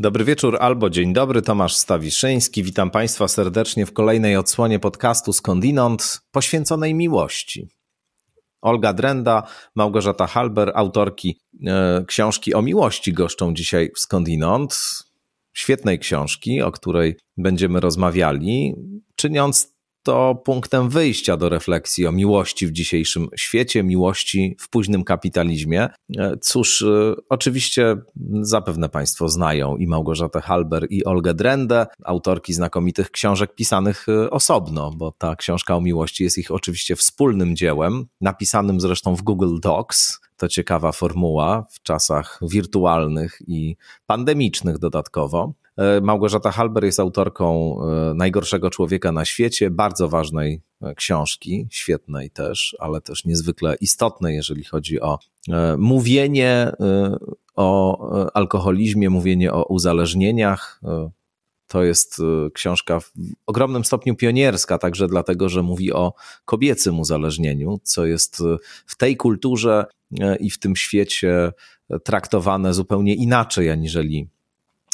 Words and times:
Dobry 0.00 0.24
wieczór 0.24 0.56
albo 0.60 0.90
dzień 0.90 1.12
dobry, 1.12 1.42
Tomasz 1.42 1.76
Stawiszyński. 1.76 2.62
Witam 2.62 2.90
Państwa 2.90 3.28
serdecznie 3.28 3.86
w 3.86 3.92
kolejnej 3.92 4.36
odsłonie 4.36 4.78
podcastu 4.78 5.32
Skądinąd 5.32 6.20
poświęconej 6.30 6.94
miłości. 6.94 7.68
Olga 8.60 8.92
Drenda, 8.92 9.42
Małgorzata 9.74 10.26
Halber, 10.26 10.72
autorki 10.74 11.40
e, 11.66 12.04
książki 12.06 12.54
o 12.54 12.62
miłości 12.62 13.12
goszczą 13.12 13.54
dzisiaj 13.54 13.90
w 13.96 13.98
Skądinąd. 13.98 14.78
Świetnej 15.52 15.98
książki, 15.98 16.62
o 16.62 16.72
której 16.72 17.16
będziemy 17.36 17.80
rozmawiali, 17.80 18.74
czyniąc 19.16 19.74
to 20.02 20.34
punktem 20.34 20.88
wyjścia 20.88 21.36
do 21.36 21.48
refleksji 21.48 22.06
o 22.06 22.12
miłości 22.12 22.66
w 22.66 22.72
dzisiejszym 22.72 23.28
świecie, 23.36 23.82
miłości 23.82 24.56
w 24.60 24.68
późnym 24.70 25.04
kapitalizmie. 25.04 25.88
E, 26.18 26.36
cóż, 26.40 26.82
e, 26.82 27.14
oczywiście 27.28 27.96
zapewne 28.40 28.88
Państwo 28.88 29.28
znają 29.28 29.76
i 29.76 29.86
Małgorzatę 29.86 30.40
Halber, 30.40 30.86
i 30.90 31.04
Olgę 31.04 31.34
Drendę, 31.34 31.86
autorki 32.04 32.52
znakomitych 32.52 33.10
książek 33.10 33.54
pisanych 33.54 34.06
e, 34.08 34.30
osobno, 34.30 34.90
bo 34.96 35.12
ta 35.18 35.36
książka 35.36 35.76
o 35.76 35.80
miłości 35.80 36.24
jest 36.24 36.38
ich 36.38 36.50
oczywiście 36.50 36.96
wspólnym 36.96 37.56
dziełem, 37.56 38.06
napisanym 38.20 38.80
zresztą 38.80 39.16
w 39.16 39.22
Google 39.22 39.60
Docs. 39.62 40.20
To 40.36 40.48
ciekawa 40.48 40.92
formuła 40.92 41.66
w 41.70 41.82
czasach 41.82 42.40
wirtualnych 42.42 43.38
i 43.46 43.76
pandemicznych 44.06 44.78
dodatkowo. 44.78 45.52
E, 45.80 46.00
Małgorzata 46.00 46.50
Halber 46.50 46.84
jest 46.84 47.00
autorką 47.00 47.76
e, 47.82 48.14
Najgorszego 48.14 48.70
Człowieka 48.70 49.12
na 49.12 49.24
świecie, 49.24 49.70
bardzo 49.70 50.08
ważnej 50.08 50.62
e, 50.82 50.94
książki, 50.94 51.66
świetnej 51.70 52.30
też, 52.30 52.76
ale 52.78 53.00
też 53.00 53.24
niezwykle 53.24 53.74
istotnej, 53.80 54.36
jeżeli 54.36 54.64
chodzi 54.64 55.00
o 55.00 55.18
mówienie 55.78 56.72
o 57.56 58.30
alkoholizmie, 58.34 59.10
mówienie 59.10 59.52
o 59.52 59.64
uzależnieniach. 59.64 60.80
To 61.66 61.82
jest 61.82 62.22
książka 62.54 63.00
w 63.00 63.12
ogromnym 63.46 63.84
stopniu 63.84 64.16
pionierska, 64.16 64.78
także 64.78 65.08
dlatego, 65.08 65.48
że 65.48 65.62
mówi 65.62 65.92
o 65.92 66.12
kobiecym 66.44 67.00
uzależnieniu, 67.00 67.80
co 67.82 68.06
jest 68.06 68.42
w 68.86 68.96
tej 68.96 69.16
kulturze 69.16 69.84
i 70.40 70.50
w 70.50 70.58
tym 70.58 70.76
świecie 70.76 71.52
traktowane 72.04 72.74
zupełnie 72.74 73.14
inaczej, 73.14 73.70
aniżeli 73.70 74.28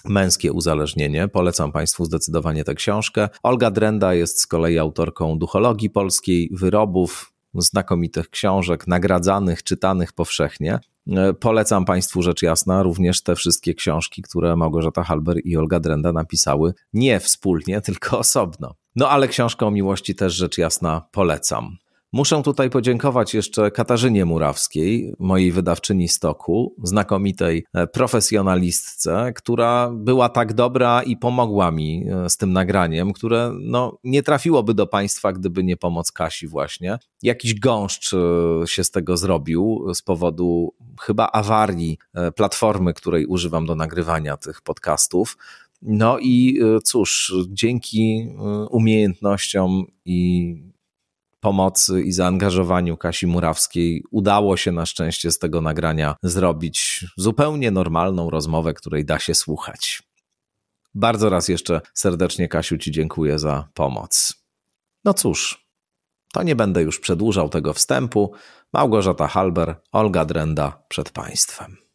Męskie 0.08 0.52
uzależnienie. 0.52 1.28
Polecam 1.28 1.72
Państwu 1.72 2.04
zdecydowanie 2.04 2.64
tę 2.64 2.74
książkę. 2.74 3.28
Olga 3.42 3.70
Drenda 3.70 4.14
jest 4.14 4.40
z 4.40 4.46
kolei 4.46 4.78
autorką 4.78 5.38
duchologii 5.38 5.90
polskiej, 5.90 6.50
wyrobów, 6.52 7.32
znakomitych 7.54 8.30
książek, 8.30 8.86
nagradzanych, 8.86 9.62
czytanych 9.62 10.12
powszechnie. 10.12 10.78
E, 11.10 11.34
polecam 11.34 11.84
Państwu 11.84 12.22
rzecz 12.22 12.42
jasna 12.42 12.82
również 12.82 13.22
te 13.22 13.34
wszystkie 13.34 13.74
książki, 13.74 14.22
które 14.22 14.56
Małgorzata 14.56 15.02
Halber 15.02 15.36
i 15.44 15.56
Olga 15.56 15.80
Drenda 15.80 16.12
napisały 16.12 16.74
nie 16.92 17.20
wspólnie, 17.20 17.80
tylko 17.86 18.18
osobno. 18.18 18.74
No 18.96 19.08
ale 19.08 19.28
książkę 19.28 19.66
o 19.66 19.70
miłości 19.70 20.14
też 20.14 20.34
rzecz 20.34 20.58
jasna 20.58 21.08
polecam. 21.12 21.76
Muszę 22.16 22.42
tutaj 22.42 22.70
podziękować 22.70 23.34
jeszcze 23.34 23.70
Katarzynie 23.70 24.24
Murawskiej, 24.24 25.14
mojej 25.18 25.52
wydawczyni 25.52 26.08
stoku, 26.08 26.74
znakomitej 26.82 27.64
e, 27.74 27.86
profesjonalistce, 27.86 29.32
która 29.36 29.90
była 29.90 30.28
tak 30.28 30.54
dobra 30.54 31.02
i 31.02 31.16
pomogła 31.16 31.70
mi 31.70 32.06
e, 32.08 32.30
z 32.30 32.36
tym 32.36 32.52
nagraniem, 32.52 33.12
które 33.12 33.52
no, 33.60 33.98
nie 34.04 34.22
trafiłoby 34.22 34.74
do 34.74 34.86
Państwa, 34.86 35.32
gdyby 35.32 35.64
nie 35.64 35.76
pomoc 35.76 36.12
Kasi 36.12 36.46
właśnie. 36.46 36.98
Jakiś 37.22 37.60
gąszcz 37.60 38.14
e, 38.14 38.18
się 38.66 38.84
z 38.84 38.90
tego 38.90 39.16
zrobił 39.16 39.86
z 39.94 40.02
powodu 40.02 40.74
chyba 41.00 41.28
awarii 41.32 41.98
platformy, 42.36 42.94
której 42.94 43.26
używam 43.26 43.66
do 43.66 43.74
nagrywania 43.74 44.36
tych 44.36 44.62
podcastów. 44.62 45.36
No 45.82 46.18
i 46.18 46.60
cóż, 46.84 47.34
dzięki 47.48 48.28
umiejętnościom 48.70 49.84
i 50.04 50.75
pomocy 51.46 52.02
i 52.02 52.12
zaangażowaniu 52.12 52.96
Kasi 52.96 53.26
Murawskiej 53.26 54.04
udało 54.10 54.56
się 54.56 54.72
na 54.72 54.86
szczęście 54.86 55.30
z 55.30 55.38
tego 55.38 55.60
nagrania 55.60 56.16
zrobić 56.22 57.06
zupełnie 57.16 57.70
normalną 57.70 58.30
rozmowę, 58.30 58.74
której 58.74 59.04
da 59.04 59.18
się 59.18 59.34
słuchać. 59.34 60.02
Bardzo 60.94 61.30
raz 61.30 61.48
jeszcze 61.48 61.80
serdecznie, 61.94 62.48
Kasiu, 62.48 62.78
Ci 62.78 62.90
dziękuję 62.90 63.38
za 63.38 63.68
pomoc. 63.74 64.34
No 65.04 65.14
cóż, 65.14 65.68
to 66.32 66.42
nie 66.42 66.56
będę 66.56 66.82
już 66.82 67.00
przedłużał 67.00 67.48
tego 67.48 67.72
wstępu. 67.72 68.32
Małgorzata 68.72 69.26
Halber, 69.26 69.76
Olga 69.92 70.24
Drenda 70.24 70.82
przed 70.88 71.10
Państwem. 71.10 71.85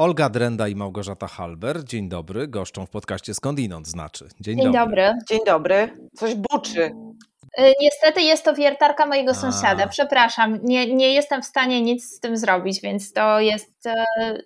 Olga 0.00 0.28
Drenda 0.28 0.68
i 0.68 0.74
Małgorzata 0.74 1.26
Halber. 1.26 1.84
Dzień 1.84 2.08
dobry. 2.08 2.48
Goszczą 2.48 2.86
w 2.86 2.90
podcaście 2.90 3.34
Skądinąd 3.34 3.88
znaczy. 3.88 4.28
Dzień, 4.40 4.56
Dzień 4.56 4.72
dobry. 4.72 4.80
dobry. 4.80 5.18
Dzień 5.28 5.40
dobry. 5.46 5.88
Coś 6.16 6.34
buczy. 6.34 6.92
Y, 7.58 7.72
niestety 7.80 8.22
jest 8.22 8.44
to 8.44 8.54
wiertarka 8.54 9.06
mojego 9.06 9.30
A. 9.30 9.34
sąsiada. 9.34 9.86
Przepraszam, 9.86 10.58
nie, 10.62 10.94
nie 10.94 11.14
jestem 11.14 11.42
w 11.42 11.44
stanie 11.44 11.82
nic 11.82 12.16
z 12.16 12.20
tym 12.20 12.36
zrobić, 12.36 12.80
więc 12.80 13.12
to 13.12 13.40
jest 13.40 13.86
e, 13.86 13.96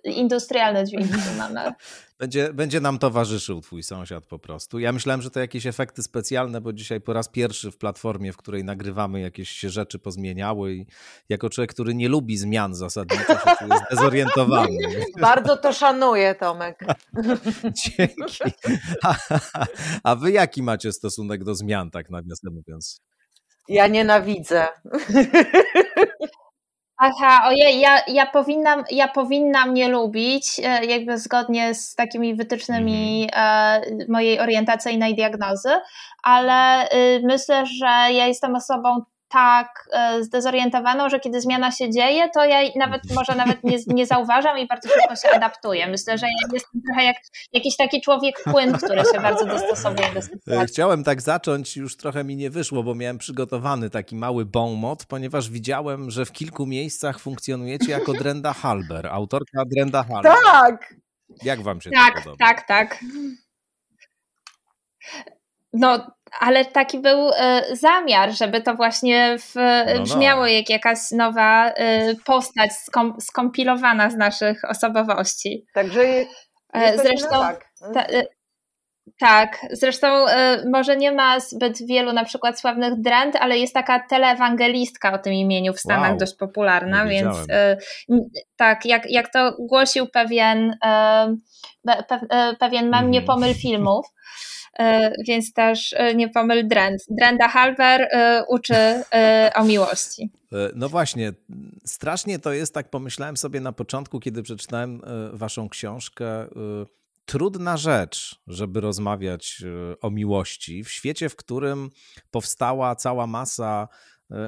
industrialne 0.03 0.85
dźwięki, 0.85 1.13
mamy. 1.37 1.61
Będzie, 2.19 2.53
będzie 2.53 2.81
nam 2.81 2.99
towarzyszył 2.99 3.61
twój 3.61 3.83
sąsiad 3.83 4.25
po 4.25 4.39
prostu. 4.39 4.79
Ja 4.79 4.91
myślałem, 4.91 5.21
że 5.21 5.31
to 5.31 5.39
jakieś 5.39 5.65
efekty 5.65 6.03
specjalne, 6.03 6.61
bo 6.61 6.73
dzisiaj 6.73 7.01
po 7.01 7.13
raz 7.13 7.29
pierwszy 7.29 7.71
w 7.71 7.77
platformie, 7.77 8.33
w 8.33 8.37
której 8.37 8.63
nagrywamy, 8.63 9.21
jakieś 9.21 9.49
się 9.49 9.69
rzeczy 9.69 9.99
pozmieniały 9.99 10.73
i 10.73 10.85
jako 11.29 11.49
człowiek, 11.49 11.73
który 11.73 11.95
nie 11.95 12.09
lubi 12.09 12.37
zmian 12.37 12.75
zasadniczo, 12.75 13.33
się 13.33 13.55
czuję 13.59 13.79
zdezorientowany. 13.91 14.77
Bardzo 15.21 15.57
to 15.57 15.73
szanuję, 15.73 16.35
Tomek. 16.35 16.79
Dzięki. 17.85 18.23
A, 19.03 19.15
a 20.03 20.15
wy 20.15 20.31
jaki 20.31 20.63
macie 20.63 20.91
stosunek 20.91 21.43
do 21.43 21.55
zmian, 21.55 21.91
tak 21.91 22.09
nawiasem 22.09 22.53
mówiąc? 22.53 23.01
Ja 23.67 23.87
nienawidzę. 23.87 24.67
Aha, 26.97 27.47
ojej, 27.47 27.79
ja, 27.79 27.99
ja, 28.07 28.25
powinnam, 28.25 28.83
ja 28.91 29.07
powinnam 29.07 29.73
nie 29.73 29.87
lubić, 29.87 30.59
e, 30.63 30.85
jakby 30.85 31.17
zgodnie 31.17 31.75
z 31.75 31.95
takimi 31.95 32.35
wytycznymi 32.35 33.29
mm. 33.31 33.81
mojej 34.09 34.39
orientacyjnej 34.39 35.15
diagnozy, 35.15 35.69
ale 36.23 36.87
y, 36.87 37.21
myślę, 37.23 37.65
że 37.65 38.13
ja 38.13 38.27
jestem 38.27 38.55
osobą 38.55 39.01
tak 39.29 39.89
e, 39.91 40.23
zdezorientowaną, 40.23 41.09
że 41.09 41.19
kiedy 41.19 41.41
zmiana 41.41 41.71
się 41.71 41.91
dzieje, 41.91 42.29
to 42.29 42.45
ja 42.45 42.59
nawet 42.75 43.01
może 43.15 43.35
nawet 43.35 43.63
nie, 43.63 43.77
nie 43.87 44.05
zauważam 44.05 44.57
i 44.57 44.67
bardzo 44.67 44.89
szybko 44.89 45.15
się 45.15 45.35
adaptuję. 45.35 45.87
Myślę, 45.87 46.17
że 46.17 46.25
ja 46.25 46.47
jestem 46.53 46.81
trochę 46.87 47.03
jak 47.03 47.15
jakiś 47.53 47.77
taki 47.77 48.01
człowiek 48.01 48.43
płyn, 48.43 48.73
który 48.73 49.01
się 49.13 49.21
bardzo 49.21 49.45
dostosowuje 49.45 50.13
do 50.13 50.21
sytuacji. 50.21 50.67
Chciałem 50.67 51.03
tak 51.03 51.21
zacząć, 51.21 51.77
już 51.77 51.97
trochę 51.97 52.23
mi 52.23 52.35
nie 52.35 52.49
wyszło, 52.49 52.83
bo 52.83 52.95
miałem 52.95 53.17
przygotowany 53.17 53.89
taki 53.89 54.15
mały 54.15 54.45
bonmot, 54.45 55.05
ponieważ 55.05 55.49
widziałem, 55.49 56.11
że 56.11 56.25
w 56.25 56.31
kilku 56.31 56.65
miejscach 56.65 57.19
funkcjonujecie 57.19 57.91
jako 57.91 58.13
Drenda 58.13 58.53
Halber, 58.53 59.07
autorka 59.07 59.63
Drenda 59.65 60.03
Halber. 60.03 60.33
Tak! 60.43 60.95
Jak 61.43 61.61
wam 61.61 61.81
się 61.81 61.89
tak, 61.91 62.15
to 62.15 62.21
podoba? 62.21 62.45
Tak, 62.45 62.67
tak, 62.67 62.67
tak. 62.67 62.99
No, 65.75 66.11
ale 66.39 66.65
taki 66.65 66.99
był 66.99 67.29
y, 67.29 67.33
zamiar, 67.75 68.31
żeby 68.31 68.61
to 68.61 68.75
właśnie 68.75 69.37
w, 69.39 69.55
no, 69.55 69.93
no. 69.95 70.03
brzmiało 70.03 70.47
jak 70.47 70.69
jakaś 70.69 70.99
nowa 71.11 71.69
y, 71.69 72.15
postać 72.25 72.71
skom, 72.73 73.15
skompilowana 73.21 74.09
z 74.09 74.15
naszych 74.15 74.61
osobowości. 74.69 75.65
Także 75.73 76.01
zresztą 76.95 77.29
tak. 77.29 77.65
Ta, 77.93 78.05
tak, 79.19 79.65
zresztą 79.71 80.25
może 80.71 80.97
nie 80.97 81.11
ma 81.11 81.39
zbyt 81.39 81.87
wielu 81.87 82.13
na 82.13 82.25
przykład 82.25 82.59
sławnych 82.59 83.01
dręt, 83.01 83.35
ale 83.35 83.57
jest 83.57 83.73
taka 83.73 83.99
teleewangelistka 83.99 85.13
o 85.13 85.17
tym 85.17 85.33
imieniu 85.33 85.73
w 85.73 85.79
Stanach 85.79 86.09
wow, 86.09 86.17
dość 86.17 86.35
popularna, 86.35 87.05
więc 87.05 87.37
tak, 88.55 88.85
jak, 88.85 89.11
jak 89.11 89.33
to 89.33 89.55
głosił 89.59 90.07
pewien, 90.07 90.77
pewien 92.59 92.89
mem, 92.89 93.11
nie 93.11 93.19
mhm. 93.19 93.25
pomyl 93.25 93.53
filmów, 93.53 94.05
więc 95.27 95.53
też 95.53 95.95
nie 96.15 96.29
pomyl 96.29 96.67
Drend. 96.67 97.01
Drenda 97.09 97.47
Halver 97.47 98.01
e, 98.01 98.43
uczy 98.47 99.03
o 99.55 99.63
miłości. 99.63 100.31
No 100.75 100.89
właśnie, 100.89 101.33
strasznie 101.85 102.39
to 102.39 102.53
jest, 102.53 102.73
tak 102.73 102.89
pomyślałem 102.89 103.37
sobie 103.37 103.59
na 103.59 103.71
początku, 103.71 104.19
kiedy 104.19 104.43
przeczytałem 104.43 105.01
waszą 105.33 105.69
książkę, 105.69 106.25
trudna 107.25 107.77
rzecz, 107.77 108.41
żeby 108.47 108.81
rozmawiać 108.81 109.63
o 110.01 110.11
miłości. 110.11 110.83
W 110.83 110.91
świecie, 110.91 111.29
w 111.29 111.35
którym 111.35 111.89
powstała 112.31 112.95
cała 112.95 113.27
masa 113.27 113.87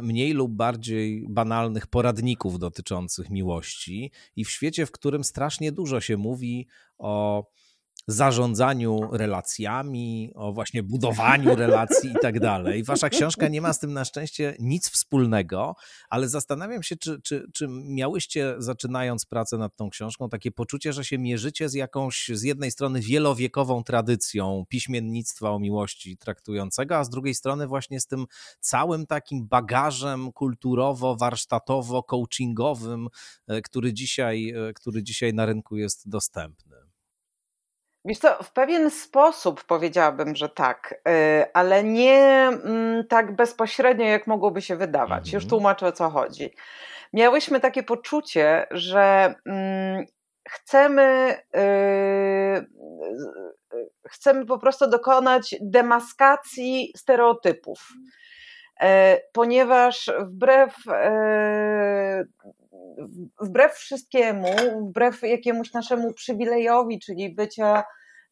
mniej 0.02 0.34
lub 0.34 0.52
bardziej 0.52 1.26
banalnych 1.30 1.88
poradników 1.88 2.60
dotyczących 2.60 3.30
miłości 3.30 4.12
i 4.36 4.46
w 4.46 4.52
świecie, 4.52 4.86
w 4.86 4.92
którym 4.92 5.24
strasznie 5.24 5.72
dużo 5.72 6.02
się 6.02 6.18
mówi 6.18 6.68
o 6.98 7.44
zarządzaniu 8.08 9.00
relacjami, 9.12 10.32
o 10.36 10.54
właśnie 10.54 10.84
budowaniu 10.84 11.56
relacji 11.56 12.10
i 12.10 12.16
tak 12.22 12.40
dalej. 12.40 12.84
Wasza 12.84 13.10
książka 13.10 13.48
nie 13.48 13.62
ma 13.62 13.74
z 13.74 13.80
tym 13.80 13.94
na 13.94 14.06
szczęście 14.06 14.56
nic 14.60 14.90
wspólnego, 14.90 15.76
ale 16.10 16.30
zastanawiam 16.30 16.84
się, 16.84 16.96
czy, 16.96 17.22
czy, 17.22 17.48
czy 17.54 17.68
miałyście, 17.70 18.56
zaczynając 18.58 19.26
pracę 19.26 19.58
nad 19.58 19.76
tą 19.76 19.90
książką, 19.90 20.30
takie 20.30 20.52
poczucie, 20.52 20.94
że 20.94 21.06
się 21.06 21.18
mierzycie 21.18 21.70
z 21.70 21.74
jakąś, 21.74 22.32
z 22.34 22.44
jednej 22.44 22.72
strony 22.72 23.02
wielowiekową 23.02 23.84
tradycją 23.84 24.66
piśmiennictwa 24.70 25.52
o 25.52 25.60
miłości 25.60 26.18
traktującego, 26.18 26.98
a 26.98 27.04
z 27.04 27.10
drugiej 27.10 27.36
strony 27.36 27.68
właśnie 27.68 28.00
z 28.00 28.08
tym 28.08 28.26
całym 28.60 29.06
takim 29.06 29.48
bagażem 29.48 30.32
kulturowo-warsztatowo-coachingowym, 30.32 33.08
e, 33.48 33.62
który 33.62 33.94
dzisiaj, 33.94 34.50
e, 34.50 34.74
który 34.74 35.04
dzisiaj 35.04 35.34
na 35.34 35.46
rynku 35.46 35.78
jest 35.78 36.10
dostępny. 36.10 36.87
Wiesz 38.08 38.18
co, 38.20 38.44
w 38.44 38.54
pewien 38.54 38.92
sposób 38.92 39.64
powiedziałabym, 39.64 40.36
że 40.36 40.50
tak, 40.50 40.96
y, 41.10 41.54
ale 41.54 41.84
nie 41.84 42.50
mm, 42.64 43.08
tak 43.08 43.36
bezpośrednio, 43.36 44.06
jak 44.06 44.28
mogłoby 44.28 44.62
się 44.62 44.76
wydawać. 44.76 45.28
Mhm. 45.28 45.34
Już 45.34 45.48
tłumaczę 45.48 45.88
o 45.88 45.92
co 45.92 46.10
chodzi. 46.10 46.54
Miałyśmy 47.14 47.60
takie 47.60 47.84
poczucie, 47.84 48.68
że 48.72 49.36
mm, 49.46 50.06
chcemy, 50.50 51.36
y, 51.56 52.66
chcemy 54.10 54.46
po 54.46 54.60
prostu 54.60 54.90
dokonać 54.90 55.56
demaskacji 55.62 56.94
stereotypów. 56.98 57.88
E, 58.80 59.22
ponieważ 59.34 60.12
wbrew, 60.20 60.76
e, 60.92 62.24
wbrew 63.42 63.74
wszystkiemu, 63.74 64.56
wbrew 64.90 65.22
jakiemuś 65.24 65.74
naszemu 65.74 66.14
przywilejowi, 66.14 67.00
czyli 67.00 67.36
bycia 67.36 67.84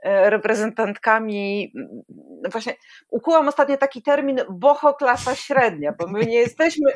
reprezentantkami, 0.06 1.74
no 2.44 2.50
właśnie 2.50 2.74
ukułam 3.10 3.48
ostatnio 3.48 3.78
taki 3.78 4.02
termin 4.02 4.42
boho 4.50 4.94
klasa 4.94 5.36
średnia, 5.36 5.94
bo 6.00 6.08
my 6.08 6.26
nie 6.26 6.36
jesteśmy, 6.36 6.92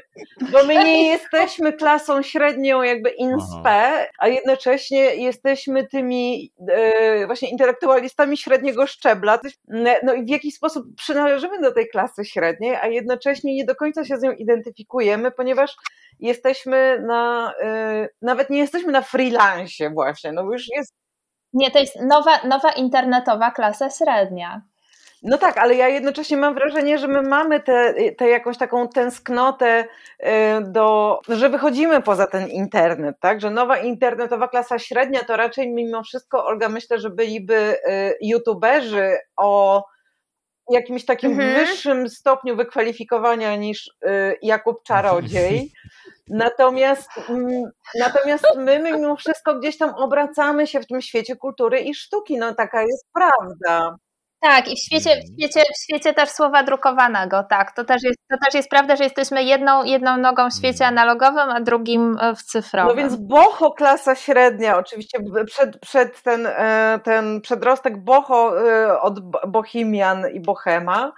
bo 0.52 0.64
my 0.64 0.76
nie 0.76 1.08
jesteśmy 1.10 1.74
klasą 1.74 2.22
średnią 2.22 2.82
jakby 2.82 3.10
in 3.10 3.38
spe, 3.42 4.08
a 4.20 4.28
jednocześnie 4.28 5.16
jesteśmy 5.16 5.88
tymi 5.88 6.52
e, 6.68 7.26
właśnie 7.26 7.50
intelektualistami 7.50 8.38
średniego 8.38 8.88
szczebla. 8.88 9.40
No 10.04 10.14
i 10.14 10.26
w 10.26 10.30
jakiś 10.30 10.56
sposób 10.56 10.86
przynależymy 10.96 11.62
do 11.62 11.72
tej 11.72 11.90
klasy 11.90 12.26
średniej, 12.26 12.76
a 12.76 12.88
jednocześnie 12.88 13.56
nie 13.56 13.66
do 13.66 13.76
końca 13.76 14.06
się 14.06 14.18
z 14.18 14.22
nią 14.22 14.32
identyfikujemy, 14.32 15.32
ponieważ 15.32 15.76
jesteśmy 16.20 17.04
na, 17.08 17.54
e, 17.62 18.08
nawet 18.22 18.50
nie 18.50 18.60
jesteśmy 18.60 18.92
na 18.92 19.02
freelancie 19.02 19.90
właśnie, 19.90 20.32
no 20.32 20.44
już 20.44 20.68
jest 20.78 20.96
nie, 21.54 21.72
to 21.72 21.80
jest 21.80 21.96
nowa, 22.02 22.40
nowa 22.44 22.72
internetowa 22.72 23.52
klasa 23.52 23.90
średnia. 23.90 24.62
No 25.24 25.38
tak, 25.38 25.58
ale 25.58 25.76
ja 25.76 25.88
jednocześnie 25.88 26.38
mam 26.38 26.54
wrażenie, 26.54 26.98
że 26.98 27.08
my 27.08 27.22
mamy 27.22 27.60
tę 27.60 27.94
te, 27.94 28.12
te 28.12 28.30
jakąś 28.30 28.58
taką 28.58 28.88
tęsknotę 28.88 29.86
y, 30.20 30.26
do, 30.62 31.20
że 31.30 31.50
wychodzimy 31.50 32.02
poza 32.02 32.28
ten 32.28 32.48
internet, 32.48 33.16
tak? 33.20 33.42
Że 33.42 33.50
nowa 33.50 33.78
internetowa 33.78 34.48
klasa 34.48 34.80
średnia 34.80 35.20
to 35.20 35.38
raczej 35.38 35.70
mimo 35.74 36.04
wszystko, 36.04 36.46
Olga, 36.46 36.70
myślę, 36.70 37.00
że 37.00 37.10
byliby 37.10 37.56
y, 37.56 38.18
youtuberzy 38.22 39.18
o 39.38 39.84
jakimś 40.70 41.06
takim 41.06 41.32
mhm. 41.32 41.56
wyższym 41.56 42.10
stopniu 42.10 42.56
wykwalifikowania 42.56 43.56
niż 43.56 43.88
y, 43.88 44.38
Jakub 44.42 44.84
Czarodziej. 44.84 45.72
Natomiast, 46.28 47.10
mm, 47.30 47.64
natomiast 48.00 48.46
my 48.58 48.80
mimo 48.80 49.16
wszystko 49.16 49.56
gdzieś 49.56 49.78
tam 49.78 49.90
obracamy 49.90 50.68
się 50.68 50.80
w 50.80 50.88
tym 50.88 51.02
świecie 51.02 51.36
kultury 51.36 51.80
i 51.80 51.94
sztuki. 51.94 52.38
No 52.38 52.56
taka 52.56 52.82
jest 52.82 53.06
prawda. 53.14 53.98
Tak, 54.42 54.68
i 54.68 54.76
w 54.76 54.80
świecie, 54.80 55.10
w, 55.10 55.14
mhm. 55.14 55.34
świecie, 55.40 55.62
w 55.76 55.84
świecie 55.84 56.14
też 56.14 56.30
słowa 56.30 56.64
drukowanego, 56.64 57.44
tak. 57.44 57.72
To 57.76 57.84
też, 57.84 58.04
jest, 58.04 58.18
to 58.30 58.38
też 58.46 58.54
jest 58.54 58.70
prawda, 58.70 58.96
że 58.96 59.04
jesteśmy 59.04 59.44
jedną, 59.44 59.84
jedną 59.84 60.18
nogą 60.18 60.50
w 60.50 60.54
świecie 60.54 60.86
mhm. 60.86 60.98
analogowym, 60.98 61.50
a 61.50 61.62
drugim 61.62 62.18
e, 62.22 62.36
w 62.36 62.44
cyfrowym. 62.44 62.96
No 62.96 62.96
więc 62.96 63.16
boho 63.16 63.72
klasa 63.72 64.16
średnia, 64.16 64.78
oczywiście 64.78 65.20
przed, 65.46 65.80
przed 65.80 66.22
ten, 66.22 66.48
e, 66.48 67.00
ten 67.04 67.42
przedrostek 67.42 68.04
boho 68.04 68.70
e, 68.70 69.02
od 69.02 69.20
bohemian 69.48 70.26
i 70.34 70.40
bohema, 70.40 71.12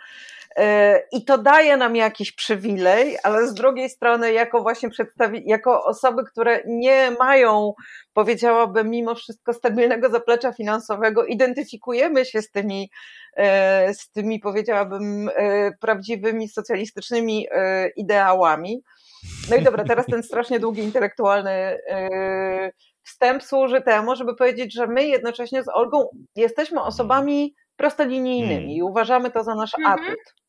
i 1.11 1.25
to 1.25 1.37
daje 1.37 1.77
nam 1.77 1.95
jakiś 1.95 2.31
przywilej, 2.31 3.17
ale 3.23 3.47
z 3.47 3.53
drugiej 3.53 3.89
strony, 3.89 4.33
jako 4.33 4.61
właśnie 4.61 4.89
przedstawi- 4.89 5.41
jako 5.45 5.85
osoby, 5.85 6.23
które 6.31 6.63
nie 6.65 7.11
mają, 7.19 7.73
powiedziałabym, 8.13 8.89
mimo 8.89 9.15
wszystko 9.15 9.53
stabilnego 9.53 10.09
zaplecza 10.09 10.53
finansowego, 10.53 11.25
identyfikujemy 11.25 12.25
się 12.25 12.41
z 12.41 12.51
tymi, 12.51 12.89
e, 13.37 13.93
z 13.93 14.11
tymi, 14.11 14.39
powiedziałabym, 14.39 15.29
e, 15.35 15.71
prawdziwymi 15.81 16.49
socjalistycznymi 16.49 17.47
e, 17.51 17.89
ideałami. 17.89 18.83
No 19.49 19.55
i 19.55 19.61
dobra, 19.61 19.83
teraz 19.83 20.05
ten 20.05 20.23
strasznie 20.23 20.59
długi 20.59 20.81
intelektualny 20.81 21.77
wstęp 23.03 23.43
służy 23.43 23.81
temu, 23.81 24.15
żeby 24.15 24.35
powiedzieć, 24.35 24.73
że 24.73 24.87
my 24.87 25.07
jednocześnie 25.07 25.63
z 25.63 25.69
Olgą 25.69 26.07
jesteśmy 26.35 26.81
osobami 26.81 27.55
prostolinijnymi 27.75 28.55
hmm. 28.55 28.69
i 28.69 28.83
uważamy 28.83 29.31
to 29.31 29.43
za 29.43 29.55
nasz 29.55 29.71
mhm. 29.79 29.99
atut. 29.99 30.40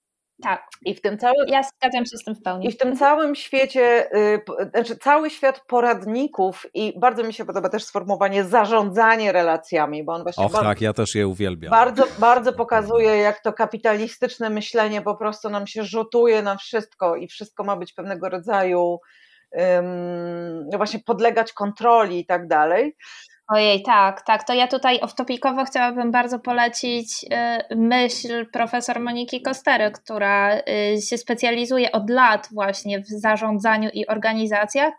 Tak. 0.42 0.66
I 0.84 0.94
w 0.94 1.00
tym 1.00 1.18
całym. 1.18 1.48
Ja 1.48 1.62
zgadzam 1.62 2.06
się 2.06 2.16
z 2.16 2.24
tym 2.24 2.34
w 2.34 2.42
pełni. 2.42 2.66
I 2.66 2.72
w 2.72 2.76
tym 2.76 2.96
całym 2.96 3.34
świecie, 3.34 4.08
yy, 4.12 4.70
znaczy 4.70 4.96
cały 4.96 5.30
świat 5.30 5.60
poradników, 5.66 6.66
i 6.74 7.00
bardzo 7.00 7.22
mi 7.22 7.32
się 7.32 7.44
podoba 7.44 7.68
też 7.68 7.84
sformułowanie 7.84 8.44
zarządzanie 8.44 9.32
relacjami, 9.32 10.04
bo 10.04 10.12
on 10.12 10.22
właśnie. 10.22 10.44
Och, 10.44 10.52
bardzo, 10.52 10.68
tak, 10.68 10.80
ja 10.80 10.92
też 10.92 11.14
je 11.14 11.28
uwielbiam. 11.28 11.70
Bardzo, 11.70 12.04
bardzo 12.18 12.52
pokazuje, 12.52 13.16
jak 13.16 13.40
to 13.40 13.52
kapitalistyczne 13.52 14.50
myślenie 14.50 15.02
po 15.02 15.16
prostu 15.16 15.50
nam 15.50 15.66
się 15.66 15.84
rzutuje 15.84 16.42
na 16.42 16.56
wszystko 16.56 17.16
i 17.16 17.28
wszystko 17.28 17.64
ma 17.64 17.76
być 17.76 17.92
pewnego 17.92 18.28
rodzaju. 18.28 18.98
No 20.70 20.76
właśnie 20.76 21.00
podlegać 21.00 21.52
kontroli 21.52 22.18
i 22.18 22.26
tak 22.26 22.48
dalej. 22.48 22.96
Ojej, 23.54 23.82
tak, 23.82 24.22
tak. 24.22 24.44
To 24.44 24.54
ja 24.54 24.66
tutaj 24.66 25.00
off-topicowo 25.00 25.64
chciałabym 25.64 26.10
bardzo 26.10 26.38
polecić 26.38 27.24
y, 27.70 27.76
myśl 27.76 28.46
profesor 28.52 29.00
Moniki 29.00 29.42
Kostery, 29.42 29.90
która 29.90 30.56
y, 30.56 30.62
się 31.02 31.18
specjalizuje 31.18 31.92
od 31.92 32.10
lat 32.10 32.48
właśnie 32.52 33.00
w 33.00 33.06
zarządzaniu 33.08 33.90
i 33.92 34.06
organizacjach 34.06 34.92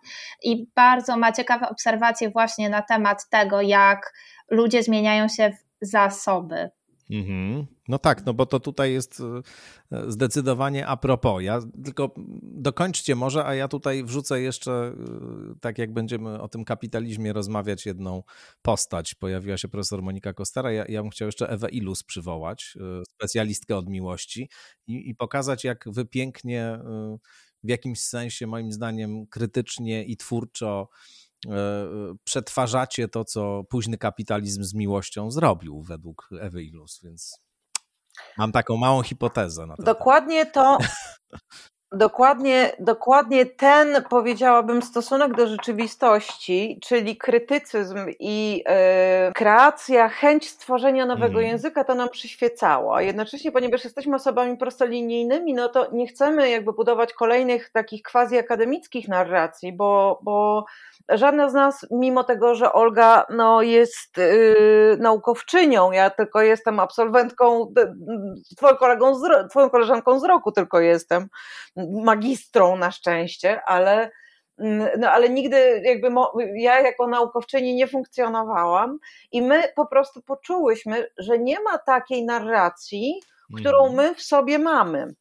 i 0.43 0.67
bardzo 0.75 1.17
ma 1.17 1.31
ciekawe 1.31 1.69
obserwacje 1.69 2.29
właśnie 2.29 2.69
na 2.69 2.81
temat 2.81 3.29
tego, 3.29 3.61
jak 3.61 4.13
ludzie 4.49 4.83
zmieniają 4.83 5.27
się 5.27 5.51
w 5.51 5.85
zasoby. 5.85 6.69
Mhm. 7.13 7.65
No 7.87 7.99
tak, 7.99 8.25
no 8.25 8.33
bo 8.33 8.45
to 8.45 8.59
tutaj 8.59 8.93
jest 8.93 9.21
e, 9.91 10.11
zdecydowanie 10.11 10.87
a 10.87 10.97
propos. 10.97 11.43
Ja 11.43 11.59
tylko 11.83 12.15
dokończcie 12.41 13.15
może, 13.15 13.45
a 13.45 13.55
ja 13.55 13.67
tutaj 13.67 14.03
wrzucę 14.03 14.41
jeszcze, 14.41 14.71
e, 14.71 15.55
tak 15.61 15.77
jak 15.77 15.93
będziemy 15.93 16.41
o 16.41 16.47
tym 16.47 16.65
kapitalizmie 16.65 17.33
rozmawiać, 17.33 17.85
jedną 17.85 18.23
postać. 18.61 19.15
Pojawiła 19.15 19.57
się 19.57 19.67
profesor 19.67 20.01
Monika 20.01 20.33
Kostara. 20.33 20.71
Ja, 20.71 20.85
ja 20.89 21.01
bym 21.01 21.11
chciał 21.11 21.25
jeszcze 21.25 21.49
Ewę 21.49 21.69
Ilus 21.69 22.03
przywołać, 22.03 22.77
e, 22.79 23.05
specjalistkę 23.05 23.77
od 23.77 23.89
miłości 23.89 24.49
i, 24.87 25.09
i 25.09 25.15
pokazać, 25.15 25.63
jak 25.63 25.85
wy 25.87 26.05
pięknie, 26.05 26.79
w 27.63 27.69
jakimś 27.69 27.99
sensie, 27.99 28.47
moim 28.47 28.71
zdaniem, 28.71 29.27
krytycznie 29.27 30.03
i 30.03 30.17
twórczo 30.17 30.89
przetwarzacie 32.23 33.07
to, 33.07 33.25
co 33.25 33.63
późny 33.69 33.97
kapitalizm 33.97 34.63
z 34.63 34.73
miłością 34.73 35.31
zrobił 35.31 35.83
według 35.83 36.29
Ewy 36.39 36.63
Ilus, 36.63 36.99
więc 37.03 37.43
Mam 38.37 38.51
taką 38.51 38.77
małą 38.77 39.03
hipotezę 39.03 39.65
na. 39.65 39.75
Dokładnie 39.79 40.45
to. 40.45 40.77
Dokładnie, 41.95 42.71
dokładnie 42.79 43.45
ten, 43.45 44.03
powiedziałabym, 44.09 44.81
stosunek 44.81 45.35
do 45.35 45.47
rzeczywistości, 45.47 46.79
czyli 46.81 47.17
krytycyzm 47.17 47.97
i 48.19 48.63
e, 48.65 49.31
kreacja, 49.35 50.09
chęć 50.09 50.49
stworzenia 50.49 51.05
nowego 51.05 51.39
mm. 51.39 51.51
języka, 51.51 51.83
to 51.83 51.95
nam 51.95 52.09
przyświecało. 52.09 52.95
A 52.95 53.01
jednocześnie, 53.01 53.51
ponieważ 53.51 53.83
jesteśmy 53.83 54.15
osobami 54.15 54.57
prostolinijnymi, 54.57 55.53
no 55.53 55.69
to 55.69 55.87
nie 55.91 56.07
chcemy 56.07 56.49
jakby 56.49 56.73
budować 56.73 57.13
kolejnych 57.13 57.69
takich 57.69 58.03
quasi 58.03 58.37
akademickich 58.37 59.07
narracji, 59.07 59.73
bo, 59.73 60.19
bo 60.23 60.65
żadna 61.09 61.49
z 61.49 61.53
nas, 61.53 61.85
mimo 61.91 62.23
tego, 62.23 62.55
że 62.55 62.73
Olga 62.73 63.25
no, 63.29 63.61
jest 63.61 64.17
yy, 64.17 64.97
naukowczynią, 64.99 65.91
ja 65.91 66.09
tylko 66.09 66.41
jestem 66.41 66.79
absolwentką, 66.79 67.73
twoją, 68.57 68.75
kolegą 68.75 69.15
z, 69.15 69.49
twoją 69.49 69.69
koleżanką 69.69 70.19
z 70.19 70.23
roku 70.23 70.51
tylko 70.51 70.79
jestem, 70.79 71.27
magistrą 71.91 72.75
na 72.75 72.91
szczęście, 72.91 73.61
ale 73.65 74.11
mm, 74.59 74.89
no 74.99 75.11
ale 75.11 75.29
nigdy 75.29 75.81
jakby 75.83 76.07
ja 76.55 76.79
jako 76.81 77.07
naukowczyni 77.07 77.75
nie 77.75 77.87
funkcjonowałam 77.87 78.99
i 79.31 79.41
my 79.41 79.63
po 79.75 79.85
prostu 79.85 80.21
poczułyśmy, 80.21 81.07
że 81.17 81.39
nie 81.39 81.59
ma 81.59 81.77
takiej 81.77 82.25
narracji, 82.25 83.19
którą 83.57 83.85
mhm. 83.85 83.95
my 83.95 84.15
w 84.15 84.21
sobie 84.21 84.59
mamy. 84.59 85.13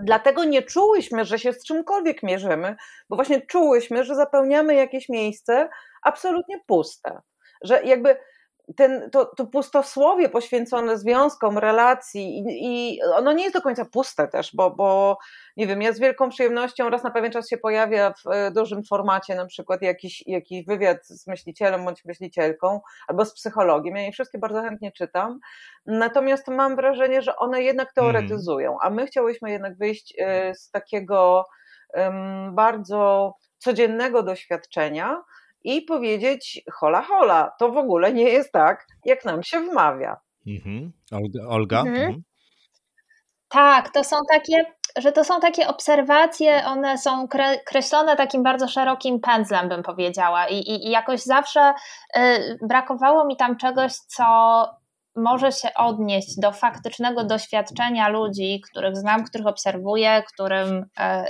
Dlatego 0.00 0.44
nie 0.44 0.62
czułyśmy, 0.62 1.24
że 1.24 1.38
się 1.38 1.52
z 1.52 1.64
czymkolwiek 1.64 2.22
mierzymy, 2.22 2.76
bo 3.08 3.16
właśnie 3.16 3.40
czułyśmy, 3.40 4.04
że 4.04 4.14
zapełniamy 4.14 4.74
jakieś 4.74 5.08
miejsce 5.08 5.68
absolutnie 6.02 6.60
puste. 6.66 7.20
Że 7.62 7.82
jakby 7.82 8.16
ten, 8.76 9.10
to, 9.10 9.24
to 9.24 9.46
pustosłowie 9.46 10.28
poświęcone 10.28 10.98
związkom, 10.98 11.58
relacji 11.58 12.38
i, 12.38 12.44
i, 12.94 13.02
ono 13.02 13.32
nie 13.32 13.42
jest 13.42 13.56
do 13.56 13.62
końca 13.62 13.84
puste 13.84 14.28
też, 14.28 14.50
bo, 14.54 14.70
bo 14.70 15.18
nie 15.56 15.66
wiem, 15.66 15.82
ja 15.82 15.92
z 15.92 15.98
wielką 15.98 16.28
przyjemnością 16.28 16.90
raz 16.90 17.04
na 17.04 17.10
pewien 17.10 17.32
czas 17.32 17.48
się 17.48 17.58
pojawia 17.58 18.12
w 18.12 18.30
e, 18.30 18.50
dużym 18.50 18.84
formacie, 18.84 19.34
na 19.34 19.46
przykład 19.46 19.82
jakiś, 19.82 20.26
jakiś 20.26 20.66
wywiad 20.66 21.06
z 21.06 21.26
myślicielem 21.26 21.84
bądź 21.84 22.04
myślicielką 22.04 22.80
albo 23.08 23.24
z 23.24 23.34
psychologiem. 23.34 23.96
Ja 23.96 24.02
je 24.02 24.12
wszystkie 24.12 24.38
bardzo 24.38 24.62
chętnie 24.62 24.92
czytam. 24.92 25.38
Natomiast 25.86 26.48
mam 26.48 26.76
wrażenie, 26.76 27.22
że 27.22 27.36
one 27.36 27.62
jednak 27.62 27.92
teoretyzują, 27.92 28.76
a 28.82 28.90
my 28.90 29.06
chciałyśmy 29.06 29.50
jednak 29.50 29.78
wyjść 29.78 30.14
e, 30.18 30.54
z 30.54 30.70
takiego 30.70 31.46
um, 31.94 32.54
bardzo 32.54 33.34
codziennego 33.58 34.22
doświadczenia 34.22 35.22
i 35.64 35.82
powiedzieć: 35.82 36.60
hola, 36.72 37.02
hola, 37.02 37.52
to 37.58 37.70
w 37.72 37.76
ogóle 37.76 38.12
nie 38.12 38.28
jest 38.28 38.52
tak, 38.52 38.86
jak 39.04 39.24
nam 39.24 39.42
się 39.42 39.60
wmawia. 39.60 40.16
Mhm. 40.46 40.92
Olga? 41.48 41.80
Mhm. 41.80 41.96
Mhm. 41.96 42.22
Tak, 43.48 43.92
to 43.92 44.04
są 44.04 44.16
takie, 44.32 44.64
że 44.98 45.12
to 45.12 45.24
są 45.24 45.40
takie 45.40 45.68
obserwacje, 45.68 46.62
one 46.66 46.98
są 46.98 47.28
kreślone 47.66 48.16
takim 48.16 48.42
bardzo 48.42 48.68
szerokim 48.68 49.20
pędzlem, 49.20 49.68
bym 49.68 49.82
powiedziała, 49.82 50.46
i, 50.46 50.58
i, 50.58 50.86
i 50.86 50.90
jakoś 50.90 51.22
zawsze 51.22 51.74
y, 52.16 52.58
brakowało 52.68 53.26
mi 53.26 53.36
tam 53.36 53.56
czegoś, 53.56 53.92
co 53.92 54.24
może 55.16 55.52
się 55.52 55.74
odnieść 55.74 56.40
do 56.40 56.52
faktycznego 56.52 57.24
doświadczenia 57.24 58.08
ludzi, 58.08 58.60
których 58.70 58.96
znam, 58.96 59.24
których 59.24 59.46
obserwuję, 59.46 60.22
którym 60.34 60.86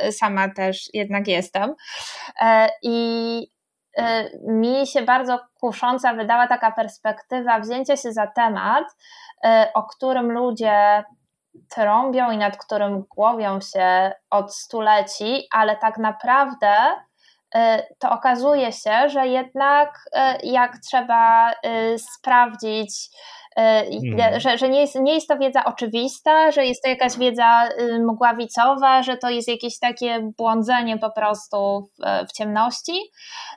y, 0.08 0.12
sama 0.12 0.49
też 0.54 0.90
jednak 0.94 1.28
jestem. 1.28 1.70
Y, 1.70 2.44
I 2.82 3.49
Y, 3.49 3.57
mi 4.47 4.87
się 4.87 5.02
bardzo 5.02 5.38
kusząca 5.61 6.14
wydała 6.14 6.47
taka 6.47 6.73
perspektywa 6.73 7.61
wzięcia 7.61 7.97
się 7.97 8.12
za 8.12 8.26
temat, 8.26 8.85
y, 9.45 9.49
o 9.75 9.83
którym 9.83 10.33
ludzie 10.33 11.04
trąbią 11.71 12.30
i 12.30 12.38
nad 12.38 12.57
którym 12.57 13.04
głowią 13.16 13.61
się 13.61 14.12
od 14.30 14.54
stuleci, 14.54 15.49
ale 15.50 15.76
tak 15.76 15.99
naprawdę 15.99 16.75
y, 17.54 17.59
to 17.99 18.11
okazuje 18.11 18.73
się, 18.73 19.09
że 19.09 19.26
jednak 19.26 20.11
jak 20.42 20.78
trzeba 20.78 21.52
sprawdzić, 21.99 23.11
Hmm. 23.58 24.40
Że, 24.40 24.58
że 24.58 24.68
nie, 24.68 24.80
jest, 24.80 24.94
nie 24.94 25.14
jest 25.14 25.28
to 25.28 25.38
wiedza 25.38 25.64
oczywista, 25.64 26.50
że 26.50 26.66
jest 26.66 26.82
to 26.82 26.90
jakaś 26.90 27.18
wiedza 27.18 27.68
y, 27.68 27.98
mgławicowa, 27.98 29.02
że 29.02 29.16
to 29.16 29.30
jest 29.30 29.48
jakieś 29.48 29.78
takie 29.78 30.30
błądzenie 30.36 30.98
po 30.98 31.10
prostu 31.10 31.88
w, 31.98 32.28
w 32.28 32.32
ciemności 32.32 32.92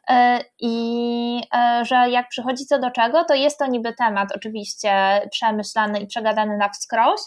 y, 0.10 0.14
i 0.60 1.42
że 1.82 2.10
jak 2.10 2.30
przychodzi 2.30 2.66
co 2.66 2.80
do 2.80 2.92
czego, 2.92 3.24
to 3.24 3.34
jest 3.36 3.60
to 3.60 3.68
niby 3.68 3.94
temat 3.94 4.30
oczywiście 4.36 5.22
przemyślany 5.32 6.00
i 6.00 6.08
przegadany 6.08 6.58
na 6.58 6.70
wskroś, 6.70 7.20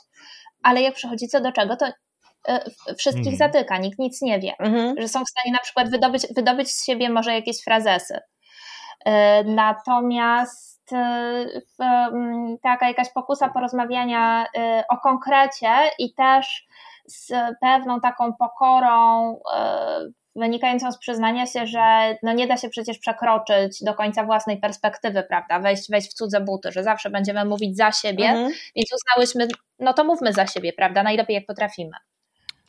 ale 0.62 0.82
jak 0.82 0.94
przychodzi 0.94 1.28
co 1.28 1.40
do 1.40 1.52
czego, 1.52 1.76
to 1.76 1.86
wszystkich 2.98 3.38
hmm. 3.38 3.38
zatyka, 3.38 3.78
nikt 3.78 3.98
nic 3.98 4.22
nie 4.22 4.40
wie, 4.40 4.52
hmm. 4.58 4.94
że 4.98 5.08
są 5.08 5.24
w 5.24 5.28
stanie 5.28 5.52
na 5.52 5.58
przykład 5.58 5.90
wydobyć, 5.90 6.26
wydobyć 6.36 6.70
z 6.70 6.86
siebie 6.86 7.10
może 7.10 7.34
jakieś 7.34 7.62
frazesy. 7.64 8.18
Natomiast 9.44 10.73
jest 11.54 11.80
mm, 11.80 12.58
taka 12.58 12.88
jakaś 12.88 13.12
pokusa 13.12 13.48
porozmawiania 13.48 14.44
y, 14.44 14.82
o 14.88 14.96
konkrecie 14.96 15.68
i 15.98 16.14
też 16.14 16.66
z 17.06 17.32
pewną 17.60 18.00
taką 18.00 18.32
pokorą 18.32 19.32
y, 19.36 20.12
wynikającą 20.36 20.92
z 20.92 20.98
przyznania 20.98 21.46
się, 21.46 21.66
że 21.66 22.16
no 22.22 22.32
nie 22.32 22.46
da 22.46 22.56
się 22.56 22.68
przecież 22.68 22.98
przekroczyć 22.98 23.84
do 23.84 23.94
końca 23.94 24.24
własnej 24.24 24.60
perspektywy, 24.60 25.22
prawda, 25.22 25.60
wejść, 25.60 25.90
wejść 25.90 26.10
w 26.10 26.14
cudze 26.14 26.40
buty, 26.40 26.72
że 26.72 26.84
zawsze 26.84 27.10
będziemy 27.10 27.44
mówić 27.44 27.76
za 27.76 27.92
siebie, 27.92 28.28
mhm. 28.28 28.52
więc 28.76 28.88
uznałyśmy, 28.92 29.48
no 29.78 29.92
to 29.92 30.04
mówmy 30.04 30.32
za 30.32 30.46
siebie, 30.46 30.72
prawda, 30.72 31.02
najlepiej 31.02 31.34
jak 31.34 31.46
potrafimy. 31.46 31.96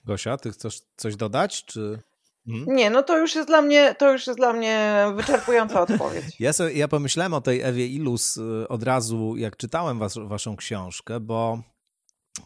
Gosia, 0.05 0.37
ty 0.37 0.51
chcesz 0.51 0.81
coś 0.95 1.15
dodać, 1.15 1.65
czy... 1.65 1.99
Mhm. 2.47 2.75
Nie, 2.75 2.89
no 2.89 3.03
to 3.03 3.17
już 3.17 3.35
jest 3.35 3.47
dla 3.47 3.61
mnie, 3.61 3.95
to 3.95 4.11
już 4.11 4.27
jest 4.27 4.39
dla 4.39 4.53
mnie 4.53 5.05
wyczerpująca 5.15 5.81
odpowiedź. 5.87 6.25
Ja, 6.39 6.53
sobie, 6.53 6.73
ja 6.73 6.87
pomyślałem 6.87 7.33
o 7.33 7.41
tej 7.41 7.61
Ewie 7.61 7.87
Ilus 7.87 8.37
y, 8.37 8.67
od 8.69 8.83
razu, 8.83 9.37
jak 9.37 9.57
czytałem 9.57 9.99
was, 9.99 10.17
waszą 10.17 10.55
książkę, 10.55 11.19
bo 11.19 11.59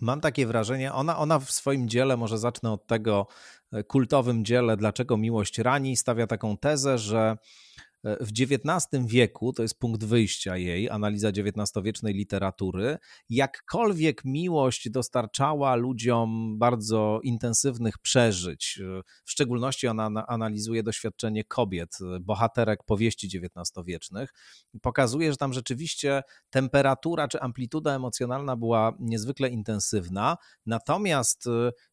mam 0.02 0.22
takie 0.22 0.48
wrażenie, 0.48 0.94
ona, 0.94 1.18
ona 1.18 1.40
w 1.40 1.52
swoim 1.52 1.90
dziele, 1.90 2.18
może 2.18 2.38
zacznę 2.38 2.72
od 2.72 2.88
tego 2.88 3.28
y, 3.74 3.84
kultowym 3.84 4.46
dziele 4.46 4.78
Dlaczego 4.78 5.18
miłość 5.18 5.58
rani, 5.58 5.98
stawia 5.98 6.28
taką 6.28 6.58
tezę, 6.58 6.98
że 6.98 7.38
E, 7.38 7.89
w 8.04 8.30
XIX 8.42 9.06
wieku, 9.06 9.54
to 9.54 9.62
jest 9.62 9.80
punkt 9.80 10.04
wyjścia 10.04 10.58
jej, 10.58 10.90
analiza 10.90 11.30
XIX-wiecznej 11.30 12.14
literatury, 12.14 12.98
jakkolwiek 13.30 14.26
miłość 14.26 14.90
dostarczała 14.90 15.76
ludziom 15.76 16.58
bardzo 16.58 17.20
intensywnych 17.24 17.98
przeżyć, 17.98 18.80
e, 18.84 19.02
w 19.26 19.32
szczególności 19.32 19.88
ona 19.88 20.28
analizuje 20.28 20.84
doświadczenie 20.84 21.44
kobiet, 21.44 21.98
e, 22.16 22.20
bohaterek 22.20 22.84
powieści 22.84 23.28
XIX-wiecznych, 23.38 24.34
pokazuje, 24.82 25.32
że 25.32 25.38
tam 25.38 25.54
rzeczywiście 25.54 26.24
temperatura 26.50 27.28
czy 27.28 27.42
amplituda 27.42 27.96
emocjonalna 27.96 28.56
była 28.56 28.94
niezwykle 29.00 29.50
intensywna, 29.50 30.38
natomiast 30.66 31.46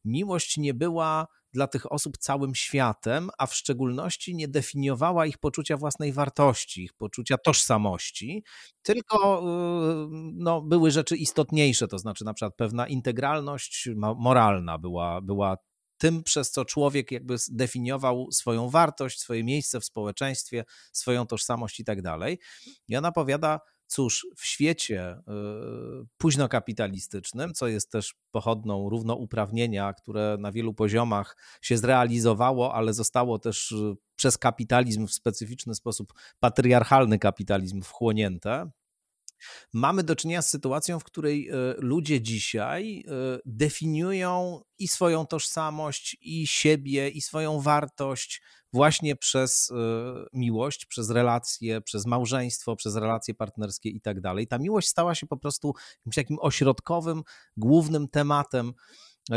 miłość 0.05 0.57
nie 0.57 0.75
była 0.75 1.27
dla 1.57 1.67
tych 1.67 1.93
osób 1.93 2.19
całym 2.19 2.55
światem, 2.55 3.31
a 3.39 3.47
w 3.47 3.55
szczególności 3.55 4.35
nie 4.35 4.49
definiowała 4.49 5.27
ich 5.27 5.39
poczucia 5.39 5.77
własnej 5.77 6.13
wartości, 6.13 6.83
ich 6.85 6.93
poczucia 6.93 7.39
tożsamości, 7.39 8.45
tylko 8.83 9.41
y, 9.41 10.09
no, 10.35 10.63
były 10.63 10.91
rzeczy 10.91 11.17
istotniejsze, 11.17 11.89
to 11.89 11.99
znaczy 11.99 12.25
na 12.25 12.35
przykład 12.35 12.57
pewna 12.57 12.87
integralność 12.87 13.89
moralna 14.17 14.79
była, 14.79 15.21
była 15.21 15.57
tym, 15.99 16.23
przez 16.23 16.51
co 16.51 16.65
człowiek 16.65 17.13
jakby 17.13 17.39
zdefiniował 17.39 18.29
swoją 18.33 18.71
wartość, 18.71 19.21
swoje 19.21 19.45
miejsce 19.45 19.81
w 19.81 19.85
społeczeństwie, 19.85 20.65
swoją 20.93 21.27
tożsamość 21.27 21.81
i 21.81 21.85
tak 21.85 22.03
dalej. 22.03 22.39
I 22.89 22.97
ona 22.97 23.13
powiada, 23.13 23.61
Cóż, 23.89 24.27
w 24.37 24.47
świecie 24.47 25.19
y, 25.19 26.07
późnokapitalistycznym, 26.19 27.55
co 27.55 27.69
jest 27.69 27.91
też 27.93 28.15
pochodną 28.31 28.89
równouprawnienia, 28.89 29.93
które 29.93 30.37
na 30.41 30.53
wielu 30.53 30.75
poziomach 30.75 31.37
się 31.63 31.79
zrealizowało, 31.79 32.75
ale 32.75 32.95
zostało 32.95 33.39
też 33.39 33.73
y, 33.73 33.95
przez 34.17 34.39
kapitalizm 34.39 35.07
w 35.07 35.13
specyficzny 35.13 35.75
sposób, 35.75 36.13
patriarchalny 36.41 37.19
kapitalizm 37.19 37.83
wchłonięte, 37.83 38.71
Mamy 39.73 40.03
do 40.03 40.17
czynienia 40.17 40.43
z 40.43 40.51
sytuacją, 40.51 41.01
w 41.01 41.05
której 41.05 41.49
e, 41.49 41.55
ludzie 41.79 42.21
dzisiaj 42.21 43.05
e, 43.09 43.13
definiują 43.45 44.61
i 44.79 44.89
swoją 44.89 45.27
tożsamość, 45.27 46.17
i 46.21 46.47
siebie, 46.47 47.09
i 47.09 47.21
swoją 47.21 47.61
wartość 47.61 48.43
właśnie 48.73 49.17
przez 49.17 49.71
e, 49.71 49.75
miłość, 50.33 50.87
przez 50.87 51.11
relacje, 51.11 51.81
przez 51.81 52.07
małżeństwo, 52.07 52.77
przez 52.77 52.97
relacje 52.97 53.35
partnerskie 53.35 53.89
i 53.89 54.01
tak 54.01 54.21
dalej. 54.21 54.47
Ta 54.47 54.59
miłość 54.59 54.89
stała 54.89 55.15
się 55.15 55.27
po 55.27 55.37
prostu 55.37 55.75
jakimś 55.99 56.15
takim 56.15 56.39
ośrodkowym, 56.41 57.23
głównym 57.57 58.09
tematem 58.09 58.73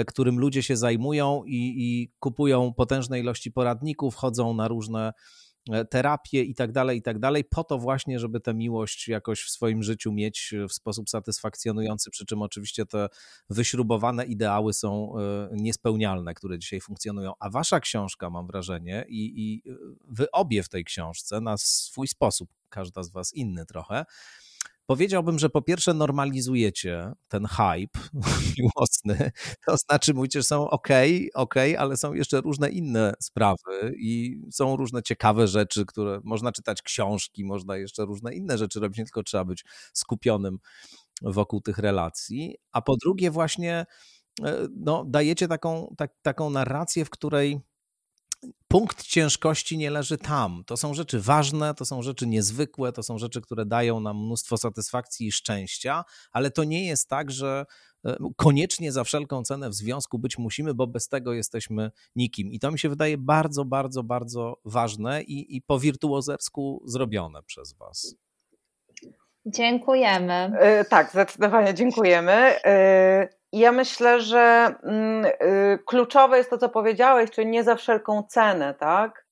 którym 0.08 0.40
ludzie 0.40 0.64
się 0.64 0.78
zajmują 0.78 1.44
i, 1.46 1.74
i 1.78 2.14
kupują 2.20 2.74
potężne 2.74 3.20
ilości 3.20 3.52
poradników, 3.52 4.16
chodzą 4.16 4.54
na 4.54 4.68
różne 4.68 5.14
E, 5.72 5.86
terapię 5.86 6.44
i 6.44 6.56
tak 6.56 6.72
dalej, 6.72 6.98
i 6.98 7.02
tak 7.02 7.20
dalej, 7.20 7.44
po 7.44 7.64
to 7.64 7.78
właśnie, 7.78 8.20
żeby 8.20 8.40
tę 8.40 8.54
miłość 8.54 9.08
jakoś 9.08 9.44
w 9.44 9.50
swoim 9.50 9.84
życiu 9.84 10.12
mieć 10.12 10.54
e, 10.54 10.68
w 10.68 10.74
sposób 10.74 11.10
satysfakcjonujący, 11.10 12.12
przy 12.12 12.26
czym 12.26 12.42
oczywiście 12.42 12.86
te 12.86 13.10
wyśrubowane 13.50 14.26
ideały 14.26 14.74
są 14.74 15.14
e, 15.20 15.50
niespełnialne, 15.52 16.34
które 16.34 16.60
dzisiaj 16.60 16.82
funkcjonują. 16.82 17.34
A 17.40 17.50
wasza 17.50 17.80
książka, 17.80 18.30
mam 18.30 18.48
wrażenie, 18.48 19.06
i, 19.08 19.42
i 19.44 19.64
wy 20.08 20.32
obie 20.32 20.64
w 20.64 20.70
tej 20.70 20.86
książce 20.86 21.42
na 21.42 21.58
swój 21.58 22.08
sposób, 22.08 22.50
każda 22.70 23.04
z 23.04 23.12
was 23.12 23.34
inny 23.34 23.66
trochę, 23.66 24.06
Powiedziałbym, 24.90 25.40
że 25.40 25.50
po 25.50 25.62
pierwsze 25.62 25.94
normalizujecie 25.94 27.12
ten 27.28 27.46
hype 27.46 28.00
miłosny, 28.60 29.32
to 29.66 29.78
znaczy 29.78 30.14
mówicie, 30.14 30.40
że 30.40 30.44
są 30.44 30.70
ok, 30.70 30.88
ok, 31.34 31.56
ale 31.78 31.98
są 31.98 32.14
jeszcze 32.14 32.42
różne 32.42 32.70
inne 32.70 33.14
sprawy 33.22 33.94
i 34.00 34.42
są 34.52 34.76
różne 34.76 35.04
ciekawe 35.04 35.48
rzeczy, 35.48 35.86
które 35.86 36.22
można 36.24 36.52
czytać 36.52 36.82
książki, 36.82 37.46
można 37.46 37.78
jeszcze 37.78 38.06
różne 38.06 38.34
inne 38.34 38.58
rzeczy 38.58 38.80
robić, 38.80 38.98
nie 38.98 39.06
tylko 39.06 39.24
trzeba 39.24 39.46
być 39.46 39.66
skupionym 39.94 40.58
wokół 41.22 41.62
tych 41.62 41.78
relacji. 41.78 42.56
A 42.72 42.82
po 42.82 42.98
drugie 42.98 43.32
właśnie 43.32 43.86
e, 44.44 44.68
no, 44.76 45.06
dajecie 45.08 45.48
taką, 45.48 45.94
tak, 45.98 46.12
taką 46.22 46.50
narrację, 46.50 47.06
w 47.06 47.10
której 47.10 47.60
punkt 48.70 49.04
ciężkości 49.04 49.78
nie 49.78 49.90
leży 49.90 50.18
tam. 50.18 50.64
To 50.66 50.78
są 50.78 50.94
rzeczy 50.94 51.20
ważne, 51.20 51.74
to 51.74 51.86
są 51.86 52.02
rzeczy 52.02 52.28
niezwykłe, 52.28 52.92
to 52.92 53.04
są 53.04 53.18
rzeczy, 53.18 53.42
które 53.42 53.66
dają 53.66 54.00
nam 54.00 54.18
mnóstwo 54.26 54.58
satysfakcji 54.58 55.28
i 55.28 55.32
szczęścia, 55.32 56.04
ale 56.32 56.52
to 56.52 56.64
nie 56.64 56.88
jest 56.88 57.10
tak, 57.10 57.32
że 57.32 57.66
e, 58.06 58.18
koniecznie 58.36 58.92
za 58.92 59.04
wszelką 59.04 59.44
cenę 59.44 59.70
w 59.70 59.74
związku 59.74 60.20
być 60.20 60.38
musimy, 60.38 60.74
bo 60.74 60.88
bez 60.88 61.08
tego 61.08 61.34
jesteśmy 61.34 61.92
nikim. 62.16 62.52
I 62.52 62.60
to 62.60 62.72
mi 62.72 62.80
się 62.80 62.90
wydaje 62.90 63.18
bardzo, 63.18 63.66
bardzo, 63.66 64.04
bardzo 64.04 64.60
ważne 64.66 65.24
i, 65.24 65.56
i 65.56 65.62
po 65.62 65.80
wirtuozersku 65.80 66.84
zrobione 66.86 67.44
przez 67.44 67.74
Was. 67.74 68.16
Dziękujemy. 69.46 70.52
Tak, 70.90 71.12
zdecydowanie 71.12 71.74
dziękujemy. 71.74 72.56
Ja 73.52 73.72
myślę, 73.72 74.22
że 74.22 74.76
mm, 74.84 75.32
kluczowe 75.86 76.38
jest 76.38 76.50
to, 76.50 76.58
co 76.58 76.70
powiedziałeś, 76.70 77.32
czyli 77.32 77.48
nie 77.48 77.64
za 77.64 77.76
wszelką 77.76 78.24
cenę, 78.30 78.74
tak? 78.74 79.26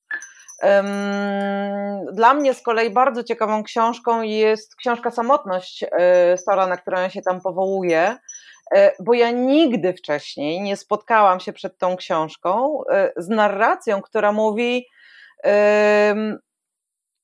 Dla 2.12 2.34
mnie 2.34 2.54
z 2.54 2.62
kolei 2.62 2.90
bardzo 2.90 3.24
ciekawą 3.24 3.62
książką 3.62 4.22
jest 4.22 4.76
książka 4.76 5.10
Samotność 5.10 5.84
Stora, 6.36 6.66
na 6.66 6.76
którą 6.76 7.00
ja 7.00 7.10
się 7.10 7.22
tam 7.22 7.40
powołuję, 7.40 8.16
e, 8.74 8.92
bo 9.00 9.14
ja 9.14 9.30
nigdy 9.30 9.94
wcześniej 9.94 10.60
nie 10.60 10.76
spotkałam 10.76 11.40
się 11.40 11.52
przed 11.52 11.78
tą 11.78 11.96
książką 11.96 12.82
z 13.16 13.28
narracją, 13.28 14.02
która 14.02 14.32
mówi: 14.32 14.86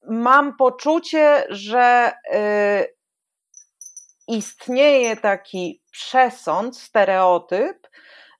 Mam 0.02 0.56
poczucie, 0.56 1.44
że 1.48 2.12
istnieje 4.36 5.16
taki 5.16 5.82
przesąd, 5.90 6.76
stereotyp, 6.76 7.88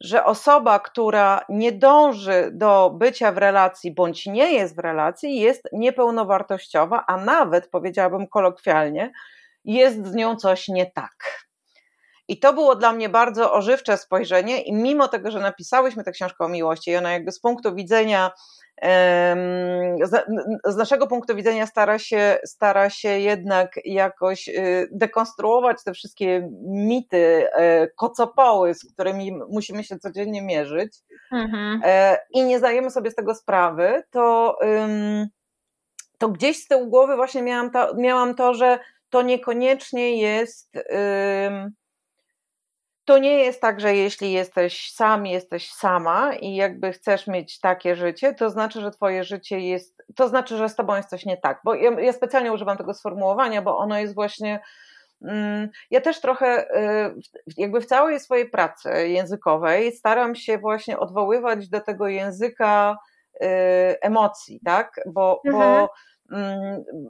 że 0.01 0.25
osoba, 0.25 0.79
która 0.79 1.45
nie 1.49 1.73
dąży 1.73 2.51
do 2.53 2.91
bycia 2.95 3.33
w 3.33 3.39
relacji 3.39 3.95
bądź 3.95 4.27
nie 4.27 4.53
jest 4.53 4.77
w 4.77 4.79
relacji, 4.79 5.41
jest 5.41 5.63
niepełnowartościowa, 5.73 7.05
a 7.07 7.17
nawet 7.17 7.71
powiedziałabym 7.71 8.29
kolokwialnie, 8.29 9.13
jest 9.65 10.07
z 10.07 10.15
nią 10.15 10.37
coś 10.37 10.69
nie 10.69 10.91
tak. 10.91 11.45
I 12.29 12.39
to 12.39 12.53
było 12.53 12.77
dla 12.77 12.93
mnie 12.93 13.09
bardzo 13.09 13.53
ożywcze 13.53 13.97
spojrzenie, 13.97 14.63
i 14.63 14.73
mimo 14.73 15.09
tego, 15.09 15.31
że 15.31 15.41
napisałyśmy 15.41 16.05
tę 16.05 16.13
książkę 16.13 16.45
o 16.45 16.49
miłości, 16.49 16.91
i 16.91 16.97
ona 16.97 17.13
jakby 17.13 17.33
z 17.33 17.41
punktu 17.41 17.75
widzenia 17.75 18.31
z 20.65 20.77
naszego 20.77 21.07
punktu 21.07 21.37
widzenia 21.37 21.67
stara 21.67 21.99
się, 21.99 22.39
stara 22.45 22.91
się 22.91 23.09
jednak 23.09 23.71
jakoś 23.85 24.49
y, 24.49 24.89
dekonstruować 24.93 25.85
te 25.85 25.93
wszystkie 25.93 26.49
mity, 26.63 27.47
e, 27.53 27.89
kocopoły, 27.89 28.75
z 28.75 28.93
którymi 28.93 29.33
musimy 29.51 29.85
się 29.85 29.99
codziennie 29.99 30.43
mierzyć 30.43 30.97
mhm. 31.33 31.81
E, 31.85 32.19
i 32.31 32.45
nie 32.45 32.59
zdajemy 32.59 32.91
sobie 32.91 33.11
z 33.11 33.15
tego 33.15 33.35
sprawy, 33.35 34.03
to, 34.11 34.59
to 36.19 36.29
gdzieś 36.29 36.65
z 36.65 36.69
tyłu 36.69 36.87
głowy 36.87 37.17
właśnie 37.17 37.43
miałam 37.43 37.71
to, 37.71 37.95
miałam 37.97 38.35
to 38.35 38.55
że 38.55 38.79
to 39.11 39.23
niekoniecznie 39.23 40.17
jest 40.21 40.79
to 43.05 43.19
nie 43.19 43.39
jest 43.39 43.61
tak, 43.61 43.81
że 43.81 43.97
jeśli 43.97 44.33
jesteś 44.33 44.93
sam, 44.93 45.27
jesteś 45.27 45.71
sama 45.73 46.35
i 46.35 46.55
jakby 46.55 46.93
chcesz 46.93 47.27
mieć 47.27 47.61
takie 47.61 47.97
życie, 47.97 48.35
to 48.35 48.51
znaczy, 48.51 48.81
że 48.81 48.91
twoje 48.91 49.25
życie 49.25 49.61
jest, 49.61 50.03
to 50.17 50.29
znaczy, 50.29 50.57
że 50.57 50.69
z 50.69 50.75
tobą 50.75 50.97
jest 50.97 51.11
coś 51.11 51.27
nie 51.27 51.37
tak. 51.37 51.61
Bo 51.65 51.75
ja, 51.75 52.01
ja 52.01 52.13
specjalnie 52.13 52.53
używam 52.53 52.77
tego 52.77 52.95
sformułowania, 52.95 53.63
bo 53.63 53.79
ono 53.79 53.99
jest 53.99 54.15
właśnie. 54.15 54.61
Mm, 55.23 55.69
ja 55.91 56.01
też 56.01 56.21
trochę, 56.21 56.71
y, 57.07 57.15
jakby 57.57 57.81
w 57.81 57.87
całej 57.87 58.21
swojej 58.21 58.51
pracy 58.51 59.09
językowej, 59.09 59.93
staram 59.93 60.35
się 60.35 60.59
właśnie 60.59 60.99
odwoływać 60.99 61.69
do 61.69 61.81
tego 61.81 62.09
języka 62.09 62.99
y, 63.35 63.47
emocji, 64.01 64.61
tak? 64.65 65.01
Bo, 65.07 65.41
mhm. 65.45 65.63
bo 65.63 65.93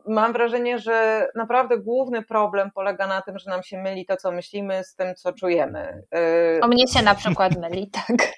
mam 0.06 0.32
wrażenie, 0.32 0.78
że 0.78 1.28
naprawdę 1.34 1.78
główny 1.78 2.22
problem 2.22 2.70
polega 2.74 3.06
na 3.06 3.22
tym, 3.22 3.38
że 3.38 3.50
nam 3.50 3.62
się 3.62 3.82
myli 3.82 4.06
to, 4.06 4.16
co 4.16 4.32
myślimy, 4.32 4.84
z 4.84 4.94
tym, 4.94 5.14
co 5.14 5.32
czujemy. 5.32 6.02
O 6.62 6.68
mnie 6.68 6.88
się 6.88 7.02
na 7.02 7.14
przykład 7.14 7.56
myli, 7.60 7.90
tak. 8.06 8.34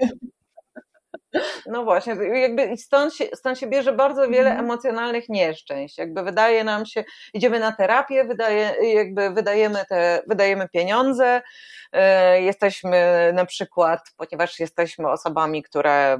No 1.66 1.84
właśnie, 1.84 2.14
jakby 2.40 2.76
stąd 2.76 3.14
się, 3.14 3.24
stąd 3.34 3.58
się 3.58 3.66
bierze 3.66 3.92
bardzo 3.92 4.28
wiele 4.28 4.50
mhm. 4.50 4.64
emocjonalnych 4.64 5.28
nieszczęść. 5.28 5.98
Jakby 5.98 6.22
wydaje 6.22 6.64
nam 6.64 6.86
się, 6.86 7.04
idziemy 7.34 7.60
na 7.60 7.72
terapię, 7.72 8.25
wydaje, 8.25 8.75
jakby 8.94 9.30
wydajemy, 9.30 9.84
te, 9.88 10.22
wydajemy 10.26 10.68
pieniądze, 10.68 11.42
jesteśmy 12.40 13.30
na 13.34 13.46
przykład, 13.46 14.00
ponieważ 14.16 14.60
jesteśmy 14.60 15.08
osobami, 15.08 15.62
które 15.62 15.92
e, 15.92 16.18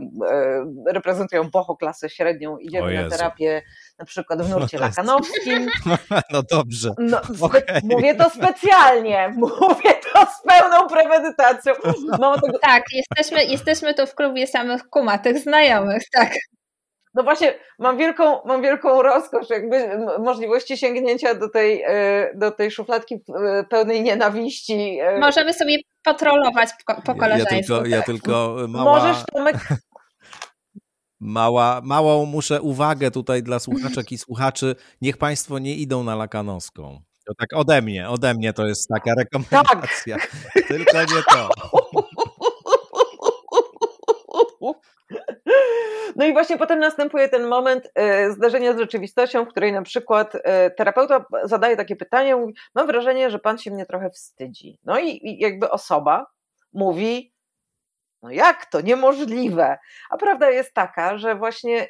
reprezentują 0.87 1.51
boho 1.51 1.77
klasę 1.77 2.11
średnią, 2.11 2.59
idziemy 2.59 3.03
na 3.03 3.11
terapię 3.11 3.63
na 3.99 4.05
przykład 4.05 4.43
w 4.43 4.49
nurcie 4.49 4.79
no 4.79 4.87
lakanowskim. 4.87 5.67
No 6.33 6.43
dobrze. 6.43 6.91
No, 6.99 7.21
okay. 7.47 7.63
Mówię 7.85 8.15
to 8.15 8.31
specjalnie, 8.31 9.29
mówię 9.37 9.91
to 10.13 10.27
z 10.27 10.43
pełną 10.49 10.89
premedytacją. 10.89 11.73
No, 12.21 12.41
tego... 12.41 12.59
Tak, 12.59 12.85
jesteśmy, 12.93 13.45
jesteśmy 13.45 13.95
tu 13.95 14.07
w 14.07 14.15
klubie 14.15 14.47
samych 14.47 14.83
kumatych 14.91 15.39
znajomych, 15.39 16.03
tak. 16.13 16.31
No 17.17 17.23
właśnie, 17.23 17.55
mam 17.79 17.99
wielką, 17.99 18.39
mam 18.45 18.63
wielką 18.63 19.03
rozkosz, 19.03 19.51
jakby 19.51 19.99
możliwości 20.19 20.77
sięgnięcia 20.77 21.35
do 21.35 21.49
tej, 21.49 21.83
e, 21.87 22.31
do 22.35 22.51
tej 22.51 22.71
szufladki 22.71 23.15
e, 23.15 23.65
pełnej 23.65 24.03
nienawiści. 24.03 24.99
E. 25.01 25.19
Możemy 25.19 25.53
sobie 25.53 25.77
patrolować 26.05 26.71
po, 26.87 27.03
po 27.03 27.15
koleżeńsku. 27.15 27.55
Ja 27.55 27.63
tylko, 27.63 27.87
ja 27.87 28.03
tylko 28.03 28.57
mała... 28.69 28.99
Możesz, 28.99 29.25
Tomek, 29.33 29.57
Mała, 31.21 31.81
małą 31.85 32.27
muszę 32.27 32.63
uwagę 32.63 33.11
tutaj 33.11 33.43
dla 33.43 33.59
słuchaczek 33.59 34.13
i 34.13 34.19
słuchaczy. 34.19 34.77
Niech 35.01 35.17
Państwo 35.17 35.59
nie 35.59 35.75
idą 35.75 36.05
na 36.05 36.15
Lakanowską. 36.15 37.01
To 37.27 37.35
tak 37.35 37.49
ode 37.55 37.83
mnie, 37.83 38.09
ode 38.09 38.35
mnie 38.35 38.53
to 38.53 38.67
jest 38.67 38.89
taka 38.89 39.15
rekomendacja. 39.15 40.17
Tak. 40.17 40.31
Tylko 40.69 41.01
nie 41.01 41.23
to. 41.33 41.49
No 46.17 46.27
i 46.27 46.33
właśnie 46.33 46.59
potem 46.59 46.79
następuje 46.79 47.29
ten 47.29 47.47
moment 47.47 47.91
e, 47.95 48.31
zdarzenia 48.31 48.73
z 48.73 48.79
rzeczywistością, 48.79 49.45
w 49.45 49.49
której 49.49 49.73
na 49.73 49.83
przykład 49.83 50.33
e, 50.35 50.71
terapeuta 50.71 51.25
zadaje 51.45 51.77
takie 51.77 51.97
pytanie, 51.97 52.37
mówi, 52.37 52.55
mam 52.75 52.87
wrażenie, 52.87 53.31
że 53.31 53.39
pan 53.39 53.59
się 53.59 53.71
mnie 53.71 53.87
trochę 53.87 54.11
wstydzi. 54.11 54.79
No 54.85 54.99
i 54.99 55.39
jakby 55.41 55.71
osoba 55.71 56.27
mówi, 56.73 57.33
no 58.23 58.31
jak 58.31 58.67
to? 58.67 58.81
Niemożliwe. 58.81 59.79
A 60.11 60.17
prawda 60.17 60.51
jest 60.51 60.75
taka, 60.75 61.19
że 61.19 61.35
właśnie 61.35 61.89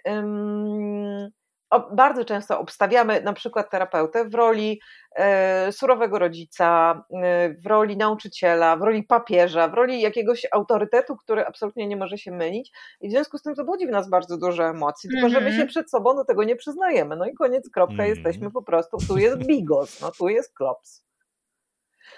bardzo 1.92 2.24
często 2.24 2.60
obstawiamy 2.60 3.20
na 3.20 3.32
przykład 3.32 3.70
terapeutę 3.70 4.28
w 4.28 4.34
roli 4.34 4.80
e, 5.16 5.72
surowego 5.72 6.18
rodzica, 6.18 7.02
e, 7.22 7.54
w 7.54 7.66
roli 7.66 7.96
nauczyciela, 7.96 8.76
w 8.76 8.82
roli 8.82 9.02
papieża, 9.02 9.68
w 9.68 9.74
roli 9.74 10.00
jakiegoś 10.00 10.46
autorytetu, 10.52 11.16
który 11.16 11.46
absolutnie 11.46 11.86
nie 11.86 11.96
może 11.96 12.18
się 12.18 12.32
mylić 12.32 12.72
i 13.00 13.08
w 13.08 13.10
związku 13.10 13.38
z 13.38 13.42
tym 13.42 13.54
to 13.54 13.64
budzi 13.64 13.86
w 13.86 13.90
nas 13.90 14.10
bardzo 14.10 14.38
dużo 14.38 14.64
emocji, 14.64 15.10
tylko 15.10 15.28
że 15.28 15.40
my 15.40 15.46
się 15.46 15.50
mhm. 15.50 15.68
przed 15.68 15.90
sobą 15.90 16.16
do 16.16 16.24
tego 16.24 16.44
nie 16.44 16.56
przyznajemy. 16.56 17.16
No 17.16 17.26
i 17.26 17.34
koniec, 17.34 17.70
kropka, 17.70 17.94
mm. 17.94 18.06
jesteśmy 18.06 18.50
po 18.50 18.62
prostu, 18.62 18.96
tu 19.08 19.18
jest 19.18 19.46
bigos, 19.46 20.00
no 20.00 20.10
tu 20.18 20.28
jest 20.28 20.54
klops. 20.54 21.06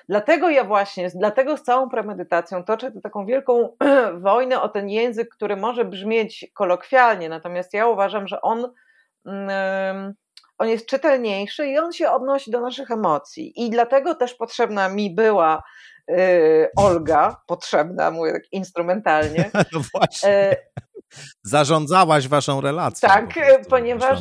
Dlatego 0.08 0.50
ja 0.50 0.64
właśnie, 0.64 1.08
dlatego 1.14 1.56
z 1.56 1.62
całą 1.62 1.88
premedytacją 1.88 2.64
toczę 2.64 2.92
taką 3.02 3.26
wielką 3.26 3.76
wojnę 4.28 4.62
o 4.62 4.68
ten 4.68 4.88
język, 4.88 5.28
który 5.28 5.56
może 5.56 5.84
brzmieć 5.84 6.46
kolokwialnie, 6.54 7.28
natomiast 7.28 7.74
ja 7.74 7.86
uważam, 7.86 8.28
że 8.28 8.40
on, 8.40 8.72
on 10.58 10.68
jest 10.68 10.86
czytelniejszy 10.86 11.66
i 11.66 11.78
on 11.78 11.92
się 11.92 12.10
odnosi 12.10 12.50
do 12.50 12.60
naszych 12.60 12.90
emocji. 12.90 13.52
I 13.56 13.70
dlatego 13.70 14.14
też 14.14 14.34
potrzebna 14.34 14.88
mi 14.88 15.14
była 15.14 15.62
y, 16.10 16.68
Olga, 16.76 17.42
potrzebna, 17.46 18.10
mówię 18.10 18.32
tak 18.32 18.52
instrumentalnie. 18.52 19.50
No 19.72 19.80
właśnie. 19.94 20.56
Zarządzałaś 21.42 22.28
waszą 22.28 22.60
relacją. 22.60 23.08
Tak, 23.08 23.34
ponieważ 23.68 24.20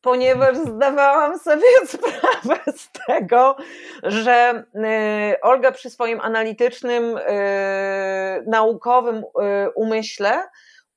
ponieważ 0.00 0.56
zdawałam 0.56 1.38
sobie 1.38 1.66
sprawę 1.86 2.60
z 2.76 2.88
tego, 3.06 3.56
że 4.02 4.64
y, 5.34 5.40
Olga 5.40 5.72
przy 5.72 5.90
swoim 5.90 6.20
analitycznym, 6.20 7.16
y, 7.16 7.20
naukowym 8.46 9.24
umyśle 9.74 10.48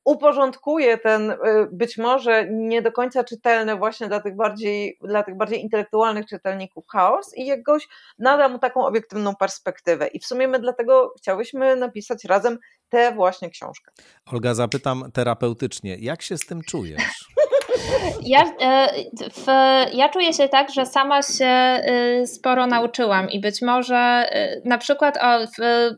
uporządkuje 0.08 0.98
ten 0.98 1.34
być 1.72 1.98
może 1.98 2.48
nie 2.52 2.82
do 2.82 2.92
końca 2.92 3.24
czytelny 3.24 3.76
właśnie 3.76 4.08
dla 4.08 4.20
tych 4.20 4.36
bardziej, 4.36 4.98
dla 5.02 5.24
tych 5.24 5.38
bardziej 5.38 5.62
intelektualnych 5.62 6.26
czytelników 6.26 6.88
chaos 6.88 7.38
i 7.38 7.46
jakoś 7.46 7.88
nada 8.20 8.50
mu 8.50 8.60
taką 8.60 8.86
obiektywną 8.86 9.36
perspektywę. 9.36 10.08
I 10.08 10.20
w 10.20 10.26
sumie 10.26 10.48
my 10.48 10.60
dlatego 10.60 11.14
chciałyśmy 11.18 11.76
napisać 11.76 12.26
razem 12.26 12.58
tę 12.90 13.12
właśnie 13.16 13.50
książkę. 13.50 13.92
Olga, 14.26 14.54
zapytam 14.54 15.12
terapeutycznie, 15.14 15.98
jak 16.00 16.22
się 16.22 16.38
z 16.38 16.46
tym 16.46 16.62
czujesz? 16.62 17.04
Ja, 18.22 18.46
e, 18.62 18.88
w, 19.30 19.46
ja 19.94 20.10
czuję 20.10 20.34
się 20.34 20.50
tak, 20.50 20.72
że 20.72 20.86
sama 20.86 21.22
się 21.22 21.46
e, 21.46 22.28
sporo 22.28 22.68
nauczyłam 22.68 23.30
i 23.30 23.40
być 23.40 23.62
może 23.62 23.96
e, 23.96 24.62
na 24.66 24.78
przykład 24.78 25.18
o, 25.18 25.48
w, 25.48 25.90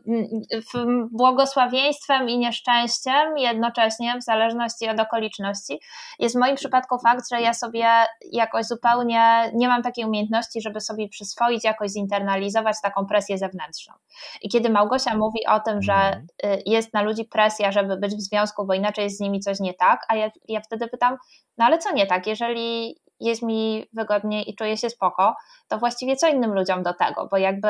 w 0.74 1.06
błogosławieństwem 1.12 2.28
i 2.28 2.38
nieszczęściem 2.38 3.38
jednocześnie, 3.38 4.18
w 4.18 4.24
zależności 4.24 4.88
od 4.88 5.00
okoliczności, 5.00 5.80
jest 6.18 6.36
w 6.36 6.38
moim 6.38 6.56
przypadku 6.56 6.98
fakt, 6.98 7.24
że 7.30 7.40
ja 7.40 7.54
sobie 7.54 7.86
jakoś 8.32 8.66
zupełnie 8.66 9.50
nie 9.54 9.68
mam 9.68 9.82
takiej 9.82 10.04
umiejętności, 10.04 10.60
żeby 10.60 10.80
sobie 10.80 11.08
przyswoić, 11.08 11.64
jakoś 11.64 11.90
zinternalizować 11.90 12.76
taką 12.82 13.06
presję 13.06 13.38
zewnętrzną. 13.38 13.94
I 14.42 14.48
kiedy 14.48 14.70
Małgosia 14.70 15.16
mówi 15.16 15.46
o 15.46 15.60
tym, 15.60 15.82
że 15.82 15.92
mhm. 15.94 16.60
jest 16.66 16.94
na 16.94 17.02
ludzi 17.02 17.24
presja, 17.24 17.72
żeby 17.72 17.96
być 17.96 18.14
w 18.14 18.20
związku, 18.20 18.66
bo 18.66 18.74
inaczej 18.74 19.04
jest 19.04 19.16
z 19.16 19.20
nimi 19.20 19.40
coś 19.40 19.60
nie 19.60 19.74
tak, 19.74 20.06
a 20.08 20.16
ja, 20.16 20.30
ja 20.48 20.60
wtedy 20.60 20.88
pytam, 20.88 21.16
no 21.58 21.64
ale 21.70 21.78
co 21.78 21.92
nie 21.92 22.06
tak, 22.06 22.26
jeżeli 22.26 22.96
jest 23.20 23.42
mi 23.42 23.86
wygodniej 23.92 24.50
i 24.50 24.54
czuję 24.54 24.76
się 24.76 24.90
spoko, 24.90 25.34
to 25.68 25.78
właściwie 25.78 26.16
co 26.16 26.28
innym 26.28 26.54
ludziom 26.54 26.82
do 26.82 26.94
tego, 26.94 27.28
bo 27.30 27.36
jakby 27.36 27.68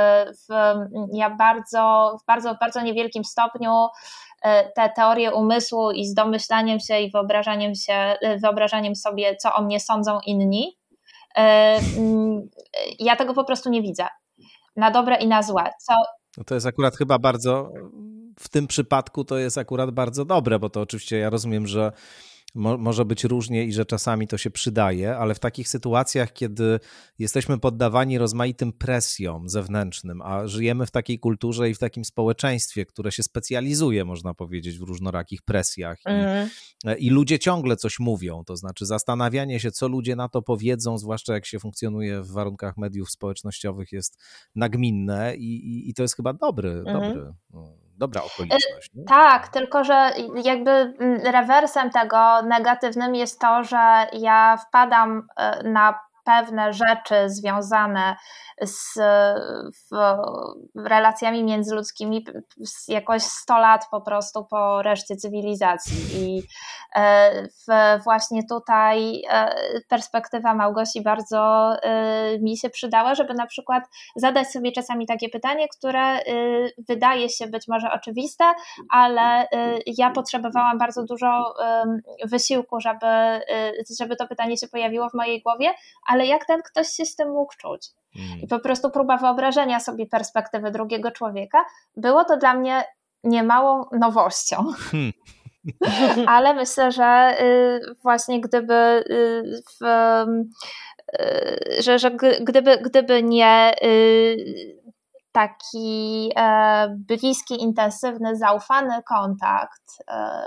w, 0.48 0.54
ja 1.12 1.30
bardzo, 1.30 2.16
w 2.22 2.26
bardzo, 2.26 2.54
w 2.54 2.58
bardzo 2.58 2.80
niewielkim 2.80 3.24
stopniu 3.24 3.86
e, 4.42 4.72
te 4.72 4.90
teorie 4.96 5.34
umysłu 5.34 5.90
i 5.90 6.06
z 6.06 6.14
domyślaniem 6.14 6.80
się 6.80 7.00
i 7.00 7.10
wyobrażaniem, 7.10 7.74
się, 7.74 7.92
e, 7.92 8.38
wyobrażaniem 8.38 8.96
sobie, 8.96 9.36
co 9.36 9.54
o 9.54 9.62
mnie 9.62 9.80
sądzą 9.80 10.18
inni, 10.26 10.78
e, 11.36 11.78
mm, 11.98 12.48
ja 12.98 13.16
tego 13.16 13.34
po 13.34 13.44
prostu 13.44 13.70
nie 13.70 13.82
widzę. 13.82 14.06
Na 14.76 14.90
dobre 14.90 15.16
i 15.16 15.28
na 15.28 15.42
złe. 15.42 15.70
Co... 15.80 15.94
No 16.38 16.44
to 16.44 16.54
jest 16.54 16.66
akurat 16.66 16.96
chyba 16.96 17.18
bardzo, 17.18 17.68
w 18.38 18.48
tym 18.48 18.66
przypadku 18.66 19.24
to 19.24 19.38
jest 19.38 19.58
akurat 19.58 19.90
bardzo 19.90 20.24
dobre, 20.24 20.58
bo 20.58 20.70
to 20.70 20.80
oczywiście 20.80 21.18
ja 21.18 21.30
rozumiem, 21.30 21.66
że 21.66 21.92
Mo 22.54 22.78
może 22.78 23.04
być 23.04 23.24
różnie 23.24 23.64
i 23.64 23.72
że 23.72 23.86
czasami 23.86 24.28
to 24.28 24.38
się 24.38 24.50
przydaje, 24.50 25.16
ale 25.16 25.34
w 25.34 25.38
takich 25.38 25.68
sytuacjach, 25.68 26.32
kiedy 26.32 26.80
jesteśmy 27.18 27.58
poddawani 27.58 28.18
rozmaitym 28.18 28.72
presjom 28.72 29.48
zewnętrznym, 29.48 30.22
a 30.22 30.46
żyjemy 30.46 30.86
w 30.86 30.90
takiej 30.90 31.18
kulturze 31.18 31.70
i 31.70 31.74
w 31.74 31.78
takim 31.78 32.04
społeczeństwie, 32.04 32.86
które 32.86 33.12
się 33.12 33.22
specjalizuje, 33.22 34.04
można 34.04 34.34
powiedzieć, 34.34 34.78
w 34.78 34.82
różnorakich 34.82 35.42
presjach 35.42 35.98
mm. 36.04 36.48
i, 36.98 37.06
i, 37.06 37.10
ludzie 37.10 37.38
ciągle 37.38 37.76
coś 37.76 37.98
mówią, 37.98 38.44
to 38.44 38.56
znaczy 38.56 38.86
zastanawianie 38.86 39.60
się, 39.60 39.70
co 39.70 39.88
ludzie 39.88 40.16
na 40.16 40.28
to 40.28 40.42
powiedzą, 40.42 40.98
zwłaszcza 40.98 41.34
jak 41.34 41.46
się 41.46 41.58
funkcjonuje 41.58 42.22
w 42.22 42.30
warunkach 42.30 42.76
mediów 42.76 43.10
społecznościowych, 43.10 43.92
jest 43.92 44.18
nagminne 44.54 45.36
i, 45.36 45.54
i, 45.54 45.90
i 45.90 45.94
to 45.94 46.02
jest 46.02 46.16
chyba 46.16 46.32
dobry, 46.32 46.70
mm. 46.70 46.84
dobry. 46.84 47.32
Dobra 48.00 48.22
okoliczność. 48.22 48.90
Nie? 48.94 49.04
Tak, 49.04 49.48
tylko 49.48 49.84
że 49.84 50.10
jakby 50.44 50.70
mm, 50.70 51.20
rewersem 51.20 51.90
tego 51.90 52.42
negatywnym 52.42 53.14
jest 53.14 53.40
to, 53.40 53.64
że 53.64 54.06
ja 54.12 54.56
wpadam 54.56 55.26
e, 55.36 55.62
na 55.62 56.09
pewne 56.30 56.72
rzeczy 56.72 57.14
związane 57.26 58.16
z 58.62 58.98
relacjami 60.76 61.44
międzyludzkimi 61.44 62.24
jakoś 62.88 63.22
100 63.22 63.58
lat 63.58 63.84
po 63.90 64.00
prostu 64.00 64.44
po 64.44 64.82
reszcie 64.82 65.16
cywilizacji. 65.16 65.96
I 66.14 66.42
e, 66.96 67.98
właśnie 68.04 68.42
tutaj 68.48 69.22
e, 69.30 69.54
perspektywa 69.88 70.54
Małgosi 70.54 71.02
bardzo 71.02 71.72
e, 71.82 72.38
mi 72.38 72.56
się 72.56 72.70
przydała, 72.70 73.14
żeby 73.14 73.34
na 73.34 73.46
przykład 73.46 73.84
zadać 74.16 74.48
sobie 74.48 74.72
czasami 74.72 75.06
takie 75.06 75.28
pytanie, 75.28 75.68
które 75.68 76.20
wydaje 76.88 77.28
się 77.28 77.46
być 77.46 77.68
może 77.68 77.92
oczywiste, 77.92 78.44
ale 78.90 79.46
ja 79.86 80.10
potrzebowałam 80.10 80.78
bardzo 80.78 81.04
dużo 81.04 81.54
wysiłku, 82.24 82.80
żeby, 82.80 83.40
żeby 84.00 84.16
to 84.16 84.26
pytanie 84.26 84.56
się 84.56 84.68
pojawiło 84.68 85.08
w 85.08 85.14
mojej 85.14 85.42
głowie, 85.42 85.74
ale 86.06 86.19
jak 86.26 86.46
ten 86.46 86.62
ktoś 86.62 86.88
się 86.88 87.04
z 87.04 87.16
tym 87.16 87.30
mógł 87.30 87.52
czuć? 87.56 87.88
I 88.42 88.46
po 88.46 88.59
prostu 88.59 88.90
próba 88.90 89.16
wyobrażenia 89.16 89.80
sobie 89.80 90.06
perspektywy 90.06 90.70
drugiego 90.70 91.11
człowieka, 91.11 91.64
było 91.96 92.24
to 92.24 92.37
dla 92.37 92.54
mnie 92.54 92.85
niemałą 93.24 93.85
nowością. 93.92 94.56
Hmm. 94.90 95.12
Ale 96.26 96.54
myślę, 96.54 96.92
że 96.92 97.37
y, 97.40 97.94
właśnie 98.02 98.40
gdyby 98.40 99.04
y, 99.11 99.62
w, 99.80 99.85
y, 101.20 101.83
że, 101.83 101.98
że 101.98 102.11
gdyby, 102.40 102.78
gdyby 102.78 103.22
nie 103.22 103.74
taki 105.32 106.30
e, 106.36 106.88
bliski, 107.08 107.62
intensywny, 107.62 108.36
zaufany 108.36 109.02
kontakt, 109.02 109.82
e, 110.08 110.42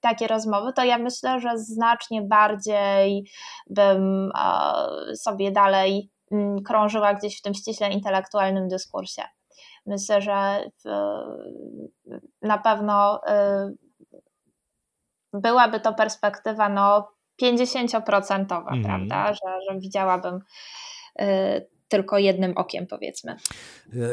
takie 0.00 0.26
rozmowy, 0.26 0.72
to 0.72 0.84
ja 0.84 0.98
myślę, 0.98 1.40
że 1.40 1.58
znacznie 1.58 2.22
bardziej 2.22 3.24
bym 3.70 4.30
e, 4.38 5.16
sobie 5.16 5.52
dalej 5.52 6.10
Mm, 6.34 6.62
krążyła 6.62 7.14
gdzieś 7.14 7.38
w 7.38 7.42
tym 7.42 7.54
ściśle 7.54 7.90
intelektualnym 7.90 8.68
dyskursie. 8.68 9.22
Myślę, 9.86 10.20
że 10.20 10.64
na 12.42 12.58
pewno 12.58 13.20
byłaby 15.32 15.80
to 15.80 15.94
perspektywa 15.94 16.68
no, 16.68 17.08
50% 17.42 18.62
mm. 18.68 18.84
prawda, 18.84 19.34
że, 19.34 19.60
że 19.70 19.78
widziałabym 19.78 20.38
tylko 21.94 22.18
jednym 22.18 22.52
okiem, 22.56 22.86
powiedzmy. 22.86 23.32
E, 23.32 23.36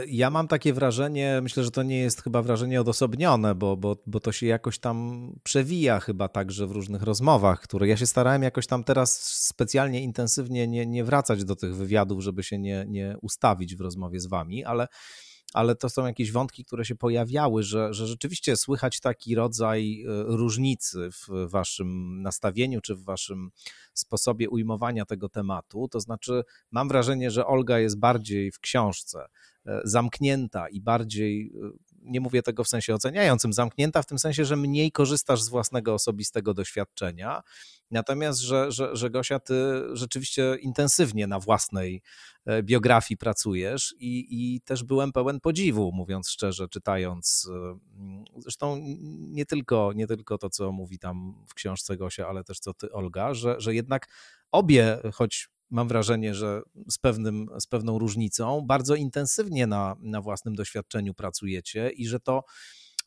ja 0.08 0.30
mam 0.30 0.48
takie 0.48 0.74
wrażenie, 0.74 1.40
myślę, 1.42 1.64
że 1.64 1.72
to 1.72 1.84
nie 1.84 2.00
jest 2.00 2.24
chyba 2.24 2.42
wrażenie 2.42 2.82
odosobnione, 2.82 3.56
bo, 3.56 3.78
bo, 3.78 3.98
bo 4.06 4.20
to 4.20 4.32
się 4.32 4.48
jakoś 4.48 4.80
tam 4.80 5.28
przewija 5.44 6.00
chyba 6.00 6.28
także 6.28 6.68
w 6.68 6.72
różnych 6.72 7.04
rozmowach, 7.04 7.62
które 7.62 7.88
ja 7.88 7.98
się 7.98 8.06
starałem 8.06 8.44
jakoś 8.44 8.68
tam 8.68 8.84
teraz 8.84 9.22
specjalnie 9.24 10.02
intensywnie 10.02 10.68
nie, 10.68 10.86
nie 10.86 11.04
wracać 11.04 11.44
do 11.44 11.56
tych 11.56 11.76
wywiadów, 11.76 12.22
żeby 12.22 12.44
się 12.44 12.60
nie, 12.60 12.86
nie 12.88 13.16
ustawić 13.22 13.76
w 13.76 13.82
rozmowie 13.82 14.20
z 14.20 14.26
wami, 14.26 14.66
ale 14.66 14.88
ale 15.54 15.76
to 15.76 15.90
są 15.90 16.06
jakieś 16.06 16.32
wątki, 16.32 16.66
które 16.66 16.86
się 16.86 16.96
pojawiały, 16.96 17.64
że, 17.64 17.94
że 17.94 18.08
rzeczywiście 18.08 18.58
słychać 18.58 19.00
taki 19.00 19.36
rodzaj 19.36 20.02
e, 20.02 20.06
różnicy 20.24 21.10
w 21.12 21.50
waszym 21.50 22.22
nastawieniu 22.22 22.82
czy 22.82 22.96
w 22.96 23.04
waszym 23.04 23.50
sposobie 23.94 24.50
ujmowania 24.50 25.06
tego 25.06 25.30
tematu. 25.30 25.88
To 25.88 26.00
znaczy, 26.00 26.44
mam 26.72 26.88
wrażenie, 26.88 27.32
że 27.32 27.46
Olga 27.46 27.80
jest 27.80 28.00
bardziej 28.00 28.52
w 28.52 28.60
książce 28.60 29.26
e, 29.66 29.82
zamknięta 29.84 30.70
i 30.70 30.82
bardziej 30.82 31.54
e, 31.56 31.72
nie 32.04 32.22
mówię 32.22 32.42
tego 32.42 32.64
w 32.64 32.68
sensie 32.68 32.94
oceniającym, 32.94 33.54
zamknięta 33.54 34.02
w 34.02 34.06
tym 34.06 34.20
sensie, 34.20 34.46
że 34.46 34.56
mniej 34.56 34.92
korzystasz 34.92 35.42
z 35.42 35.50
własnego 35.50 35.94
osobistego 35.94 36.54
doświadczenia, 36.54 37.42
natomiast, 37.92 38.40
że, 38.40 38.72
że, 38.72 38.96
że 38.96 39.10
Gosia, 39.10 39.40
ty 39.40 39.54
rzeczywiście 39.94 40.56
intensywnie 40.62 41.28
na 41.28 41.40
własnej 41.40 42.02
e, 42.46 42.64
biografii 42.64 43.18
pracujesz 43.18 43.96
i, 44.00 44.28
i 44.30 44.62
też 44.62 44.84
byłem 44.84 45.12
pełen 45.12 45.40
podziwu, 45.40 45.92
mówiąc 45.92 46.30
szczerze, 46.30 46.68
czytając 46.68 47.50
e, 47.54 47.80
zresztą 48.38 48.78
nie 49.20 49.46
tylko, 49.46 49.92
nie 49.96 50.08
tylko 50.08 50.38
to, 50.38 50.50
co 50.50 50.72
mówi 50.72 51.00
tam 51.00 51.46
w 51.50 51.54
książce 51.54 51.98
Gosia, 51.98 52.28
ale 52.28 52.44
też 52.44 52.60
co 52.60 52.74
ty, 52.74 52.92
Olga, 52.92 53.34
że, 53.34 53.56
że 53.58 53.76
jednak 53.76 54.08
obie, 54.52 54.98
choć 55.14 55.50
mam 55.72 55.88
wrażenie, 55.88 56.36
że 56.36 56.62
z, 56.90 56.98
pewnym, 56.98 57.48
z 57.60 57.68
pewną 57.68 58.00
różnicą, 58.00 58.62
bardzo 58.68 58.96
intensywnie 58.96 59.68
na, 59.68 59.96
na 60.00 60.22
własnym 60.22 60.56
doświadczeniu 60.56 61.14
pracujecie 61.14 61.90
i 61.90 62.08
że 62.08 62.20
to 62.20 62.44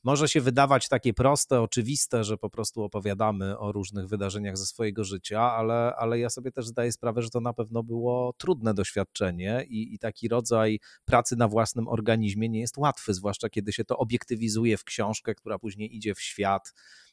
może 0.04 0.28
się 0.28 0.40
wydawać 0.40 0.88
takie 0.88 1.14
proste, 1.14 1.60
oczywiste, 1.60 2.24
że 2.24 2.36
po 2.36 2.50
prostu 2.50 2.82
opowiadamy 2.82 3.58
o 3.58 3.72
różnych 3.72 4.08
wydarzeniach 4.08 4.58
ze 4.58 4.66
swojego 4.66 5.04
życia, 5.04 5.40
ale, 5.40 5.92
ale 5.96 6.18
ja 6.18 6.30
sobie 6.30 6.52
też 6.52 6.66
zdaję 6.66 6.92
sprawę, 6.92 7.22
że 7.22 7.30
to 7.30 7.40
na 7.40 7.52
pewno 7.52 7.82
było 7.82 8.32
trudne 8.38 8.74
doświadczenie 8.74 9.64
i, 9.68 9.94
i 9.94 9.98
taki 9.98 10.28
rodzaj 10.28 10.80
pracy 11.04 11.36
na 11.36 11.48
własnym 11.48 11.88
organizmie 11.88 12.48
nie 12.48 12.60
jest 12.60 12.78
łatwy, 12.78 13.14
zwłaszcza 13.14 13.48
kiedy 13.48 13.72
się 13.72 13.84
to 13.84 13.98
obiektywizuje 13.98 14.76
w 14.76 14.84
książkę, 14.84 15.34
która 15.34 15.58
później 15.58 15.96
idzie 15.96 16.14
w 16.14 16.20
świat, 16.20 16.72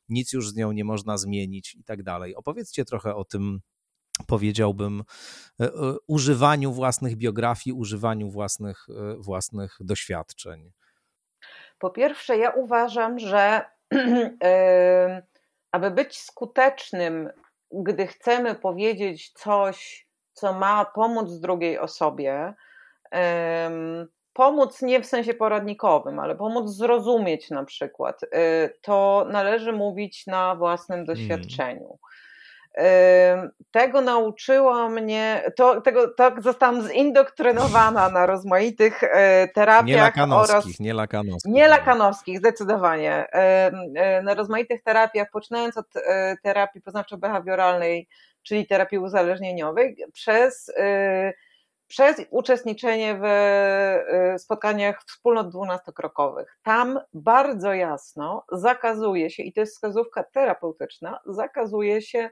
nic 0.10 0.34
już 0.34 0.50
z 0.50 0.56
nią 0.56 0.72
nie 0.72 0.84
można 0.84 1.18
zmienić 1.18 1.76
i 1.76 1.84
tak 1.84 2.04
dalej. 2.04 2.36
Opowiedzcie 2.36 2.86
trochę 2.86 3.16
o 3.16 3.26
tym, 3.26 3.60
powiedziałbym, 4.28 5.04
e, 5.62 5.66
e, 5.66 5.70
używaniu 6.08 6.72
własnych 6.72 7.16
biografii, 7.16 7.74
używaniu 7.74 8.30
własnych, 8.30 8.88
e, 8.90 9.16
własnych 9.18 9.78
doświadczeń? 9.80 10.72
Po 11.80 11.90
pierwsze, 11.90 12.38
ja 12.38 12.50
uważam, 12.50 13.20
że 13.20 13.66
aby 15.72 15.92
być 15.92 16.22
skutecznym, 16.22 17.30
gdy 17.72 18.08
chcemy 18.08 18.56
powiedzieć 18.56 19.32
coś, 19.32 20.08
co 20.34 20.54
ma 20.54 20.86
pomóc 20.86 21.40
drugiej 21.40 21.80
osobie, 21.80 22.54
pomóc 24.34 24.82
nie 24.82 25.02
w 25.02 25.06
sensie 25.06 25.34
poradnikowym, 25.34 26.20
ale 26.20 26.36
pomóc 26.36 26.70
zrozumieć 26.70 27.50
na 27.50 27.66
przykład, 27.66 28.22
to 28.82 29.28
należy 29.32 29.74
mówić 29.74 30.28
na 30.28 30.56
własnym 30.56 31.06
hmm. 31.06 31.16
Tego 33.72 34.02
nauczyła 34.02 34.90
mnie, 34.90 35.44
to, 35.56 35.82
tego, 35.82 36.08
tak 36.08 36.42
zostałam 36.42 36.88
zindoktrynowana 36.88 38.10
na 38.10 38.26
rozmaitych 38.26 39.04
e, 39.04 39.48
terapiach. 39.48 39.88
Nie 39.88 39.98
lakanowskich, 39.98 40.56
oraz, 40.56 40.80
nie 40.80 40.94
lakanowskich. 40.94 41.54
Nie 41.54 41.68
lakanowskich, 41.68 42.38
zdecydowanie. 42.38 43.28
E, 43.32 44.22
na 44.24 44.34
rozmaitych 44.34 44.84
terapiach, 44.84 45.28
poczynając 45.32 45.78
od 45.78 45.86
e, 45.96 46.36
terapii 46.44 46.82
poznawczo-behawioralnej, 46.82 48.08
czyli 48.44 48.68
terapii 48.68 48.98
uzależnieniowej, 49.00 49.98
przez, 50.14 50.72
przez 51.88 52.22
uczestniczenie 52.30 53.20
w 53.22 53.26
spotkaniach 54.42 55.04
wspólnot 55.08 55.50
dwunastokrokowych. 55.50 56.58
Tam 56.64 57.00
bardzo 57.14 57.74
jasno 57.74 58.46
zakazuje 58.52 59.30
się, 59.30 59.44
i 59.44 59.54
to 59.54 59.60
jest 59.60 59.74
wskazówka 59.74 60.24
terapeutyczna, 60.24 61.20
zakazuje 61.26 62.02
się 62.02 62.30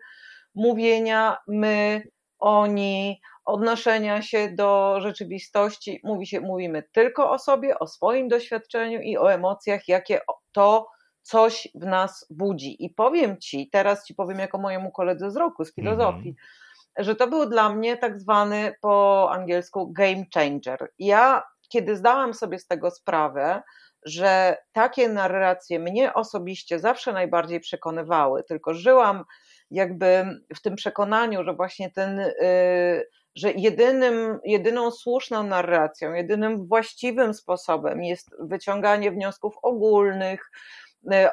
mówienia 0.55 1.37
my, 1.47 2.03
oni, 2.39 3.21
odnoszenia 3.45 4.21
się 4.21 4.49
do 4.55 4.95
rzeczywistości. 5.01 5.99
Mówi 6.03 6.27
się, 6.27 6.41
mówimy 6.41 6.83
tylko 6.91 7.31
o 7.31 7.39
sobie, 7.39 7.79
o 7.79 7.87
swoim 7.87 8.27
doświadczeniu 8.27 9.01
i 9.01 9.17
o 9.17 9.33
emocjach, 9.33 9.87
jakie 9.87 10.21
to 10.51 10.87
coś 11.21 11.67
w 11.75 11.85
nas 11.85 12.25
budzi. 12.29 12.85
I 12.85 12.89
powiem 12.89 13.37
ci, 13.37 13.69
teraz 13.71 14.05
ci 14.05 14.15
powiem 14.15 14.39
jako 14.39 14.57
mojemu 14.57 14.91
koledze 14.91 15.31
z 15.31 15.35
roku, 15.35 15.65
z 15.65 15.75
filozofii, 15.75 16.35
że 16.97 17.15
to 17.15 17.27
był 17.27 17.49
dla 17.49 17.69
mnie 17.69 17.97
tak 17.97 18.19
zwany 18.19 18.73
po 18.81 19.27
angielsku 19.31 19.91
game 19.91 20.25
changer. 20.33 20.91
Ja, 20.99 21.43
kiedy 21.69 21.95
zdałam 21.95 22.33
sobie 22.33 22.59
z 22.59 22.67
tego 22.67 22.91
sprawę, 22.91 23.61
że 24.05 24.57
takie 24.71 25.09
narracje 25.09 25.79
mnie 25.79 26.13
osobiście 26.13 26.79
zawsze 26.79 27.13
najbardziej 27.13 27.59
przekonywały, 27.59 28.43
tylko 28.43 28.73
żyłam 28.73 29.23
jakby 29.71 30.25
w 30.55 30.61
tym 30.61 30.75
przekonaniu, 30.75 31.43
że 31.43 31.53
właśnie 31.53 31.91
ten, 31.91 32.19
y, 32.19 32.33
że 33.35 33.51
jedynym, 33.51 34.39
jedyną 34.45 34.91
słuszną 34.91 35.43
narracją, 35.43 36.13
jedynym 36.13 36.67
właściwym 36.67 37.33
sposobem 37.33 38.03
jest 38.03 38.29
wyciąganie 38.39 39.11
wniosków 39.11 39.53
ogólnych, 39.63 40.51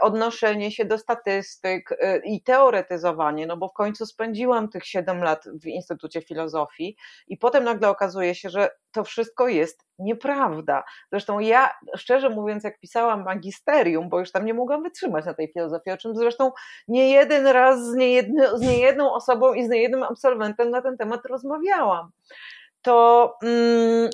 odnoszenie 0.00 0.70
się 0.70 0.85
do 0.85 0.98
statystyk 0.98 1.92
e, 1.92 2.18
i 2.18 2.42
teoretyzowanie, 2.42 3.46
no 3.46 3.57
bo 3.57 3.68
w 3.68 3.72
końcu 3.72 4.07
spędziłam 4.07 4.68
tych 4.68 4.87
7 4.87 5.22
lat 5.22 5.44
w 5.62 5.66
Instytucie 5.66 6.22
Filozofii 6.22 6.96
i 7.29 7.37
potem 7.37 7.64
nagle 7.64 7.88
okazuje 7.88 8.35
się, 8.35 8.50
że 8.50 8.70
to 8.92 9.05
wszystko 9.05 9.48
jest 9.48 9.87
nieprawda. 9.98 10.85
Zresztą 11.12 11.38
ja, 11.38 11.70
szczerze 11.96 12.31
mówiąc, 12.31 12.64
jak 12.64 12.81
pisałam 12.81 13.24
magisterium, 13.24 14.09
bo 14.09 14.20
już 14.20 14.33
tam 14.33 14.44
nie 14.44 14.55
mogłam 14.55 14.83
wytrzymać 14.83 15.24
na 15.24 15.35
tej 15.35 15.52
filozofii, 15.52 15.90
o 15.90 15.96
czym 15.96 16.16
zresztą 16.16 16.52
nie 16.88 17.11
jeden 17.11 17.46
raz 17.46 17.81
z, 17.81 17.94
z 18.55 18.61
niejedną 18.61 19.12
osobą 19.12 19.55
i 19.55 19.64
z 19.64 19.68
niejednym 19.68 20.02
absolwentem 20.02 20.70
na 20.70 20.83
ten 20.83 20.96
temat 20.96 21.26
rozmawiałam, 21.26 22.11
to 22.83 23.35
mm, 23.42 24.11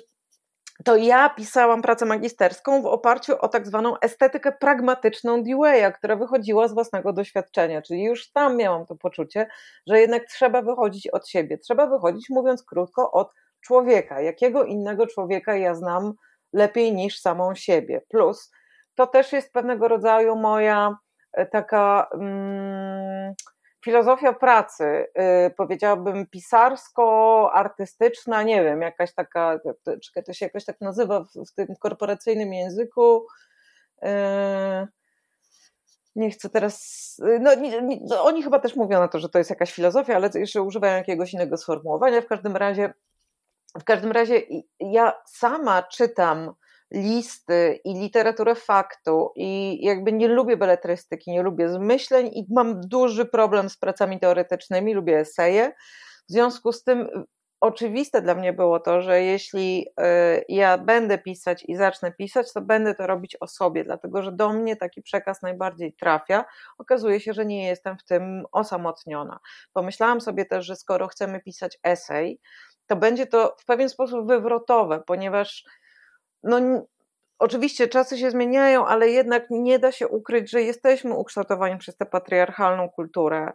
to 0.83 0.95
ja 0.95 1.29
pisałam 1.29 1.81
pracę 1.81 2.05
magisterską 2.05 2.81
w 2.81 2.85
oparciu 2.85 3.33
o 3.39 3.47
tak 3.47 3.67
zwaną 3.67 3.99
estetykę 3.99 4.51
pragmatyczną 4.51 5.43
Dewey'a, 5.43 5.91
która 5.91 6.15
wychodziła 6.15 6.67
z 6.67 6.73
własnego 6.73 7.13
doświadczenia, 7.13 7.81
czyli 7.81 8.03
już 8.03 8.31
tam 8.31 8.57
miałam 8.57 8.85
to 8.85 8.95
poczucie, 8.95 9.47
że 9.87 9.99
jednak 9.99 10.25
trzeba 10.25 10.61
wychodzić 10.61 11.07
od 11.07 11.29
siebie, 11.29 11.57
trzeba 11.57 11.87
wychodzić, 11.87 12.29
mówiąc 12.29 12.63
krótko, 12.63 13.11
od 13.11 13.33
człowieka. 13.61 14.21
Jakiego 14.21 14.63
innego 14.63 15.07
człowieka 15.07 15.55
ja 15.55 15.75
znam 15.75 16.13
lepiej 16.53 16.93
niż 16.93 17.19
samą 17.19 17.55
siebie? 17.55 18.01
Plus, 18.09 18.51
to 18.95 19.07
też 19.07 19.33
jest 19.33 19.53
pewnego 19.53 19.87
rodzaju 19.87 20.35
moja 20.35 20.97
e, 21.33 21.45
taka. 21.45 22.07
Mm, 22.13 23.33
filozofia 23.83 24.33
pracy, 24.33 24.83
y, 24.83 25.07
powiedziałabym 25.57 26.27
pisarsko-artystyczna, 26.27 28.43
nie 28.43 28.63
wiem, 28.63 28.81
jakaś 28.81 29.13
taka, 29.13 29.59
to 30.25 30.33
się 30.33 30.45
jakoś 30.45 30.65
tak 30.65 30.81
nazywa 30.81 31.19
w, 31.19 31.27
w 31.51 31.55
tym 31.55 31.67
korporacyjnym 31.79 32.53
języku. 32.53 33.25
Y, 34.03 34.07
nie 36.15 36.29
chcę 36.29 36.49
teraz. 36.49 37.17
No, 37.39 37.55
nie, 37.55 37.81
nie, 37.81 37.99
no, 38.09 38.23
oni 38.23 38.43
chyba 38.43 38.59
też 38.59 38.75
mówią 38.75 38.99
na 38.99 39.07
to, 39.07 39.19
że 39.19 39.29
to 39.29 39.37
jest 39.37 39.49
jakaś 39.49 39.73
filozofia, 39.73 40.15
ale 40.15 40.29
jeszcze 40.35 40.61
używają 40.61 40.97
jakiegoś 40.97 41.33
innego 41.33 41.57
sformułowania. 41.57 42.21
W 42.21 42.27
każdym 42.27 42.55
razie, 42.55 42.93
w 43.79 43.83
każdym 43.83 44.11
razie 44.11 44.41
ja 44.79 45.13
sama 45.25 45.83
czytam 45.83 46.53
listy 46.93 47.79
i 47.85 47.93
literaturę 47.93 48.55
faktu 48.55 49.31
i 49.35 49.79
jakby 49.85 50.13
nie 50.13 50.27
lubię 50.27 50.57
beletrystyki, 50.57 51.31
nie 51.31 51.43
lubię 51.43 51.69
zmyśleń 51.69 52.27
i 52.27 52.45
mam 52.49 52.81
duży 52.81 53.25
problem 53.25 53.69
z 53.69 53.77
pracami 53.77 54.19
teoretycznymi, 54.19 54.93
lubię 54.93 55.19
eseje. 55.19 55.71
W 56.29 56.31
związku 56.31 56.71
z 56.71 56.83
tym 56.83 57.25
oczywiste 57.61 58.21
dla 58.21 58.35
mnie 58.35 58.53
było 58.53 58.79
to, 58.79 59.01
że 59.01 59.21
jeśli 59.21 59.87
y, 59.87 60.45
ja 60.49 60.77
będę 60.77 61.17
pisać 61.17 61.63
i 61.67 61.75
zacznę 61.75 62.11
pisać, 62.11 62.53
to 62.53 62.61
będę 62.61 62.95
to 62.95 63.07
robić 63.07 63.37
o 63.39 63.47
sobie, 63.47 63.83
dlatego 63.83 64.21
że 64.21 64.31
do 64.31 64.53
mnie 64.53 64.75
taki 64.75 65.01
przekaz 65.01 65.41
najbardziej 65.41 65.93
trafia. 65.93 66.45
Okazuje 66.77 67.19
się, 67.19 67.33
że 67.33 67.45
nie 67.45 67.67
jestem 67.67 67.97
w 67.97 68.03
tym 68.03 68.43
osamotniona. 68.51 69.39
Pomyślałam 69.73 70.21
sobie 70.21 70.45
też, 70.45 70.65
że 70.65 70.75
skoro 70.75 71.07
chcemy 71.07 71.41
pisać 71.41 71.77
esej, 71.83 72.39
to 72.87 72.95
będzie 72.95 73.27
to 73.27 73.55
w 73.59 73.65
pewien 73.65 73.89
sposób 73.89 74.27
wywrotowe, 74.27 75.01
ponieważ 75.07 75.65
no, 76.43 76.85
oczywiście 77.39 77.87
czasy 77.87 78.17
się 78.17 78.31
zmieniają, 78.31 78.85
ale 78.85 79.09
jednak 79.09 79.45
nie 79.49 79.79
da 79.79 79.91
się 79.91 80.07
ukryć, 80.07 80.51
że 80.51 80.61
jesteśmy 80.61 81.13
ukształtowani 81.13 81.77
przez 81.77 81.97
tę 81.97 82.05
patriarchalną 82.05 82.89
kulturę 82.89 83.51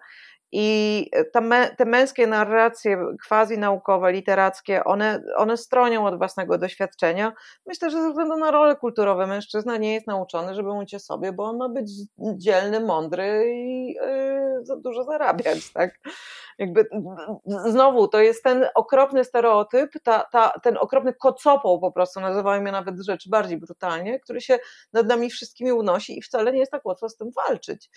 i 0.52 1.10
me, 1.42 1.74
te 1.76 1.84
męskie 1.84 2.26
narracje 2.26 2.98
quasi-naukowe, 3.28 4.12
literackie, 4.12 4.84
one, 4.84 5.22
one 5.36 5.56
stronią 5.56 6.06
od 6.06 6.18
własnego 6.18 6.58
doświadczenia. 6.58 7.32
Myślę, 7.66 7.90
że 7.90 8.02
ze 8.02 8.08
względu 8.08 8.36
na 8.36 8.50
rolę 8.50 8.76
kulturowe 8.76 9.26
mężczyzna 9.26 9.76
nie 9.76 9.94
jest 9.94 10.06
nauczony, 10.06 10.54
żeby 10.54 10.68
mówić 10.68 10.94
o 10.94 10.98
sobie, 10.98 11.32
bo 11.32 11.44
on 11.44 11.56
ma 11.56 11.68
być 11.68 11.90
dzielny, 12.18 12.80
mądry 12.80 13.44
i 13.54 13.86
yy, 14.68 14.80
dużo 14.84 15.04
zarabiać. 15.04 15.72
Tak? 15.72 16.00
Jakby, 16.58 16.86
znowu, 17.46 18.08
to 18.08 18.20
jest 18.20 18.42
ten 18.42 18.66
okropny 18.74 19.24
stereotyp, 19.24 19.90
ta, 20.02 20.24
ta, 20.32 20.52
ten 20.62 20.76
okropny 20.80 21.14
kocopą 21.14 21.80
po 21.80 21.92
prostu, 21.92 22.20
nazywajmy 22.20 22.72
nawet 22.72 22.94
rzeczy 23.00 23.30
bardziej 23.30 23.58
brutalnie, 23.58 24.20
który 24.20 24.40
się 24.40 24.58
nad 24.92 25.06
nami 25.06 25.30
wszystkimi 25.30 25.72
unosi 25.72 26.18
i 26.18 26.22
wcale 26.22 26.52
nie 26.52 26.58
jest 26.58 26.72
tak 26.72 26.86
łatwo 26.86 27.08
z 27.08 27.16
tym 27.16 27.30
walczyć. 27.30 27.90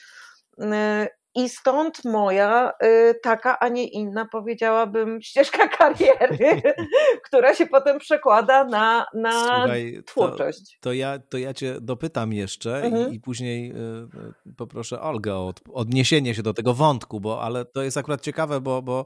I 1.35 1.49
stąd 1.49 2.05
moja 2.05 2.71
y, 2.83 3.15
taka, 3.23 3.59
a 3.59 3.67
nie 3.67 3.87
inna, 3.87 4.25
powiedziałabym, 4.25 5.21
ścieżka 5.27 5.67
kariery, 5.67 6.61
która 7.27 7.55
się 7.55 7.65
potem 7.65 7.99
przekłada 7.99 8.63
na, 8.63 9.05
na 9.13 9.31
Słuchaj, 9.31 10.03
twórczość. 10.05 10.73
To, 10.73 10.81
to, 10.81 10.93
ja, 10.93 11.19
to 11.19 11.37
ja 11.37 11.53
cię 11.53 11.75
dopytam 11.81 12.33
jeszcze 12.33 12.83
mhm. 12.83 13.11
i, 13.11 13.15
i, 13.15 13.19
później 13.19 13.71
y, 13.71 14.53
poproszę 14.57 15.01
Olgę 15.01 15.35
o 15.35 15.53
odniesienie 15.73 16.35
się 16.35 16.43
do 16.43 16.53
tego 16.53 16.73
wątku, 16.73 17.19
bo 17.19 17.41
ale 17.41 17.65
to 17.65 17.81
jest 17.81 17.97
akurat 17.97 18.21
ciekawe, 18.21 18.61
bo, 18.61 18.81
bo 18.81 19.05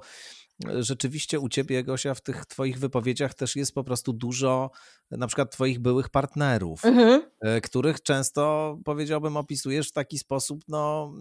rzeczywiście 0.79 1.39
u 1.39 1.49
ciebie, 1.49 1.83
Gosia, 1.83 2.13
w 2.13 2.21
tych 2.21 2.45
twoich 2.45 2.79
wypowiedziach 2.79 3.33
też 3.33 3.55
jest 3.55 3.73
po 3.73 3.83
prostu 3.83 4.13
dużo 4.13 4.71
na 5.11 5.27
przykład 5.27 5.51
twoich 5.51 5.79
byłych 5.79 6.09
partnerów, 6.09 6.85
mhm. 6.85 7.21
E, 7.41 7.61
których 7.61 8.03
często, 8.03 8.77
powiedziałbym, 8.85 9.37
opisujesz 9.37 9.89
w 9.89 9.91
taki 9.91 10.17
sposób, 10.17 10.61
no 10.67 11.13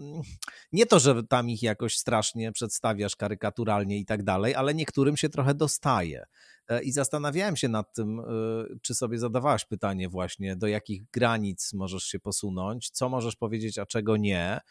nie 0.71 0.85
to, 0.85 0.99
że 0.99 1.23
tam 1.23 1.49
ich 1.49 1.63
jakoś 1.63 1.97
strasznie 1.97 2.51
przedstawiasz 2.51 3.15
karykaturalnie 3.15 3.99
i 3.99 4.05
tak 4.05 4.23
dalej, 4.23 4.55
ale 4.55 4.73
niektórym 4.73 5.17
się 5.17 5.29
trochę 5.29 5.53
dostaje. 5.53 6.25
E, 6.67 6.83
I 6.83 6.91
zastanawiałem 6.91 7.55
się 7.55 7.67
nad 7.69 7.93
tym, 7.93 8.19
e, 8.19 8.23
czy 8.81 8.95
sobie 8.95 9.19
zadawałaś 9.19 9.65
pytanie 9.65 10.09
właśnie, 10.09 10.55
do 10.55 10.67
jakich 10.67 11.03
granic 11.11 11.73
możesz 11.73 12.03
się 12.03 12.19
posunąć, 12.19 12.89
co 12.89 13.09
możesz 13.09 13.35
powiedzieć, 13.35 13.77
a 13.77 13.85
czego 13.85 14.17
nie. 14.17 14.61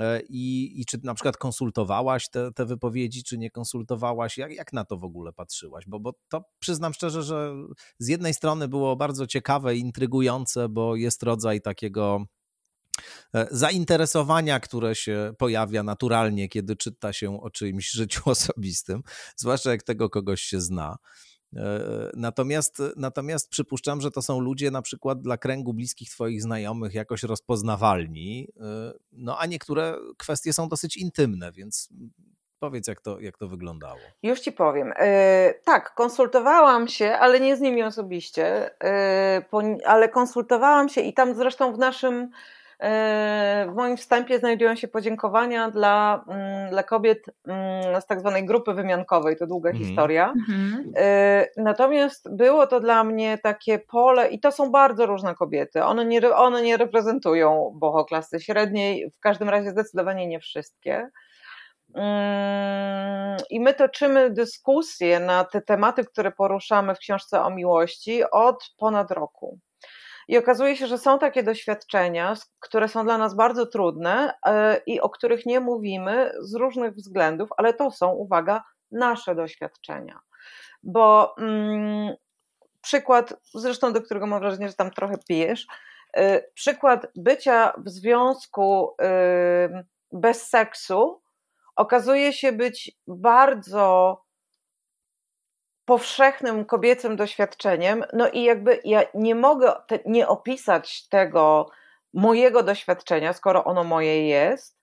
E, 0.00 0.20
I, 0.28 0.80
I 0.80 0.86
czy 0.86 0.98
na 1.02 1.14
przykład 1.14 1.36
konsultowałaś 1.36 2.28
te, 2.28 2.52
te 2.52 2.66
wypowiedzi, 2.66 3.24
czy 3.24 3.38
nie 3.38 3.50
konsultowałaś? 3.50 4.38
Jak, 4.38 4.52
jak 4.52 4.72
na 4.72 4.84
to 4.84 4.96
w 4.96 5.04
ogóle 5.04 5.32
patrzyłaś? 5.32 5.84
Bo, 5.86 6.00
bo 6.00 6.12
to 6.28 6.44
przyznam 6.58 6.94
szczerze, 6.94 7.22
że 7.22 7.54
z 7.98 8.08
jednej 8.08 8.34
strony 8.34 8.68
było 8.68 8.96
bardzo 8.96 9.26
ciekawe 9.26 9.76
intrygujące, 9.76 10.68
bo 10.68 10.96
jest 10.96 11.22
rodzaj 11.22 11.60
takiego 11.60 12.24
e, 13.34 13.46
zainteresowania, 13.50 14.60
które 14.60 14.94
się 14.94 15.34
pojawia 15.38 15.82
naturalnie, 15.82 16.48
kiedy 16.48 16.76
czyta 16.76 17.12
się 17.12 17.42
o 17.42 17.50
czyimś 17.50 17.90
życiu 17.90 18.22
osobistym, 18.30 19.02
zwłaszcza 19.36 19.70
jak 19.70 19.82
tego 19.82 20.10
kogoś 20.10 20.42
się 20.42 20.60
zna. 20.60 20.96
E, 21.56 22.10
natomiast, 22.14 22.82
natomiast 22.96 23.48
przypuszczam, 23.48 24.00
że 24.00 24.10
to 24.10 24.22
są 24.22 24.40
ludzie 24.40 24.70
na 24.70 24.82
przykład 24.82 25.22
dla 25.22 25.36
kręgu 25.36 25.74
bliskich 25.74 26.10
Twoich 26.10 26.42
znajomych 26.42 26.94
jakoś 26.94 27.22
rozpoznawalni, 27.22 28.48
e, 28.60 28.92
no 29.12 29.38
a 29.38 29.46
niektóre 29.46 29.94
kwestie 30.18 30.52
są 30.52 30.68
dosyć 30.68 30.96
intymne, 30.96 31.52
więc 31.52 31.88
powiedz, 32.58 32.86
jak 32.86 33.00
to, 33.00 33.20
jak 33.20 33.38
to 33.38 33.48
wyglądało. 33.48 34.00
Już 34.22 34.40
Ci 34.40 34.52
powiem. 34.52 34.92
E, 34.96 35.54
tak, 35.64 35.94
konsultowałam 35.94 36.88
się, 36.88 37.12
ale 37.12 37.40
nie 37.40 37.56
z 37.56 37.60
nimi 37.60 37.82
osobiście, 37.82 38.70
ale 39.86 40.08
konsultowałam 40.08 40.88
się 40.88 41.00
i 41.00 41.14
tam 41.14 41.34
zresztą 41.34 41.72
w 41.72 41.78
naszym 41.78 42.14
E, 42.24 42.30
w 43.68 43.72
moim 43.74 43.96
wstępie 43.96 44.38
znajdują 44.38 44.74
się 44.74 44.88
podziękowania 44.88 45.70
dla, 45.70 46.24
mm, 46.28 46.70
dla 46.70 46.82
kobiet 46.82 47.18
mm, 47.46 48.00
z 48.02 48.06
tak 48.06 48.20
zwanej 48.20 48.44
grupy 48.44 48.74
wymiankowej, 48.74 49.36
to 49.36 49.46
długa 49.46 49.70
mhm. 49.70 49.86
historia. 49.86 50.32
E, 50.96 51.46
natomiast 51.56 52.36
było 52.36 52.66
to 52.66 52.80
dla 52.80 53.04
mnie 53.04 53.38
takie 53.38 53.78
pole, 53.78 54.28
i 54.28 54.40
to 54.40 54.52
są 54.52 54.70
bardzo 54.70 55.06
różne 55.06 55.34
kobiety. 55.34 55.84
One 55.84 56.04
nie, 56.04 56.34
one 56.34 56.62
nie 56.62 56.76
reprezentują 56.76 57.72
boho 57.74 58.04
klasy 58.04 58.40
średniej, 58.40 59.10
w 59.10 59.20
każdym 59.20 59.48
razie 59.48 59.70
zdecydowanie 59.70 60.26
nie 60.26 60.40
wszystkie. 60.40 61.08
Mm, 61.94 63.36
I 63.50 63.60
my 63.60 63.74
toczymy 63.74 64.30
dyskusje 64.30 65.20
na 65.20 65.44
te 65.44 65.60
tematy, 65.60 66.04
które 66.04 66.32
poruszamy 66.32 66.94
w 66.94 66.98
książce 66.98 67.42
o 67.42 67.50
miłości 67.50 68.22
od 68.32 68.74
ponad 68.78 69.10
roku. 69.10 69.58
I 70.32 70.38
okazuje 70.38 70.76
się, 70.76 70.86
że 70.86 70.98
są 70.98 71.18
takie 71.18 71.42
doświadczenia, 71.42 72.34
które 72.60 72.88
są 72.88 73.04
dla 73.04 73.18
nas 73.18 73.34
bardzo 73.34 73.66
trudne 73.66 74.34
e, 74.46 74.80
i 74.86 75.00
o 75.00 75.10
których 75.10 75.46
nie 75.46 75.60
mówimy 75.60 76.32
z 76.40 76.54
różnych 76.54 76.94
względów, 76.94 77.48
ale 77.56 77.74
to 77.74 77.90
są, 77.90 78.10
uwaga, 78.10 78.62
nasze 78.90 79.34
doświadczenia. 79.34 80.20
Bo 80.82 81.34
mm, 81.38 82.14
przykład, 82.80 83.34
zresztą 83.54 83.92
do 83.92 84.02
którego 84.02 84.26
mam 84.26 84.40
wrażenie, 84.40 84.68
że 84.68 84.74
tam 84.74 84.90
trochę 84.90 85.14
pijesz, 85.28 85.66
yy, 86.16 86.50
przykład 86.54 87.06
bycia 87.16 87.72
w 87.76 87.88
związku 87.88 88.96
yy, 89.00 89.84
bez 90.12 90.48
seksu 90.48 91.22
okazuje 91.76 92.32
się 92.32 92.52
być 92.52 92.98
bardzo 93.06 94.18
powszechnym 95.92 96.64
kobiecym 96.64 97.16
doświadczeniem. 97.16 98.04
No 98.12 98.28
i 98.28 98.42
jakby 98.42 98.80
ja 98.84 99.02
nie 99.14 99.34
mogę 99.34 99.72
te, 99.86 99.98
nie 100.06 100.28
opisać 100.28 101.08
tego 101.08 101.70
mojego 102.14 102.62
doświadczenia, 102.62 103.32
skoro 103.32 103.64
ono 103.64 103.84
moje 103.84 104.28
jest. 104.28 104.78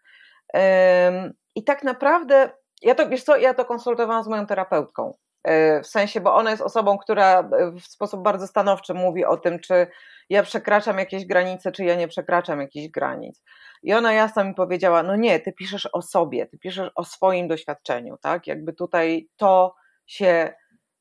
I 1.56 1.64
tak 1.64 1.84
naprawdę, 1.84 2.50
ja 2.82 2.96
to, 2.96 3.10
wiesz 3.10 3.24
co, 3.24 3.38
ja 3.38 3.54
to 3.54 3.66
konsultowałam 3.66 4.24
z 4.24 4.28
moją 4.28 4.46
terapeutką. 4.46 5.14
E, 5.44 5.82
w 5.82 5.88
sensie, 5.88 6.22
bo 6.22 6.36
ona 6.36 6.52
jest 6.52 6.64
osobą, 6.64 6.98
która 6.98 7.50
w 7.82 7.82
sposób 7.82 8.24
bardzo 8.24 8.48
stanowczy 8.48 8.94
mówi 8.94 9.26
o 9.26 9.38
tym, 9.38 9.60
czy 9.60 9.88
ja 10.30 10.44
przekraczam 10.44 11.00
jakieś 11.00 11.26
granice, 11.26 11.72
czy 11.72 11.84
ja 11.84 11.96
nie 11.96 12.08
przekraczam 12.08 12.62
jakichś 12.62 12.88
granic. 12.88 13.44
I 13.84 13.94
ona 13.94 14.14
jasno 14.14 14.44
mi 14.44 14.54
powiedziała: 14.54 15.04
No 15.04 15.16
nie, 15.16 15.40
ty 15.40 15.54
piszesz 15.54 15.86
o 15.94 16.02
sobie, 16.02 16.46
ty 16.46 16.58
piszesz 16.58 16.92
o 16.96 17.04
swoim 17.04 17.48
doświadczeniu, 17.48 18.18
tak? 18.22 18.48
Jakby 18.48 18.74
tutaj 18.74 19.30
to 19.38 19.76
się 20.06 20.54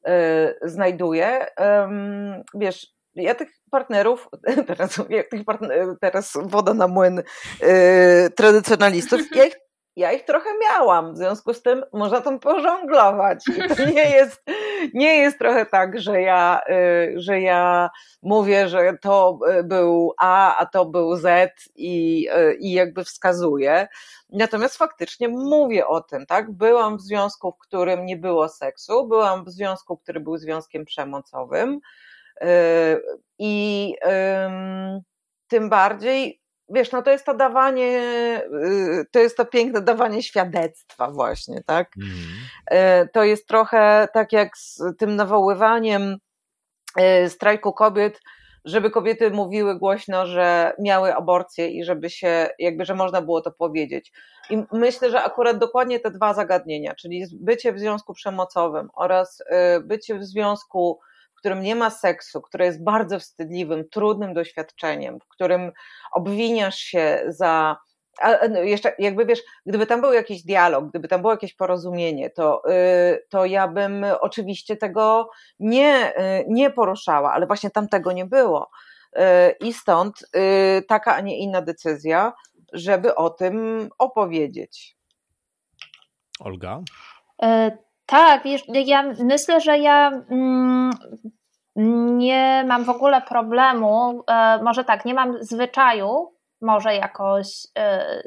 y, 0.09 0.11
znajduje. 0.63 1.47
Ym, 1.85 2.43
wiesz, 2.55 2.87
ja 3.15 3.35
tych 3.35 3.49
partnerów, 3.71 4.29
teraz, 4.69 5.01
tych 5.31 5.45
partner, 5.45 5.97
teraz 6.01 6.33
woda 6.43 6.75
na 6.75 6.89
młyn 6.89 7.19
y, 7.19 7.25
tradycjonalistów, 8.37 9.21
ja 9.35 9.45
ich 9.45 9.68
ja 9.99 10.13
ich 10.13 10.25
trochę 10.25 10.51
miałam, 10.61 11.15
w 11.15 11.17
związku 11.17 11.55
z 11.55 11.63
tym 11.63 11.85
można 11.93 12.21
tam 12.21 12.39
pożonglować. 12.39 13.45
To 13.77 13.85
nie 13.85 14.11
jest, 14.11 14.43
nie 14.95 15.17
jest 15.17 15.39
trochę 15.39 15.67
tak, 15.67 16.01
że 16.01 16.21
ja, 16.21 16.61
y, 16.71 17.15
że 17.17 17.41
ja 17.41 17.91
mówię, 18.23 18.69
że 18.69 18.99
to 19.03 19.39
y, 19.61 19.65
był 19.65 20.13
A, 20.19 20.57
a 20.57 20.67
to 20.67 20.85
był 20.85 21.17
Z 21.17 21.53
i, 21.77 22.29
y, 22.39 22.55
i 22.55 22.73
jakby 22.73 23.05
wskazuję. 23.05 23.89
Natomiast 24.31 24.77
faktycznie 24.77 25.29
mówię 25.29 25.87
o 25.87 26.01
tym, 26.01 26.27
tak? 26.27 26.51
Byłam 26.53 26.97
w 26.97 27.01
związku, 27.03 27.53
w 27.53 27.59
którym 27.59 28.07
nie 28.07 28.17
było 28.17 28.49
seksu, 28.49 29.09
byłam 29.09 29.45
w 29.45 29.51
związku, 29.51 29.97
który 29.97 30.21
był 30.21 30.37
związkiem 30.37 30.85
przemocowym. 30.85 31.81
I 33.39 33.95
tym 35.49 35.69
bardziej 35.69 36.41
wiesz, 36.71 36.93
no 36.93 37.03
to 37.03 37.11
jest 37.11 37.27
to 37.27 37.35
dawanie, 37.35 38.01
y, 38.65 39.07
to 39.13 39.19
jest 39.19 39.37
to 39.37 39.47
piękne 39.47 39.81
dawanie 39.81 40.23
świadectwa 40.23 41.11
właśnie, 41.11 41.63
tak? 41.67 41.91
Mm. 41.97 43.09
To 43.13 43.25
jest 43.25 43.49
trochę 43.49 44.09
tak 44.15 44.33
jak 44.33 44.57
z 44.57 44.83
tym 44.99 45.17
nawoływaniem 45.17 46.17
y, 47.25 47.31
strajku 47.31 47.73
kobiet, 47.73 48.21
żeby 48.65 48.91
kobiety 48.91 49.31
mówiły 49.31 49.79
głośno, 49.79 50.27
że 50.27 50.73
miały 50.79 51.15
aborcję 51.15 51.69
i 51.69 51.85
żeby 51.85 52.11
się, 52.11 52.49
jakby, 52.59 52.85
że 52.85 52.95
można 52.95 53.23
było 53.23 53.41
to 53.41 53.53
powiedzieć. 53.53 54.13
I 54.51 54.63
myślę, 54.73 55.11
że 55.11 55.23
akurat 55.23 55.59
dokładnie 55.59 56.01
te 56.01 56.11
dwa 56.11 56.35
zagadnienia, 56.35 56.95
czyli 56.95 57.25
bycie 57.41 57.73
w 57.73 57.79
związku 57.79 58.15
przemocowym 58.15 58.89
oraz 58.95 59.43
bycie 59.85 60.19
w 60.19 60.25
związku 60.25 61.01
w 61.39 61.41
którym 61.41 61.63
nie 61.63 61.75
ma 61.75 61.91
seksu, 61.91 62.41
które 62.41 62.65
jest 62.65 62.85
bardzo 62.85 63.19
wstydliwym, 63.19 63.89
trudnym 63.89 64.35
doświadczeniem, 64.35 65.21
w 65.21 65.29
którym 65.29 65.73
obwiniasz 66.13 66.79
się 66.79 67.23
za. 67.27 67.77
A 68.21 68.49
no, 68.49 68.61
jeszcze 68.61 68.93
jakby 68.99 69.27
wiesz, 69.27 69.43
gdyby 69.67 69.87
tam 69.87 70.01
był 70.01 70.13
jakiś 70.13 70.43
dialog, 70.43 70.89
gdyby 70.91 71.09
tam 71.09 71.21
było 71.21 71.33
jakieś 71.33 71.55
porozumienie, 71.55 72.31
to, 72.31 72.63
yy, 72.67 73.27
to 73.29 73.45
ja 73.45 73.69
bym 73.69 74.07
oczywiście 74.21 74.77
tego 74.77 75.31
nie, 75.61 76.13
yy, 76.19 76.45
nie 76.49 76.71
poruszała, 76.71 77.33
ale 77.33 77.47
właśnie 77.47 77.71
tam 77.71 77.89
tego 77.89 78.13
nie 78.13 78.25
było. 78.27 78.71
Yy, 79.17 79.23
I 79.61 79.73
stąd 79.73 80.23
y, 80.37 80.83
taka, 80.83 81.15
a 81.15 81.21
nie 81.21 81.39
inna 81.39 81.63
decyzja, 81.63 82.33
żeby 82.73 83.15
o 83.15 83.31
tym 83.31 83.89
opowiedzieć. 83.99 84.97
Olga? 86.41 86.81
E, 88.09 88.11
tak, 88.11 88.43
wiesz, 88.45 88.63
ja 88.69 89.03
myślę, 89.03 89.61
że 89.61 89.79
ja 89.79 90.11
mm, 90.31 90.91
nie 92.19 92.65
mam 92.69 92.85
w 92.85 92.89
ogóle 92.89 93.23
problemu, 93.23 94.25
e, 94.31 94.63
może 94.63 94.85
tak, 94.85 95.05
nie 95.05 95.15
mam 95.15 95.43
zwyczaju, 95.43 96.35
może 96.61 96.95
jakoś 96.95 97.67
e, 97.79 98.23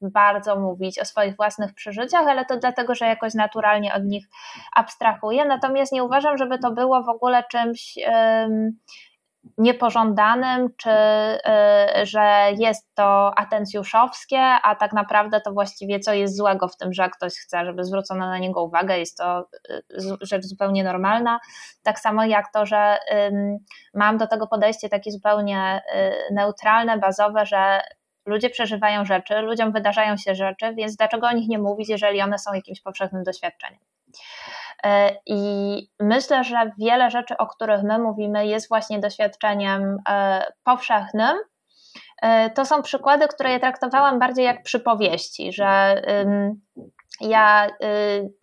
bardzo 0.00 0.60
mówić 0.60 0.98
o 0.98 1.04
swoich 1.04 1.36
własnych 1.36 1.74
przeżyciach, 1.74 2.26
ale 2.26 2.44
to 2.44 2.56
dlatego, 2.56 2.94
że 2.94 3.06
jakoś 3.06 3.34
naturalnie 3.34 3.94
od 3.94 4.04
nich 4.04 4.26
abstrahuję. 4.76 5.44
Natomiast 5.44 5.92
nie 5.92 6.04
uważam, 6.04 6.38
żeby 6.38 6.58
to 6.58 6.70
było 6.70 7.02
w 7.02 7.08
ogóle 7.08 7.44
czymś 7.50 7.98
niepożądanym, 9.58 10.68
czy 10.76 10.90
y, 10.90 12.06
że 12.06 12.52
jest 12.58 12.94
to 12.94 13.38
atencjuszowskie, 13.38 14.40
a 14.40 14.74
tak 14.74 14.92
naprawdę 14.92 15.40
to 15.40 15.52
właściwie 15.52 16.00
co 16.00 16.12
jest 16.12 16.36
złego 16.36 16.68
w 16.68 16.76
tym, 16.76 16.92
że 16.92 17.10
ktoś 17.10 17.32
chce, 17.32 17.64
żeby 17.64 17.84
zwrócono 17.84 18.26
na 18.26 18.38
niego 18.38 18.64
uwagę, 18.64 18.98
jest 18.98 19.16
to 19.16 19.48
y, 19.70 19.82
rzecz 20.20 20.44
zupełnie 20.44 20.84
normalna. 20.84 21.40
Tak 21.82 22.00
samo 22.00 22.24
jak 22.24 22.52
to, 22.52 22.66
że 22.66 22.98
mam 23.94 24.18
do 24.18 24.26
tego 24.26 24.46
podejście 24.46 24.88
takie 24.88 25.10
zupełnie 25.10 25.82
y, 25.96 26.34
neutralne, 26.34 26.98
bazowe, 26.98 27.46
że 27.46 27.80
ludzie 28.26 28.50
przeżywają 28.50 29.04
rzeczy, 29.04 29.34
ludziom 29.34 29.72
wydarzają 29.72 30.16
się 30.16 30.34
rzeczy, 30.34 30.74
więc 30.74 30.96
dlaczego 30.96 31.26
o 31.26 31.32
nich 31.32 31.48
nie 31.48 31.58
mówić, 31.58 31.88
jeżeli 31.88 32.22
one 32.22 32.38
są 32.38 32.54
jakimś 32.54 32.80
powszechnym 32.80 33.22
doświadczeniem? 33.22 33.80
E, 34.84 35.16
I 35.26 35.88
myślę, 36.00 36.44
że 36.44 36.72
wiele 36.78 37.10
rzeczy, 37.10 37.36
o 37.36 37.46
których 37.46 37.82
my 37.82 37.98
mówimy, 37.98 38.46
jest 38.46 38.68
właśnie 38.68 38.98
doświadczeniem 38.98 39.98
e, 40.08 40.44
powszechnym. 40.64 41.36
E, 42.22 42.50
to 42.50 42.64
są 42.64 42.82
przykłady, 42.82 43.28
które 43.28 43.52
ja 43.52 43.60
traktowałam 43.60 44.18
bardziej 44.18 44.44
jak 44.44 44.62
przypowieści, 44.62 45.52
że 45.52 46.02
ja 47.20 47.66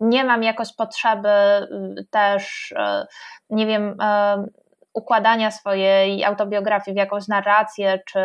nie 0.00 0.24
mam 0.24 0.42
jakoś 0.42 0.74
potrzeby 0.74 1.28
też, 2.10 2.74
nie 3.50 3.66
wiem, 3.66 3.96
układania 4.94 5.50
swojej 5.50 6.24
autobiografii 6.24 6.94
w 6.94 6.98
jakąś 6.98 7.28
narrację, 7.28 8.00
czy 8.06 8.20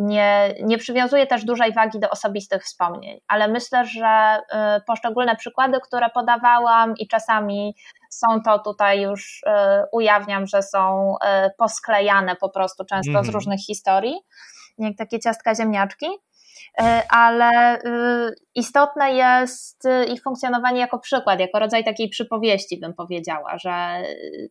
nie, 0.00 0.54
nie 0.62 0.78
przywiązuję 0.78 1.26
też 1.26 1.44
dużej 1.44 1.72
wagi 1.72 2.00
do 2.00 2.10
osobistych 2.10 2.64
wspomnień, 2.64 3.20
ale 3.28 3.48
myślę, 3.48 3.86
że 3.86 4.38
y, 4.78 4.80
poszczególne 4.86 5.36
przykłady, 5.36 5.80
które 5.80 6.10
podawałam 6.10 6.94
i 6.96 7.08
czasami 7.08 7.74
są 8.10 8.26
to 8.44 8.58
tutaj 8.58 9.00
już 9.00 9.42
y, 9.42 9.50
ujawniam, 9.92 10.46
że 10.46 10.62
są 10.62 11.14
y, 11.14 11.50
posklejane 11.58 12.36
po 12.36 12.48
prostu 12.48 12.84
często 12.84 13.10
mm. 13.10 13.24
z 13.24 13.26
mhm. 13.26 13.34
różnych 13.34 13.60
historii, 13.60 14.14
jak 14.78 14.96
takie 14.96 15.20
ciastka 15.20 15.54
ziemniaczki 15.54 16.06
ale 17.10 17.78
istotne 18.54 19.12
jest 19.12 19.88
ich 20.12 20.22
funkcjonowanie 20.22 20.80
jako 20.80 20.98
przykład, 20.98 21.40
jako 21.40 21.58
rodzaj 21.58 21.84
takiej 21.84 22.08
przypowieści, 22.08 22.80
bym 22.80 22.94
powiedziała, 22.94 23.58
że 23.58 24.02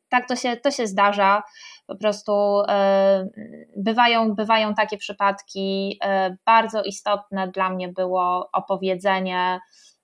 tak 0.10 0.28
to 0.28 0.36
się, 0.36 0.58
to 0.58 0.72
się 0.72 0.88
zdarza, 0.88 1.44
po 1.90 1.96
prostu 1.96 2.62
e, 2.68 3.28
bywają, 3.78 4.36
bywają 4.36 4.74
takie 4.74 4.98
przypadki. 4.98 5.98
E, 6.04 6.38
bardzo 6.46 6.84
istotne 6.84 7.48
dla 7.48 7.70
mnie 7.70 7.88
było 7.88 8.50
opowiedzenie. 8.54 9.60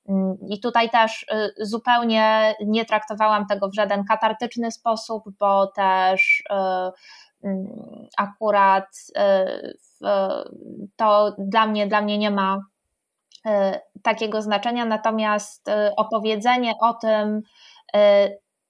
Mm, 0.10 0.38
I 0.50 0.60
tutaj 0.60 0.90
też 0.90 1.26
e, 1.32 1.50
zupełnie 1.58 2.56
nie 2.66 2.86
traktowałam 2.86 3.48
tego 3.48 3.70
w 3.70 3.76
żaden 3.76 4.04
katartyczny 4.04 4.72
sposób, 4.72 5.24
bo 5.40 5.68
też 5.68 6.44
akurat 8.18 8.88
to 10.96 11.36
dla 11.38 11.68
mnie, 11.68 11.88
dla 11.88 12.02
mnie 12.02 12.18
nie 12.18 12.32
ma 12.32 12.60
takiego 14.04 14.42
znaczenia, 14.42 14.86
natomiast 14.86 15.70
opowiedzenie 15.98 16.74
o 16.82 16.94
tym, 16.94 17.42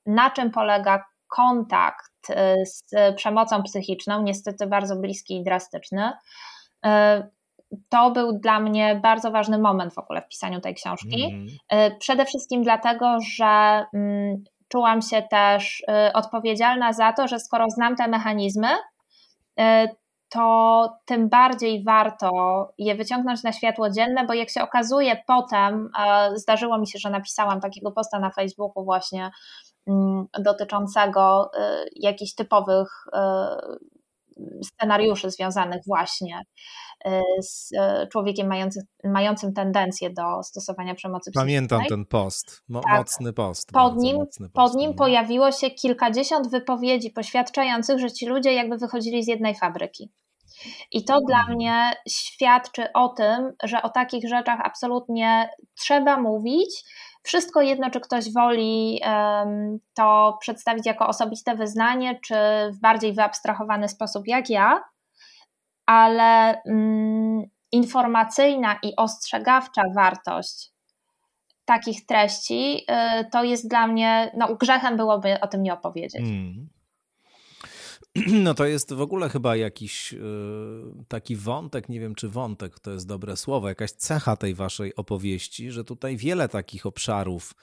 na 0.06 0.30
czym 0.30 0.52
polega 0.52 1.06
kontakt 1.28 2.16
E, 2.30 2.66
z 2.66 2.94
przemocą 3.16 3.64
psychiczną, 3.64 4.22
niestety 4.22 4.68
bardzo 4.68 4.96
bliski 4.96 5.38
i 5.38 5.43
drastyczny. 5.43 6.12
E, 6.86 7.28
to 7.89 8.12
był 8.12 8.39
dla 8.39 8.60
mnie 8.60 8.99
bardzo 9.04 9.32
ważny 9.32 9.58
moment 9.58 9.93
w 9.93 9.97
ogóle 9.97 10.22
w 10.22 10.28
pisaniu 10.28 10.62
tej 10.62 10.76
książki. 10.76 11.24
Mm. 11.24 11.97
Przede 11.99 12.26
wszystkim 12.26 12.64
dlatego, 12.64 13.18
że 13.36 13.86
mm, 13.93 14.43
czułam 14.76 15.01
się 15.01 15.21
też 15.21 15.84
odpowiedzialna 16.13 16.93
za 16.93 17.13
to, 17.13 17.28
że 17.28 17.39
skoro 17.39 17.65
znam 17.69 17.95
te 17.95 18.07
mechanizmy, 18.07 18.67
to 20.30 20.89
tym 21.05 21.30
bardziej 21.30 21.84
warto 21.84 22.30
je 22.78 22.95
wyciągnąć 22.95 23.43
na 23.43 23.51
światło 23.51 23.89
dzienne, 23.89 24.26
bo 24.26 24.34
jak 24.34 24.49
się 24.49 24.61
okazuje 24.61 25.23
potem, 25.28 25.89
zdarzyło 26.36 26.78
mi 26.78 26.88
się, 26.88 26.99
że 26.99 27.09
napisałam 27.09 27.61
takiego 27.61 27.91
posta 27.91 28.19
na 28.19 28.32
Facebooku 28.32 28.84
właśnie 28.84 29.32
Mm, 29.88 30.28
dotyczącego 30.39 31.51
y, 31.53 31.89
jakichś 31.95 32.34
typowych 32.34 32.89
y, 33.07 33.19
scenariuszy 34.64 35.32
związanych 35.32 35.82
właśnie 35.88 36.42
y, 37.08 37.12
z 37.42 37.72
człowiekiem 38.12 38.48
mający, 38.48 38.82
mającym 39.04 39.54
tendencję 39.54 40.10
do 40.10 40.44
stosowania 40.44 40.96
przemocy 40.96 41.32
Pamiętam 41.34 41.82
ten 41.90 42.06
post, 42.06 42.64
Mo 42.70 42.82
tak. 42.82 42.98
mocny 42.98 43.34
post. 43.34 43.72
Pod 43.72 43.98
nim, 43.98 44.18
post. 44.18 44.40
pod 44.54 44.76
nim 44.76 44.90
no. 44.92 44.98
pojawiło 44.98 45.52
się 45.52 45.72
kilkadziesiąt 45.72 46.52
wypowiedzi 46.52 47.12
poświadczających, 47.12 48.00
że 48.00 48.12
ci 48.12 48.26
ludzie 48.26 48.54
jakby 48.54 48.78
wychodzili 48.78 49.24
z 49.24 49.28
jednej 49.28 49.56
fabryki. 49.56 50.12
I 50.92 51.06
to 51.06 51.20
dla 51.28 51.40
mhm. 51.40 51.56
mnie 51.56 51.94
świadczy 52.10 52.94
o 52.94 53.10
tym, 53.10 53.52
że 53.64 53.82
o 53.82 53.90
takich 53.90 54.30
rzeczach 54.30 54.60
absolutnie 54.64 55.50
trzeba 55.80 56.22
mówić, 56.22 56.84
wszystko 57.26 57.61
jedno, 57.61 57.89
czy 57.89 57.99
ktoś 57.99 58.34
woli 58.34 59.01
to 59.93 60.38
przedstawić 60.41 60.86
jako 60.86 61.07
osobiste 61.07 61.55
wyznanie, 61.55 62.19
czy 62.23 62.36
w 62.73 62.80
bardziej 62.80 63.13
wyabstrahowany 63.13 63.89
sposób 63.89 64.28
jak 64.28 64.49
ja, 64.49 64.84
ale 65.86 66.61
mm, 66.63 67.43
informacyjna 67.71 68.80
i 68.84 68.95
ostrzegawcza 68.95 69.82
wartość 69.95 70.71
takich 71.65 72.05
treści, 72.05 72.86
y, 73.21 73.30
to 73.32 73.43
jest 73.43 73.69
dla 73.69 73.88
mnie, 73.88 74.32
no 74.38 74.55
grzechem 74.55 74.97
byłoby 74.97 75.39
o 75.39 75.47
tym 75.47 75.63
nie 75.63 75.73
opowiedzieć. 75.73 76.21
Hmm. 76.21 76.69
No 78.43 78.53
to 78.53 78.66
jest 78.66 78.93
w 78.93 79.01
ogóle 79.01 79.30
chyba 79.30 79.55
jakiś 79.55 80.13
y, 80.13 80.18
taki 81.07 81.36
wątek, 81.36 81.89
nie 81.89 81.99
wiem 81.99 82.16
czy 82.16 82.30
wątek 82.30 82.80
to 82.80 82.91
jest 82.91 83.07
dobre 83.07 83.38
słowo, 83.38 83.70
jakaś 83.70 83.91
cecha 83.91 84.36
tej 84.36 84.53
waszej 84.53 84.95
opowieści, 84.95 85.72
że 85.72 85.84
tutaj 85.84 86.18
wiele 86.18 86.49
takich 86.49 86.86
obszarów 86.86 87.53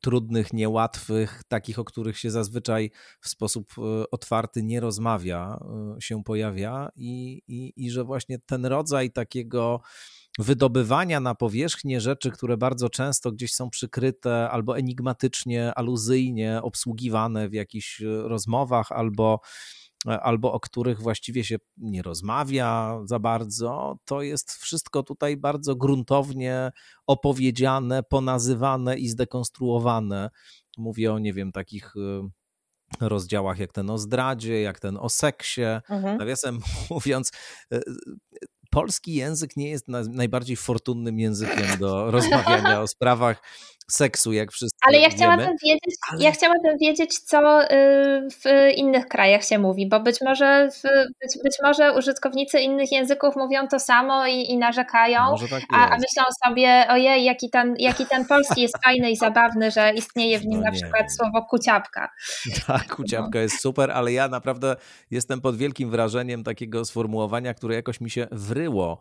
trudnych, 0.00 0.52
niełatwych, 0.52 1.42
takich, 1.48 1.78
o 1.78 1.84
których 1.84 2.18
się 2.18 2.30
zazwyczaj 2.30 2.90
w 3.20 3.28
sposób 3.28 3.72
y, 3.78 4.10
otwarty 4.10 4.62
nie 4.62 4.80
rozmawia, 4.80 5.64
się 6.00 6.24
pojawia 6.24 6.88
i, 6.96 7.42
i, 7.48 7.72
i 7.76 7.90
że 7.90 8.04
właśnie 8.04 8.38
ten 8.38 8.66
rodzaj 8.66 9.10
takiego 9.10 9.80
wydobywania 10.38 11.20
na 11.20 11.34
powierzchnię 11.34 12.00
rzeczy, 12.00 12.30
które 12.30 12.56
bardzo 12.56 12.88
często 12.88 13.32
gdzieś 13.32 13.54
są 13.54 13.70
przykryte 13.70 14.50
albo 14.50 14.78
enigmatycznie, 14.78 15.74
aluzyjnie 15.74 16.60
obsługiwane 16.62 17.48
w 17.48 17.52
jakichś 17.52 18.02
e, 18.02 18.04
rozmowach, 18.22 18.92
albo, 18.92 19.40
e, 19.42 19.81
albo 20.06 20.52
o 20.52 20.60
których 20.60 21.00
właściwie 21.00 21.44
się 21.44 21.56
nie 21.76 22.02
rozmawia 22.02 22.98
za 23.04 23.18
bardzo, 23.18 23.96
to 24.04 24.22
jest 24.22 24.52
wszystko 24.52 25.02
tutaj 25.02 25.36
bardzo 25.36 25.76
gruntownie 25.76 26.70
opowiedziane, 27.06 28.02
ponazywane 28.02 28.98
i 28.98 29.08
zdekonstruowane. 29.08 30.30
Mówię 30.78 31.12
o, 31.12 31.18
nie 31.18 31.32
wiem, 31.32 31.52
takich 31.52 31.94
e, 31.96 33.08
rozdziałach 33.08 33.58
jak 33.58 33.72
ten 33.72 33.90
o 33.90 33.98
zdradzie, 33.98 34.62
jak 34.62 34.80
ten 34.80 34.96
o 34.96 35.08
seksie. 35.08 35.62
Mhm. 35.88 36.18
Nawiasem 36.18 36.60
mówiąc, 36.90 37.32
polski 38.72 39.14
język 39.14 39.56
nie 39.56 39.70
jest 39.70 39.88
najbardziej 39.88 40.56
fortunnym 40.56 41.18
językiem 41.20 41.78
do 41.78 42.04
rozmawiania 42.10 42.80
o 42.80 42.86
sprawach 42.86 43.42
seksu, 43.90 44.32
jak 44.32 44.52
wszyscy 44.52 44.78
Ale 44.88 44.98
ja 44.98 45.10
chciałabym 45.10 45.56
wiedzieć, 45.64 45.96
Ale... 46.10 46.22
ja 46.22 46.32
chciałabym 46.32 46.78
wiedzieć, 46.80 47.18
co 47.18 47.62
y, 47.62 47.68
w 48.30 48.74
innych 48.76 49.06
krajach 49.06 49.44
się 49.44 49.58
mówi, 49.58 49.88
bo 49.88 50.00
być 50.00 50.20
może, 50.20 50.68
w, 50.70 50.82
być, 51.20 51.42
być 51.44 51.56
może 51.62 51.94
użytkownicy 51.94 52.60
innych 52.60 52.92
języków 52.92 53.36
mówią 53.36 53.68
to 53.68 53.80
samo 53.80 54.26
i, 54.26 54.50
i 54.50 54.58
narzekają, 54.58 55.20
tak 55.50 55.62
a, 55.72 55.88
a, 55.88 55.96
myślą 55.96 56.24
sobie, 56.46 56.86
ojej, 56.88 57.24
jaki 57.24 57.50
ten, 57.50 57.74
jaki 57.78 58.06
ten 58.06 58.24
polski 58.24 58.62
jest 58.62 58.74
fajny 58.84 59.10
i 59.10 59.16
zabawny, 59.16 59.70
że 59.70 59.92
istnieje 59.94 60.38
w 60.38 60.46
nim 60.46 60.60
no 60.60 60.64
na 60.64 60.72
przykład 60.72 61.14
słowo 61.16 61.46
kuciapka. 61.50 62.10
Tak, 62.66 62.94
kuciapka 62.94 63.40
jest 63.40 63.60
super, 63.60 63.90
ale 63.90 64.12
ja 64.12 64.28
naprawdę 64.28 64.76
jestem 65.10 65.40
pod 65.40 65.56
wielkim 65.56 65.90
wrażeniem 65.90 66.44
takiego 66.44 66.84
sformułowania, 66.84 67.54
które 67.54 67.74
jakoś 67.74 68.00
mi 68.00 68.10
się 68.10 68.26
wryło 68.30 69.00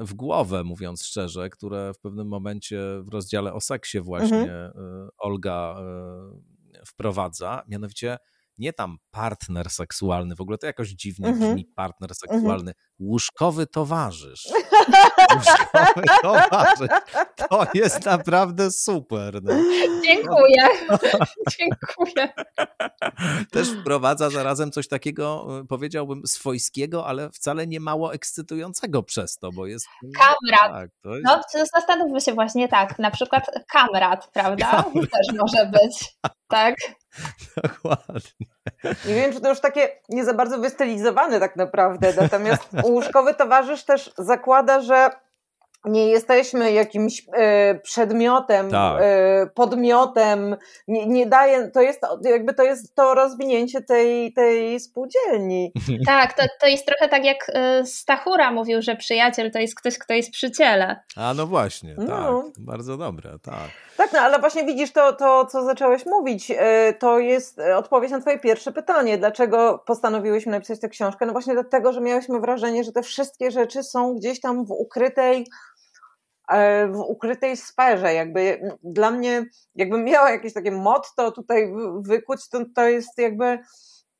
w 0.00 0.14
głowę, 0.14 0.64
mówiąc 0.64 1.04
szczerze, 1.04 1.50
które 1.50 1.92
w 1.94 1.98
pewnym 1.98 2.28
momencie 2.28 2.80
w 3.02 3.08
rozdziale 3.08 3.52
o 3.52 3.60
seksie 3.60 4.00
właśnie 4.00 4.38
mhm. 4.38 4.72
E, 4.76 5.08
Olga 5.18 5.76
e, 5.78 6.86
wprowadza, 6.86 7.62
mianowicie 7.68 8.18
nie 8.58 8.72
tam 8.72 8.96
partner 9.10 9.70
seksualny, 9.70 10.36
w 10.36 10.40
ogóle 10.40 10.58
to 10.58 10.66
jakoś 10.66 10.88
dziwnie 10.88 11.28
mhm. 11.28 11.50
brzmi 11.50 11.64
partner 11.64 12.10
mhm. 12.10 12.40
seksualny, 12.40 12.72
łóżkowy 12.98 13.66
towarzysz. 13.66 14.48
Łóżkowy 15.34 16.02
towarzysz. 16.22 16.88
To 17.50 17.66
jest 17.74 18.06
naprawdę 18.06 18.70
super. 18.70 19.42
No. 19.42 19.52
Dziękuję. 20.04 20.68
Dziękuję. 21.58 22.32
Też 23.50 23.70
wprowadza 23.70 24.30
zarazem 24.30 24.72
coś 24.72 24.88
takiego, 24.88 25.46
powiedziałbym, 25.68 26.26
swojskiego, 26.26 27.06
ale 27.06 27.30
wcale 27.30 27.66
nie 27.66 27.80
mało 27.80 28.14
ekscytującego 28.14 29.02
przez 29.02 29.36
to, 29.36 29.50
bo 29.52 29.66
jest... 29.66 29.86
Kamrat. 30.18 30.72
Tak, 30.72 30.90
to 31.02 31.14
jest... 31.16 31.26
No, 31.26 31.40
zastanówmy 31.74 32.20
się 32.20 32.32
właśnie 32.32 32.68
tak, 32.68 32.98
na 32.98 33.10
przykład 33.10 33.50
kamrat, 33.68 34.30
prawda? 34.32 34.70
Kamrat. 34.70 34.92
Też 34.92 35.36
może 35.38 35.66
być. 35.66 36.16
Tak. 36.52 36.74
Dokładnie. 37.62 38.46
Nie 38.84 39.14
wiem, 39.14 39.32
czy 39.32 39.40
to 39.40 39.48
już 39.48 39.60
takie 39.60 39.88
nie 40.08 40.24
za 40.24 40.34
bardzo 40.34 40.58
wystylizowane 40.58 41.40
tak 41.40 41.56
naprawdę. 41.56 42.12
Natomiast 42.20 42.68
łóżkowy 42.84 43.34
towarzysz 43.34 43.84
też 43.84 44.12
zakłada, 44.18 44.80
że 44.80 45.10
nie 45.84 46.08
jesteśmy 46.08 46.72
jakimś 46.72 47.26
e, 47.32 47.74
przedmiotem, 47.74 48.70
tak. 48.70 49.00
e, 49.02 49.46
podmiotem, 49.54 50.56
nie, 50.88 51.06
nie 51.06 51.26
daje, 51.26 51.70
to 51.70 51.80
jest 51.80 52.00
jakby 52.24 52.54
to 52.54 52.62
jest 52.62 52.94
to 52.94 53.14
rozwinięcie 53.14 53.82
tej, 53.82 54.32
tej 54.32 54.80
spółdzielni. 54.80 55.72
Tak, 56.06 56.32
to, 56.32 56.42
to 56.60 56.66
jest 56.66 56.86
trochę 56.86 57.08
tak 57.08 57.24
jak 57.24 57.50
e, 57.54 57.86
Stachura 57.86 58.52
mówił, 58.52 58.82
że 58.82 58.96
przyjaciel 58.96 59.50
to 59.50 59.58
jest 59.58 59.74
ktoś, 59.74 59.98
kto 59.98 60.14
jest 60.14 60.30
przy 60.30 60.50
ciele. 60.50 61.00
A 61.16 61.34
no 61.34 61.46
właśnie, 61.46 61.94
no. 61.98 62.42
tak, 62.42 62.64
bardzo 62.64 62.96
dobre, 62.96 63.38
tak. 63.42 63.70
Tak, 63.96 64.12
no 64.12 64.18
ale 64.18 64.38
właśnie 64.38 64.64
widzisz 64.64 64.92
to, 64.92 65.12
to, 65.12 65.46
co 65.46 65.64
zacząłeś 65.64 66.06
mówić, 66.06 66.52
e, 66.56 66.92
to 66.92 67.18
jest 67.18 67.60
odpowiedź 67.76 68.10
na 68.10 68.20
twoje 68.20 68.38
pierwsze 68.38 68.72
pytanie, 68.72 69.18
dlaczego 69.18 69.82
postanowiłyśmy 69.86 70.52
napisać 70.52 70.80
tę 70.80 70.88
książkę? 70.88 71.26
No 71.26 71.32
właśnie 71.32 71.54
dlatego, 71.54 71.92
że 71.92 72.00
miałyśmy 72.00 72.40
wrażenie, 72.40 72.84
że 72.84 72.92
te 72.92 73.02
wszystkie 73.02 73.50
rzeczy 73.50 73.82
są 73.82 74.14
gdzieś 74.14 74.40
tam 74.40 74.64
w 74.64 74.70
ukrytej 74.70 75.46
E, 75.46 75.71
w 76.92 76.98
ukrytej 77.06 77.56
sferze. 77.56 78.14
Jakby 78.14 78.60
dla 78.84 79.10
mnie, 79.10 79.44
jakbym 79.74 80.04
miała 80.04 80.30
jakieś 80.30 80.52
takie 80.52 80.70
motto 80.70 81.32
tutaj 81.32 81.72
wykuć, 82.00 82.48
to, 82.48 82.58
to 82.74 82.88
jest 82.88 83.18
jakby 83.18 83.58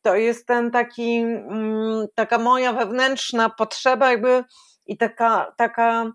to 0.03 0.17
jest 0.17 0.47
ten 0.47 0.71
taki, 0.71 1.19
mm, 1.19 2.07
taka 2.15 2.39
moja 2.39 2.73
wewnętrzna 2.73 3.51
potrzeba 3.51 4.11
jakby 4.11 4.45
i 4.87 4.97
taka, 4.97 5.55
taka 5.57 6.13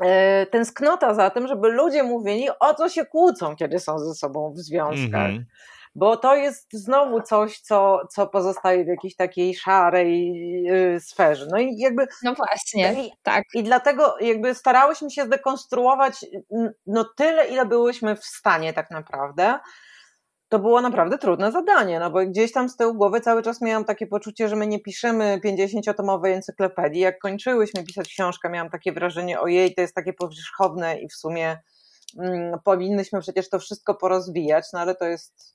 e, 0.00 0.46
tęsknota 0.46 1.14
za 1.14 1.30
tym, 1.30 1.46
żeby 1.46 1.68
ludzie 1.68 2.02
mówili, 2.02 2.48
o 2.60 2.74
co 2.74 2.88
się 2.88 3.04
kłócą, 3.04 3.56
kiedy 3.56 3.78
są 3.78 3.98
ze 3.98 4.14
sobą 4.14 4.52
w 4.52 4.58
związkach. 4.58 5.30
Mm 5.30 5.38
-hmm 5.38 5.73
bo 5.94 6.16
to 6.16 6.36
jest 6.36 6.72
znowu 6.72 7.22
coś, 7.22 7.60
co, 7.60 8.00
co 8.10 8.26
pozostaje 8.26 8.84
w 8.84 8.88
jakiejś 8.88 9.16
takiej 9.16 9.54
szarej 9.54 10.32
yy, 10.62 11.00
sferze. 11.00 11.46
No 11.50 11.58
i 11.58 11.76
jakby. 11.76 12.06
No 12.22 12.34
właśnie, 12.34 13.04
i, 13.04 13.12
tak. 13.22 13.44
I 13.54 13.62
dlatego 13.62 14.16
jakby 14.20 14.54
starałyśmy 14.54 15.10
się 15.10 15.24
zdekonstruować 15.24 16.26
no 16.86 17.04
tyle, 17.16 17.48
ile 17.48 17.66
byłyśmy 17.66 18.16
w 18.16 18.24
stanie 18.24 18.72
tak 18.72 18.90
naprawdę. 18.90 19.58
To 20.48 20.58
było 20.58 20.80
naprawdę 20.80 21.18
trudne 21.18 21.52
zadanie, 21.52 22.00
no 22.00 22.10
bo 22.10 22.26
gdzieś 22.26 22.52
tam 22.52 22.68
z 22.68 22.76
tyłu 22.76 22.94
głowy 22.94 23.20
cały 23.20 23.42
czas 23.42 23.60
miałam 23.60 23.84
takie 23.84 24.06
poczucie, 24.06 24.48
że 24.48 24.56
my 24.56 24.66
nie 24.66 24.80
piszemy 24.80 25.40
50-tomowej 25.44 26.34
encyklopedii. 26.34 27.00
Jak 27.00 27.18
kończyłyśmy 27.18 27.84
pisać 27.84 28.08
książkę, 28.08 28.50
miałam 28.50 28.70
takie 28.70 28.92
wrażenie, 28.92 29.40
ojej, 29.40 29.74
to 29.74 29.80
jest 29.80 29.94
takie 29.94 30.12
powierzchowne 30.12 31.00
i 31.00 31.08
w 31.08 31.14
sumie 31.14 31.58
mm, 32.18 32.58
powinnyśmy 32.64 33.20
przecież 33.20 33.48
to 33.48 33.58
wszystko 33.58 33.94
porozwijać, 33.94 34.64
no 34.72 34.80
ale 34.80 34.94
to 34.94 35.04
jest 35.04 35.54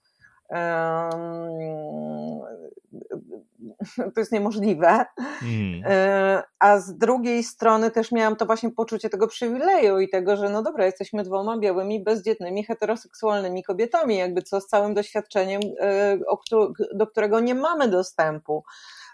to 4.13 4.19
jest 4.19 4.31
niemożliwe. 4.31 5.05
Mm. 5.43 5.83
E, 5.85 6.43
a 6.59 6.79
z 6.79 6.97
drugiej 6.97 7.43
strony 7.43 7.91
też 7.91 8.11
miałam 8.11 8.35
to 8.35 8.45
właśnie 8.45 8.71
poczucie 8.71 9.09
tego 9.09 9.27
przywileju 9.27 9.99
i 9.99 10.09
tego, 10.09 10.37
że 10.37 10.49
no 10.49 10.63
dobra, 10.63 10.85
jesteśmy 10.85 11.23
dwoma 11.23 11.57
białymi, 11.57 12.03
bezdzietnymi, 12.03 12.63
heteroseksualnymi 12.63 13.63
kobietami, 13.63 14.17
jakby 14.17 14.41
co 14.41 14.61
z 14.61 14.67
całym 14.67 14.93
doświadczeniem, 14.93 15.61
e, 15.79 16.17
do 16.93 17.07
którego 17.07 17.39
nie 17.39 17.55
mamy 17.55 17.87
dostępu. 17.87 18.63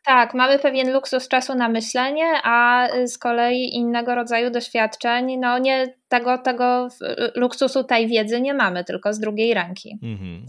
Tak, 0.05 0.33
mamy 0.33 0.59
pewien 0.59 0.93
luksus 0.93 1.27
czasu 1.27 1.55
na 1.55 1.69
myślenie, 1.69 2.33
a 2.43 2.87
z 3.05 3.17
kolei 3.17 3.75
innego 3.75 4.15
rodzaju 4.15 4.49
doświadczeń, 4.51 5.37
no 5.37 5.59
nie 5.59 5.95
tego, 6.07 6.37
tego 6.37 6.87
luksusu 7.35 7.83
tej 7.83 8.07
wiedzy 8.07 8.41
nie 8.41 8.53
mamy, 8.53 8.83
tylko 8.83 9.13
z 9.13 9.19
drugiej 9.19 9.53
ręki. 9.53 9.99
Mm-hmm. 10.03 10.41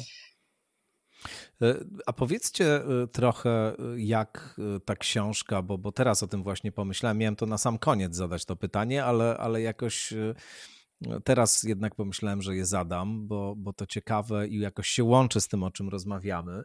E, 1.63 1.85
a 2.07 2.13
powiedzcie 2.13 2.77
e, 2.77 3.07
trochę, 3.07 3.51
e, 3.51 3.75
jak 3.97 4.61
ta 4.85 4.97
książka, 4.97 5.63
bo, 5.63 5.79
bo 5.79 5.93
teraz 5.93 6.23
o 6.23 6.27
tym 6.27 6.43
właśnie 6.43 6.73
pomyślałem, 6.73 7.19
miałem 7.19 7.37
to 7.37 7.47
na 7.47 7.59
sam 7.59 7.79
koniec 7.79 8.15
zadać 8.17 8.45
to 8.45 8.57
pytanie, 8.57 9.05
ale, 9.05 9.37
ale 9.37 9.63
jakoś 9.63 10.15
teraz 11.25 11.63
jednak 11.63 11.95
pomyślałem, 11.95 12.43
że 12.43 12.57
je 12.57 12.67
zadam, 12.67 13.27
bo, 13.29 13.55
bo 13.57 13.73
to 13.73 13.87
ciekawe 13.87 14.49
i 14.49 14.59
jakoś 14.59 14.89
się 14.89 15.05
łączy 15.05 15.41
z 15.41 15.49
tym, 15.49 15.63
o 15.63 15.71
czym 15.71 15.89
rozmawiamy. 15.89 16.63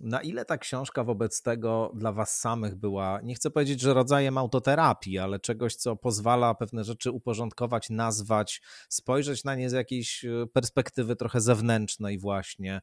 Na 0.00 0.22
ile 0.22 0.44
ta 0.44 0.58
książka 0.58 1.04
wobec 1.04 1.42
tego 1.42 1.92
dla 1.94 2.12
Was 2.12 2.38
samych 2.38 2.74
była, 2.74 3.20
nie 3.22 3.34
chcę 3.34 3.50
powiedzieć, 3.50 3.80
że 3.80 3.94
rodzajem 3.94 4.38
autoterapii, 4.38 5.18
ale 5.18 5.40
czegoś, 5.40 5.74
co 5.74 5.96
pozwala 5.96 6.54
pewne 6.54 6.84
rzeczy 6.84 7.10
uporządkować, 7.10 7.90
nazwać, 7.90 8.62
spojrzeć 8.88 9.44
na 9.44 9.54
nie 9.54 9.70
z 9.70 9.72
jakiejś 9.72 10.24
perspektywy 10.52 11.16
trochę 11.16 11.40
zewnętrznej, 11.40 12.18
właśnie, 12.18 12.80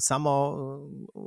samo 0.00 0.58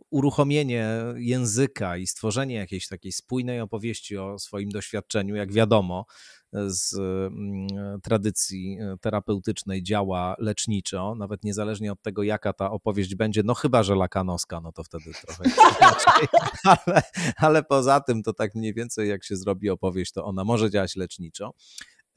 uruchomienie 0.10 0.90
języka 1.16 1.98
i 1.98 2.08
stworzenie 2.08 2.56
jakiejś 2.56 2.88
takiej 2.88 3.12
spójnej 3.12 3.62
opowieści 3.62 4.18
o 4.18 4.40
swoim 4.40 4.70
doświadczeniu, 4.70 5.36
jak 5.36 5.54
wiadomo, 5.54 6.06
z 6.54 6.94
mm, 6.98 7.68
tradycji 8.02 8.78
e, 8.82 8.98
terapeutycznej 9.02 9.84
działa 9.84 10.36
leczniczo, 10.40 11.16
nawet 11.16 11.44
niezależnie 11.44 11.92
od 11.92 12.02
tego, 12.02 12.24
jaka 12.24 12.54
ta 12.54 12.72
opowieść 12.72 13.16
będzie, 13.16 13.42
no 13.46 13.54
chyba, 13.54 13.84
że 13.84 13.96
lakanowska, 13.96 14.62
no 14.62 14.72
to 14.72 14.84
wtedy 14.84 15.12
trochę 15.26 15.44
inaczej, 15.80 16.28
ale, 16.64 17.02
ale 17.38 17.64
poza 17.64 18.00
tym 18.00 18.24
to 18.24 18.34
tak 18.34 18.56
mniej 18.56 18.74
więcej 18.74 19.10
jak 19.10 19.24
się 19.24 19.36
zrobi 19.36 19.70
opowieść, 19.70 20.12
to 20.12 20.26
ona 20.26 20.44
może 20.44 20.70
działać 20.70 20.96
leczniczo. 20.96 21.54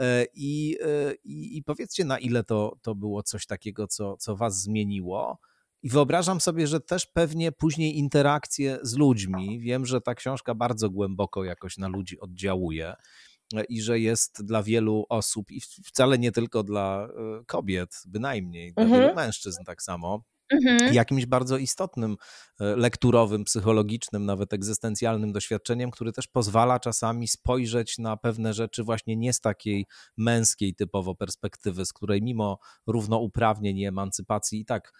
E, 0.01 0.27
I, 0.35 0.79
e, 0.83 1.15
i, 1.25 1.57
I, 1.57 1.63
powiedzcie, 1.63 2.05
na 2.05 2.19
ile 2.19 2.45
to, 2.45 2.77
to 2.83 2.95
było 2.95 3.23
coś 3.23 3.47
takiego, 3.47 3.87
co, 3.87 4.17
co 4.17 4.37
was 4.37 4.63
zmieniło. 4.63 5.39
I 5.83 5.89
wyobrażam 5.89 6.41
sobie, 6.41 6.67
że 6.67 6.81
też 6.81 7.07
pewnie 7.07 7.53
później 7.53 7.99
interakcje 7.99 8.79
z 8.83 8.97
ludźmi. 8.97 9.61
Wiem, 9.61 9.87
że 9.87 10.01
ta 10.01 10.15
książka 10.15 10.55
bardzo 10.55 10.91
głęboko 10.91 11.45
jakoś 11.45 11.79
na 11.79 11.89
ludzi 11.89 12.21
oddziałuje 12.21 12.95
i 13.69 13.83
że 13.83 14.01
jest 14.01 14.45
dla 14.45 14.63
wielu 14.63 15.05
osób, 15.09 15.51
i 15.51 15.61
wcale 15.61 16.19
nie 16.19 16.33
tylko 16.33 16.63
dla 16.63 17.09
e, 17.41 17.45
kobiet, 17.47 18.03
bynajmniej, 18.07 18.73
dla 18.73 18.85
mhm. 18.85 19.03
wielu 19.03 19.15
mężczyzn 19.15 19.65
tak 19.65 19.83
samo, 19.83 20.23
Mhm. 20.53 20.95
jakimś 20.95 21.27
bardzo 21.27 21.57
istotnym 21.57 22.17
e, 22.61 22.77
lekturowym, 22.77 23.45
psychologicznym, 23.45 24.27
nawet 24.27 24.53
egzystencjalnym 24.53 25.33
doświadczeniem, 25.33 25.91
który 25.91 26.13
też 26.13 26.27
pozwala 26.27 26.81
czasami 26.81 27.29
spojrzeć 27.29 27.99
na 27.99 28.17
pewne 28.17 28.55
rzeczy 28.55 28.85
właśnie 28.85 29.17
nie 29.17 29.33
z 29.33 29.41
takiej 29.41 29.87
męskiej 30.17 30.75
typowo 30.75 31.15
perspektywy, 31.15 31.87
z 31.87 31.93
której 31.93 32.23
mimo 32.23 32.59
równouprawnień 32.87 33.79
i 33.79 33.87
emancypacji 33.87 34.61
i 34.61 34.65
tak 34.65 34.93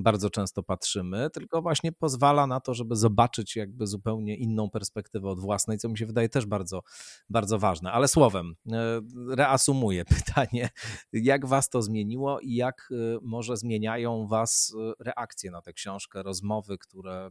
bardzo 0.00 0.30
często 0.30 0.62
patrzymy, 0.62 1.30
tylko 1.30 1.62
właśnie 1.62 1.92
pozwala 1.92 2.46
na 2.46 2.60
to, 2.60 2.74
żeby 2.74 2.96
zobaczyć 2.96 3.56
jakby 3.56 3.86
zupełnie 3.86 4.36
inną 4.36 4.70
perspektywę 4.70 5.28
od 5.28 5.40
własnej, 5.40 5.78
co 5.78 5.88
mi 5.88 5.98
się 5.98 6.06
wydaje 6.06 6.28
też 6.28 6.46
bardzo, 6.46 6.82
bardzo 7.28 7.58
ważne. 7.58 7.92
Ale 7.92 8.08
słowem, 8.08 8.54
e, 8.72 9.00
reasumuję 9.36 10.04
pytanie, 10.24 10.70
jak 11.12 11.46
was 11.46 11.68
to 11.68 11.82
zmieniło 11.82 12.40
i 12.40 12.54
jak 12.54 12.88
e, 12.92 13.18
może 13.22 13.56
zmieniają 13.56 14.26
was 14.26 14.74
e, 14.78 15.04
reakcje 15.04 15.50
na 15.50 15.62
tę 15.62 15.72
książkę, 15.72 16.22
rozmowy, 16.22 16.78
które 16.78 17.30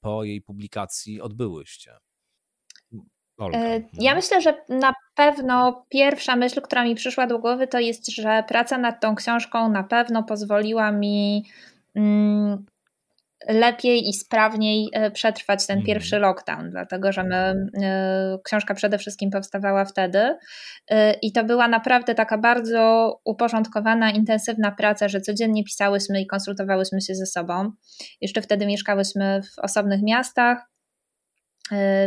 po 0.00 0.24
jej 0.24 0.42
publikacji 0.42 1.20
odbyłyście? 1.20 1.96
Olga. 3.38 3.58
Ja 3.92 4.14
myślę, 4.14 4.40
że 4.40 4.64
na 4.68 4.94
pewno 5.14 5.86
pierwsza 5.88 6.36
myśl, 6.36 6.60
która 6.60 6.84
mi 6.84 6.94
przyszła 6.94 7.26
do 7.26 7.38
głowy, 7.38 7.66
to 7.66 7.78
jest, 7.78 8.10
że 8.10 8.44
praca 8.48 8.78
nad 8.78 9.00
tą 9.00 9.14
książką 9.14 9.70
na 9.70 9.82
pewno 9.84 10.22
pozwoliła 10.22 10.92
mi 10.92 11.44
lepiej 13.48 14.08
i 14.08 14.12
sprawniej 14.12 14.88
e, 14.92 15.10
przetrwać 15.10 15.66
ten 15.66 15.78
mhm. 15.78 15.86
pierwszy 15.86 16.18
lockdown, 16.18 16.70
dlatego 16.70 17.12
że 17.12 17.24
my, 17.24 17.66
e, 17.82 18.38
książka 18.44 18.74
przede 18.74 18.98
wszystkim 18.98 19.30
powstawała 19.30 19.84
wtedy 19.84 20.36
e, 20.90 21.12
i 21.12 21.32
to 21.32 21.44
była 21.44 21.68
naprawdę 21.68 22.14
taka 22.14 22.38
bardzo 22.38 23.14
uporządkowana, 23.24 24.10
intensywna 24.10 24.72
praca, 24.72 25.08
że 25.08 25.20
codziennie 25.20 25.64
pisałyśmy 25.64 26.20
i 26.20 26.26
konsultowałyśmy 26.26 27.00
się 27.00 27.14
ze 27.14 27.26
sobą. 27.26 27.70
Jeszcze 28.20 28.42
wtedy 28.42 28.66
mieszkałyśmy 28.66 29.40
w 29.42 29.58
osobnych 29.58 30.02
miastach, 30.02 30.58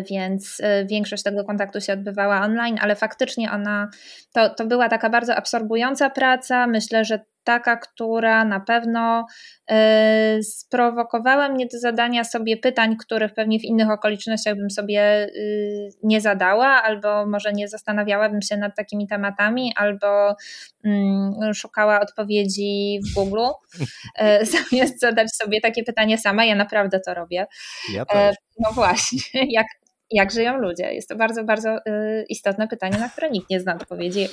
więc 0.10 0.62
większość 0.86 1.24
tego 1.24 1.44
kontaktu 1.44 1.82
się 1.82 1.94
odbywała 1.94 2.42
online, 2.42 2.78
ale 2.82 2.96
faktycznie 2.96 3.52
ona 3.52 3.90
to, 4.34 4.50
to 4.50 4.66
była 4.66 4.90
taka 4.90 5.10
bardzo 5.10 5.36
absorbująca 5.36 6.10
praca. 6.10 6.68
Myślę, 6.68 7.06
że 7.06 7.20
taka, 7.48 7.78
która 7.78 8.46
na 8.46 8.60
pewno 8.60 9.26
y, 9.72 10.44
sprowokowała 10.44 11.50
mnie 11.50 11.66
do 11.66 11.80
zadania 11.80 12.24
sobie 12.24 12.58
pytań, 12.58 12.96
których 12.98 13.34
pewnie 13.34 13.60
w 13.60 13.64
innych 13.64 13.90
okolicznościach 13.90 14.56
bym 14.56 14.70
sobie 14.70 15.28
y, 15.28 15.90
nie 16.04 16.22
zadała, 16.22 16.68
albo 16.68 17.26
może 17.26 17.54
nie 17.54 17.68
zastanawiałabym 17.68 18.42
się 18.42 18.58
nad 18.58 18.76
takimi 18.76 19.08
tematami, 19.08 19.74
albo 19.76 20.32
y, 20.86 20.94
szukała 21.54 22.00
odpowiedzi 22.00 23.00
w 23.06 23.14
Google, 23.16 23.46
y, 24.22 24.46
zamiast 24.72 25.00
zadać 25.00 25.36
sobie 25.36 25.62
takie 25.62 25.84
pytanie 25.84 26.18
sama. 26.18 26.46
Ja 26.46 26.56
naprawdę 26.56 27.00
to 27.00 27.14
robię. 27.14 27.46
Ja 27.94 28.06
też. 28.06 28.36
No 28.60 28.72
właśnie, 28.72 29.20
jak, 29.60 29.68
jak 30.12 30.32
żyją 30.32 30.58
ludzie? 30.58 30.94
Jest 30.94 31.10
to 31.10 31.16
bardzo, 31.16 31.44
bardzo 31.44 31.78
y, 31.78 32.26
istotne 32.30 32.68
pytanie, 32.68 32.98
na 32.98 33.10
które 33.10 33.30
nikt 33.30 33.50
nie 33.50 33.60
zna 33.60 33.76
odpowiedzi. 33.76 34.28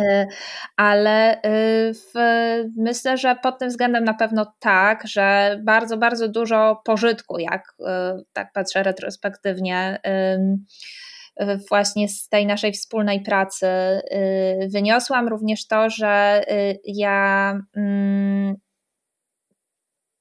E, 0.00 0.26
ale 0.76 1.42
e, 1.42 1.42
w, 1.94 2.12
myślę, 2.76 3.16
że 3.16 3.36
pod 3.42 3.58
tym 3.58 3.68
względem 3.68 4.04
na 4.04 4.14
pewno 4.14 4.52
tak, 4.58 5.06
że 5.06 5.58
bardzo, 5.62 5.96
bardzo 5.96 6.28
dużo 6.28 6.82
pożytku, 6.84 7.38
jak 7.38 7.74
e, 7.86 8.18
tak 8.32 8.52
patrzę 8.52 8.82
retrospektywnie, 8.82 10.00
właśnie 11.68 12.08
z 12.08 12.28
tej 12.28 12.46
naszej 12.46 12.72
wspólnej 12.72 13.20
pracy 13.20 13.66
wyniosłam 14.68 15.28
również 15.28 15.66
to, 15.66 15.90
że 15.90 16.42
ja 16.84 17.58
mm, 17.76 18.56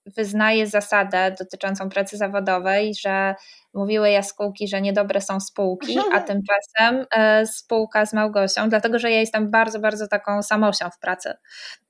wyznaję 0.05 0.67
zasadę 0.67 1.35
dotyczącą 1.39 1.89
pracy 1.89 2.17
zawodowej, 2.17 2.93
że 2.95 3.35
mówiły 3.73 4.09
jaskółki, 4.09 4.67
że 4.67 4.81
niedobre 4.81 5.21
są 5.21 5.39
spółki, 5.39 5.97
a 6.13 6.21
tymczasem 6.21 7.05
e, 7.15 7.45
spółka 7.45 8.05
z 8.05 8.13
Małgosią, 8.13 8.69
dlatego 8.69 8.99
że 8.99 9.11
ja 9.11 9.19
jestem 9.19 9.51
bardzo, 9.51 9.79
bardzo 9.79 10.07
taką 10.07 10.43
samosią 10.43 10.89
w 10.89 10.99
pracy 10.99 11.33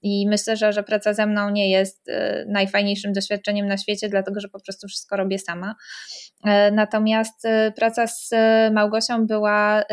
i 0.01 0.27
myślę, 0.29 0.57
że, 0.57 0.73
że 0.73 0.83
praca 0.83 1.13
ze 1.13 1.25
mną 1.25 1.49
nie 1.49 1.69
jest 1.69 2.09
e, 2.09 2.45
najfajniejszym 2.47 3.13
doświadczeniem 3.13 3.67
na 3.67 3.77
świecie, 3.77 4.09
dlatego 4.09 4.39
że 4.39 4.49
po 4.49 4.59
prostu 4.59 4.87
wszystko 4.87 5.17
robię 5.17 5.39
sama. 5.39 5.75
E, 6.45 6.71
natomiast 6.71 7.47
praca 7.75 8.07
z 8.07 8.29
Małgosią 8.73 9.27
była 9.27 9.83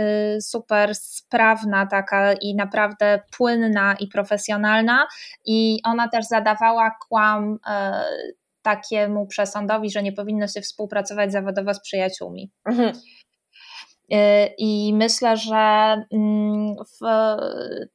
super 0.40 0.94
sprawna 0.94 1.86
taka 1.86 2.32
i 2.32 2.54
naprawdę 2.54 3.20
płynna 3.36 3.96
i 4.00 4.08
profesjonalna 4.08 5.06
i 5.44 5.80
ona 5.84 6.08
też 6.08 6.24
zadawała 6.24 6.96
kłam 7.08 7.58
takiemu 8.68 9.26
przesądowi, 9.26 9.90
że 9.90 10.02
nie 10.02 10.12
powinno 10.12 10.48
się 10.48 10.60
współpracować 10.60 11.32
zawodowo 11.32 11.74
z 11.74 11.80
przyjaciółmi. 11.80 12.50
Mhm. 12.70 12.92
Y, 14.12 14.54
I 14.58 14.94
myślę, 14.94 15.36
że 15.36 15.56
mm, 16.12 16.74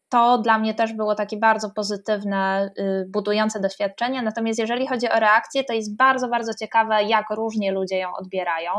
to 0.09 0.38
dla 0.38 0.59
mnie 0.59 0.74
też 0.74 0.93
było 0.93 1.15
takie 1.15 1.38
bardzo 1.38 1.69
pozytywne, 1.69 2.69
y, 2.80 3.05
budujące 3.13 3.59
doświadczenie. 3.59 4.21
Natomiast 4.21 4.59
jeżeli 4.59 4.88
chodzi 4.88 5.09
o 5.09 5.19
reakcję, 5.19 5.63
to 5.63 5.74
jest 5.74 5.97
bardzo, 5.97 6.28
bardzo 6.28 6.53
ciekawe, 6.53 7.03
jak 7.03 7.26
różnie 7.30 7.71
ludzie 7.71 7.97
ją 7.97 8.09
odbierają. 8.21 8.71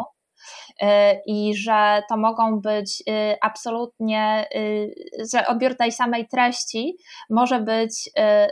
Y, 0.82 0.86
i 1.26 1.57
że 1.57 2.03
to 2.09 2.16
mogą 2.16 2.61
być 2.61 3.03
y, 3.09 3.36
absolutnie, 3.40 4.47
y, 4.55 4.95
że 5.32 5.47
odbiór 5.47 5.76
tej 5.76 5.92
samej 5.92 6.28
treści 6.28 6.97
może 7.30 7.61
być 7.61 8.11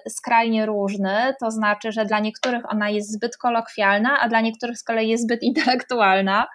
skrajnie 0.08 0.66
różny, 0.66 1.34
to 1.40 1.50
znaczy, 1.50 1.92
że 1.92 2.04
dla 2.04 2.18
niektórych 2.18 2.72
ona 2.72 2.90
jest 2.90 3.12
zbyt 3.12 3.36
kolokwialna, 3.36 4.20
a 4.20 4.28
dla 4.28 4.40
niektórych 4.40 4.78
z 4.78 4.84
kolei 4.84 5.08
jest 5.08 5.24
zbyt 5.24 5.42
intelektualna, 5.52 6.46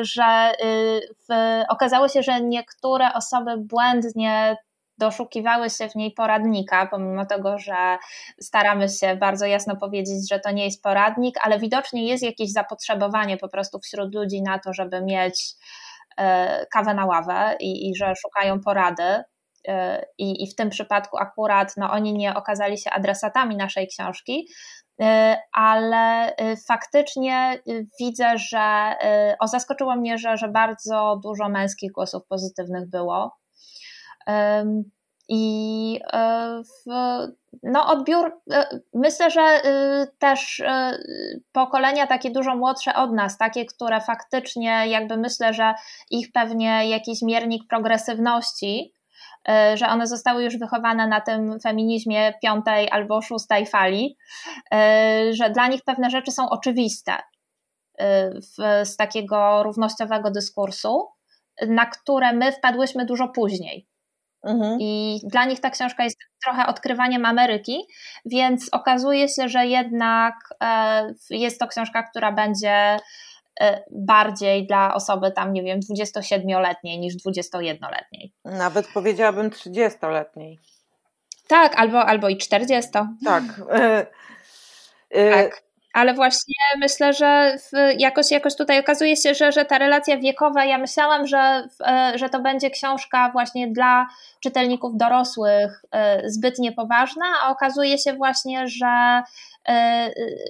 że 0.00 0.52
okazało 1.68 2.08
się, 2.08 2.22
że 2.22 2.40
niektóre 2.40 3.12
osoby 3.14 3.56
błędnie 3.56 4.56
doszukiwały 4.98 5.70
się 5.70 5.88
w 5.88 5.94
niej 5.94 6.12
poradnika, 6.12 6.86
pomimo 6.86 7.26
tego, 7.26 7.58
że 7.58 7.98
staramy 8.40 8.88
się 8.88 9.16
bardzo 9.16 9.46
jasno 9.46 9.76
powiedzieć, 9.76 10.28
że 10.30 10.40
to 10.40 10.50
nie 10.50 10.64
jest 10.64 10.82
poradnik, 10.82 11.36
ale 11.42 11.58
widocznie 11.58 12.06
jest 12.06 12.22
jakieś 12.22 12.52
zapotrzebowanie 12.52 13.36
po 13.36 13.48
prostu 13.48 13.78
wśród 13.78 14.14
ludzi 14.14 14.42
na 14.42 14.58
to, 14.58 14.72
żeby 14.72 15.02
mieć 15.02 15.54
e, 16.18 16.66
kawę 16.72 16.94
na 16.94 17.06
ławę 17.06 17.56
i, 17.60 17.90
i 17.90 17.96
że 17.96 18.14
szukają 18.22 18.60
porady. 18.60 19.22
E, 19.68 20.06
I, 20.18 20.44
I 20.44 20.50
w 20.50 20.54
tym 20.54 20.70
przypadku 20.70 21.18
akurat 21.18 21.74
no, 21.76 21.90
oni 21.90 22.12
nie 22.12 22.34
okazali 22.34 22.78
się 22.78 22.90
adresatami 22.90 23.56
naszej 23.56 23.88
książki, 23.88 24.48
e, 25.00 25.36
ale 25.52 26.34
faktycznie 26.68 27.60
widzę, 28.00 28.38
że 28.38 28.94
o, 29.40 29.48
zaskoczyło 29.48 29.96
mnie, 29.96 30.18
że, 30.18 30.36
że 30.36 30.48
bardzo 30.48 31.20
dużo 31.22 31.48
męskich 31.48 31.92
głosów 31.92 32.22
pozytywnych 32.28 32.90
było. 32.90 33.36
I 35.28 36.00
e, 36.12 36.62
no 37.62 37.86
odbiór, 37.86 38.40
e, 38.52 38.80
myślę, 38.94 39.30
że 39.30 39.40
e, 39.40 40.06
też 40.18 40.62
pokolenia 41.52 42.06
takie 42.06 42.30
dużo 42.30 42.56
młodsze 42.56 42.94
od 42.94 43.12
nas, 43.12 43.38
takie, 43.38 43.64
które 43.64 44.00
faktycznie 44.00 44.88
jakby 44.88 45.16
myślę, 45.16 45.54
że 45.54 45.74
ich 46.10 46.32
pewnie 46.32 46.88
jakiś 46.88 47.22
miernik 47.22 47.62
progresywności, 47.68 48.92
że 49.74 49.88
one 49.88 50.06
zostały 50.06 50.44
już 50.44 50.58
wychowane 50.58 51.08
na 51.08 51.20
tym 51.20 51.60
feminizmie 51.60 52.32
piątej 52.42 52.90
albo 52.90 53.22
szóstej 53.22 53.66
fali, 53.66 54.16
że 55.30 55.50
dla 55.50 55.68
nich 55.68 55.80
pewne 55.84 56.10
rzeczy 56.10 56.30
są 56.30 56.48
oczywiste 56.48 57.12
z 58.82 58.96
takiego 58.96 59.62
równościowego 59.62 60.30
dyskursu, 60.30 61.08
na 61.68 61.86
które 61.86 62.32
my 62.32 62.52
wpadłyśmy 62.52 63.06
dużo 63.06 63.28
później. 63.28 63.86
Mhm. 64.46 64.78
I 64.80 65.20
dla 65.24 65.44
nich 65.44 65.60
ta 65.60 65.70
książka 65.70 66.04
jest 66.04 66.18
trochę 66.44 66.66
odkrywaniem 66.66 67.26
Ameryki, 67.26 67.86
więc 68.24 68.68
okazuje 68.72 69.28
się, 69.28 69.48
że 69.48 69.66
jednak 69.66 70.34
e, 70.62 71.14
jest 71.30 71.60
to 71.60 71.66
książka, 71.66 72.02
która 72.02 72.32
będzie 72.32 72.96
e, 73.60 73.82
bardziej 73.90 74.66
dla 74.66 74.94
osoby 74.94 75.32
tam, 75.32 75.52
nie 75.52 75.62
wiem, 75.62 75.80
27-letniej 75.80 76.98
niż 76.98 77.14
21-letniej. 77.16 78.32
Nawet 78.44 78.88
powiedziałabym 78.88 79.50
30-letniej. 79.50 80.58
Tak, 81.48 81.76
albo, 81.76 82.06
albo 82.06 82.28
i 82.28 82.36
40. 82.36 82.90
Tak. 83.24 83.42
tak 85.10 85.65
ale 85.96 86.14
właśnie 86.14 86.54
myślę, 86.78 87.12
że 87.12 87.56
jakoś, 87.98 88.30
jakoś 88.30 88.56
tutaj 88.56 88.80
okazuje 88.80 89.16
się, 89.16 89.34
że, 89.34 89.52
że 89.52 89.64
ta 89.64 89.78
relacja 89.78 90.16
wiekowa, 90.16 90.64
ja 90.64 90.78
myślałam, 90.78 91.26
że, 91.26 91.68
e, 91.86 92.12
że 92.14 92.28
to 92.28 92.40
będzie 92.40 92.70
książka 92.70 93.30
właśnie 93.32 93.68
dla 93.68 94.06
czytelników 94.40 94.96
dorosłych 94.96 95.84
e, 95.92 96.30
zbyt 96.30 96.58
niepoważna, 96.58 97.26
a 97.42 97.50
okazuje 97.50 97.98
się 97.98 98.12
właśnie, 98.12 98.68
że 98.68 99.22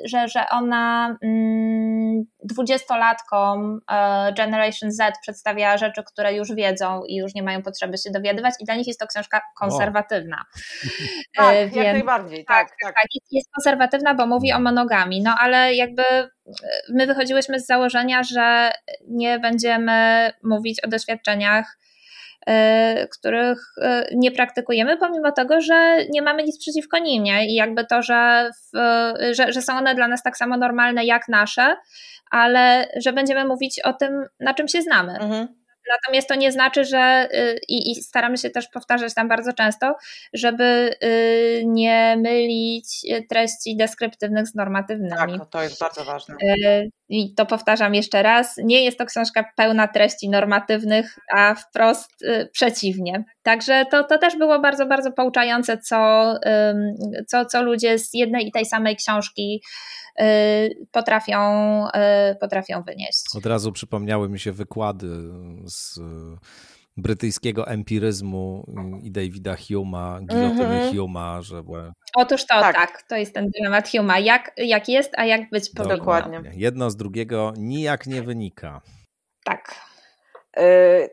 że, 0.04 0.28
że 0.28 0.48
ona 0.50 1.16
mm, 1.22 2.24
dwudziestolatkom 2.44 3.80
e, 3.90 4.32
Generation 4.32 4.92
Z 4.92 5.18
przedstawia 5.22 5.78
rzeczy, 5.78 6.02
które 6.06 6.34
już 6.34 6.54
wiedzą 6.54 7.02
i 7.08 7.16
już 7.16 7.34
nie 7.34 7.42
mają 7.42 7.62
potrzeby 7.62 7.98
się 7.98 8.10
dowiadywać 8.10 8.54
i 8.60 8.64
dla 8.64 8.74
nich 8.74 8.86
jest 8.86 9.00
to 9.00 9.06
książka 9.06 9.40
konserwatywna. 9.58 10.36
O. 10.36 10.58
Tak, 11.36 11.54
Więc, 11.54 11.76
jak 11.76 11.92
najbardziej, 11.92 12.44
tak, 12.44 12.68
tak. 12.68 12.76
tak. 12.82 12.94
tak 12.94 13.06
jest 13.30 13.50
konserwatywna, 13.54 14.14
bo 14.14 14.26
mówi 14.26 14.52
o 14.52 14.60
monogami, 14.60 15.22
no 15.22 15.34
ale 15.38 15.74
jakby 15.74 16.02
my 16.88 17.06
wychodziłyśmy 17.06 17.60
z 17.60 17.66
założenia, 17.66 18.22
że 18.22 18.70
nie 19.08 19.38
będziemy 19.38 20.30
mówić 20.42 20.84
o 20.84 20.88
doświadczeniach 20.88 21.78
których 23.12 23.58
e, 23.82 24.06
nie 24.14 24.30
praktykujemy, 24.30 24.96
pomimo 24.96 25.32
tego, 25.32 25.60
że 25.60 25.96
nie 26.10 26.22
mamy 26.22 26.42
nic 26.42 26.58
przeciwko 26.58 26.98
nim, 26.98 27.22
nie? 27.22 27.46
I 27.46 27.54
jakby 27.54 27.84
to, 27.84 28.02
że, 28.02 28.50
w, 28.72 28.78
że, 29.32 29.52
że 29.52 29.62
są 29.62 29.76
one 29.78 29.94
dla 29.94 30.08
nas 30.08 30.22
tak 30.22 30.36
samo 30.36 30.56
normalne 30.56 31.04
jak 31.04 31.28
nasze, 31.28 31.76
ale 32.30 32.88
że 32.96 33.12
będziemy 33.12 33.44
mówić 33.44 33.80
o 33.80 33.92
tym, 33.92 34.26
na 34.40 34.54
czym 34.54 34.68
się 34.68 34.82
znamy. 34.82 35.12
Mhm. 35.12 35.48
Natomiast 35.88 36.28
to 36.28 36.34
nie 36.34 36.52
znaczy, 36.52 36.84
że 36.84 37.28
y, 37.34 37.60
i, 37.68 37.90
i, 37.90 37.94
staramy 37.94 38.38
się 38.38 38.50
też 38.50 38.68
powtarzać 38.68 39.14
tam 39.14 39.28
bardzo 39.28 39.52
często, 39.52 39.94
żeby 40.32 40.94
y, 41.04 41.62
nie 41.66 42.16
mylić 42.16 43.06
treści 43.28 43.76
deskryptywnych 43.76 44.46
z 44.46 44.54
normatywnymi. 44.54 45.38
Tak, 45.38 45.50
to 45.50 45.62
jest 45.62 45.80
bardzo 45.80 46.04
ważne. 46.04 46.34
Y, 47.10 47.14
I 47.14 47.34
to 47.34 47.46
powtarzam 47.46 47.94
jeszcze 47.94 48.22
raz, 48.22 48.54
nie 48.64 48.84
jest 48.84 48.98
to 48.98 49.06
książka 49.06 49.44
pełna 49.56 49.88
treści 49.88 50.28
normatywnych, 50.28 51.18
a 51.32 51.54
wprost 51.54 52.10
przeciwnie. 52.52 53.24
Także 53.42 53.84
to, 53.90 54.04
to 54.04 54.18
też 54.18 54.36
było 54.36 54.60
bardzo, 54.60 54.86
bardzo 54.86 55.12
pouczające, 55.12 55.78
co, 55.78 56.34
co, 57.28 57.44
co 57.44 57.62
ludzie 57.62 57.98
z 57.98 58.14
jednej 58.14 58.46
i 58.46 58.52
tej 58.52 58.66
samej 58.66 58.96
książki 58.96 59.60
Y, 60.20 60.86
potrafią, 60.92 61.38
y, 61.86 62.36
potrafią 62.40 62.82
wynieść. 62.82 63.22
Od 63.34 63.46
razu 63.46 63.72
przypomniały 63.72 64.28
mi 64.28 64.38
się 64.38 64.52
wykłady 64.52 65.08
z 65.64 66.00
brytyjskiego 66.96 67.66
empiryzmu 67.66 68.66
i 69.02 69.10
Davida 69.10 69.56
Huma, 69.68 70.20
gilotyny 70.20 70.64
mm 70.64 70.92
-hmm. 70.92 70.96
Huma, 70.96 71.42
żeby... 71.42 71.92
Otóż 72.14 72.46
to, 72.46 72.60
tak. 72.60 72.76
tak. 72.76 73.02
to 73.02 73.16
jest 73.16 73.34
ten 73.34 73.50
dylemat 73.50 73.90
Huma. 73.90 74.18
Jak, 74.18 74.52
jak 74.56 74.88
jest, 74.88 75.12
a 75.16 75.24
jak 75.24 75.50
być 75.50 75.70
powinno. 75.70 75.96
Dokładnie. 75.96 76.40
Jedno 76.54 76.90
z 76.90 76.96
drugiego 76.96 77.52
nijak 77.56 78.06
nie 78.06 78.22
wynika. 78.22 78.80
Tak. 79.44 79.74
Yy, 80.56 80.62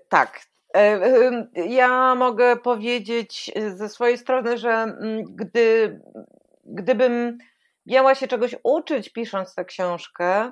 tak. 0.10 0.42
Yy, 0.76 1.68
ja 1.70 2.16
mogę 2.16 2.56
powiedzieć 2.56 3.52
ze 3.76 3.90
swojej 3.90 4.18
strony, 4.18 4.58
że 4.58 4.72
mm, 4.72 5.24
gdy, 5.36 6.00
gdybym 6.66 7.38
miała 7.86 8.16
się 8.16 8.28
czegoś 8.28 8.56
uczyć, 8.64 9.10
pisząc 9.10 9.56
tę 9.56 9.66
książkę, 9.66 10.52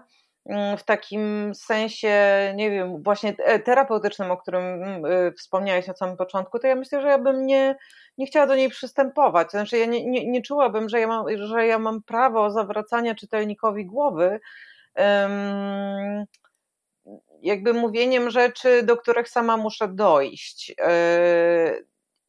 w 0.78 0.84
takim 0.86 1.56
sensie, 1.56 2.14
nie 2.56 2.72
wiem, 2.72 3.04
właśnie 3.04 3.36
e, 3.38 3.60
terapeutycznym, 3.60 4.32
o 4.32 4.38
którym 4.38 4.84
mm, 4.84 5.06
y, 5.06 5.34
wspomniałeś 5.38 5.88
na 5.88 5.94
samym 5.94 6.18
początku, 6.18 6.60
to 6.60 6.68
ja 6.68 6.76
myślę, 6.76 7.02
że 7.02 7.08
ja 7.08 7.18
bym 7.18 7.46
nie, 7.46 7.76
nie 8.18 8.26
chciała 8.26 8.48
do 8.48 8.56
niej 8.56 8.70
przystępować. 8.70 9.52
Znaczy, 9.52 9.78
ja 9.78 9.86
nie, 9.86 10.06
nie, 10.06 10.28
nie 10.28 10.42
czułabym, 10.42 10.90
że 10.90 11.00
ja, 11.00 11.08
mam, 11.08 11.26
że 11.38 11.68
ja 11.68 11.80
mam 11.80 12.04
prawo 12.04 12.52
zawracania 12.52 13.16
czytelnikowi 13.16 13.86
głowy. 13.86 14.40
Um, 14.96 16.26
jakby 17.42 17.74
mówieniem 17.74 18.30
rzeczy, 18.30 18.84
do 18.84 18.98
których 18.98 19.30
sama 19.30 19.58
muszę 19.58 19.88
dojść. 19.88 20.76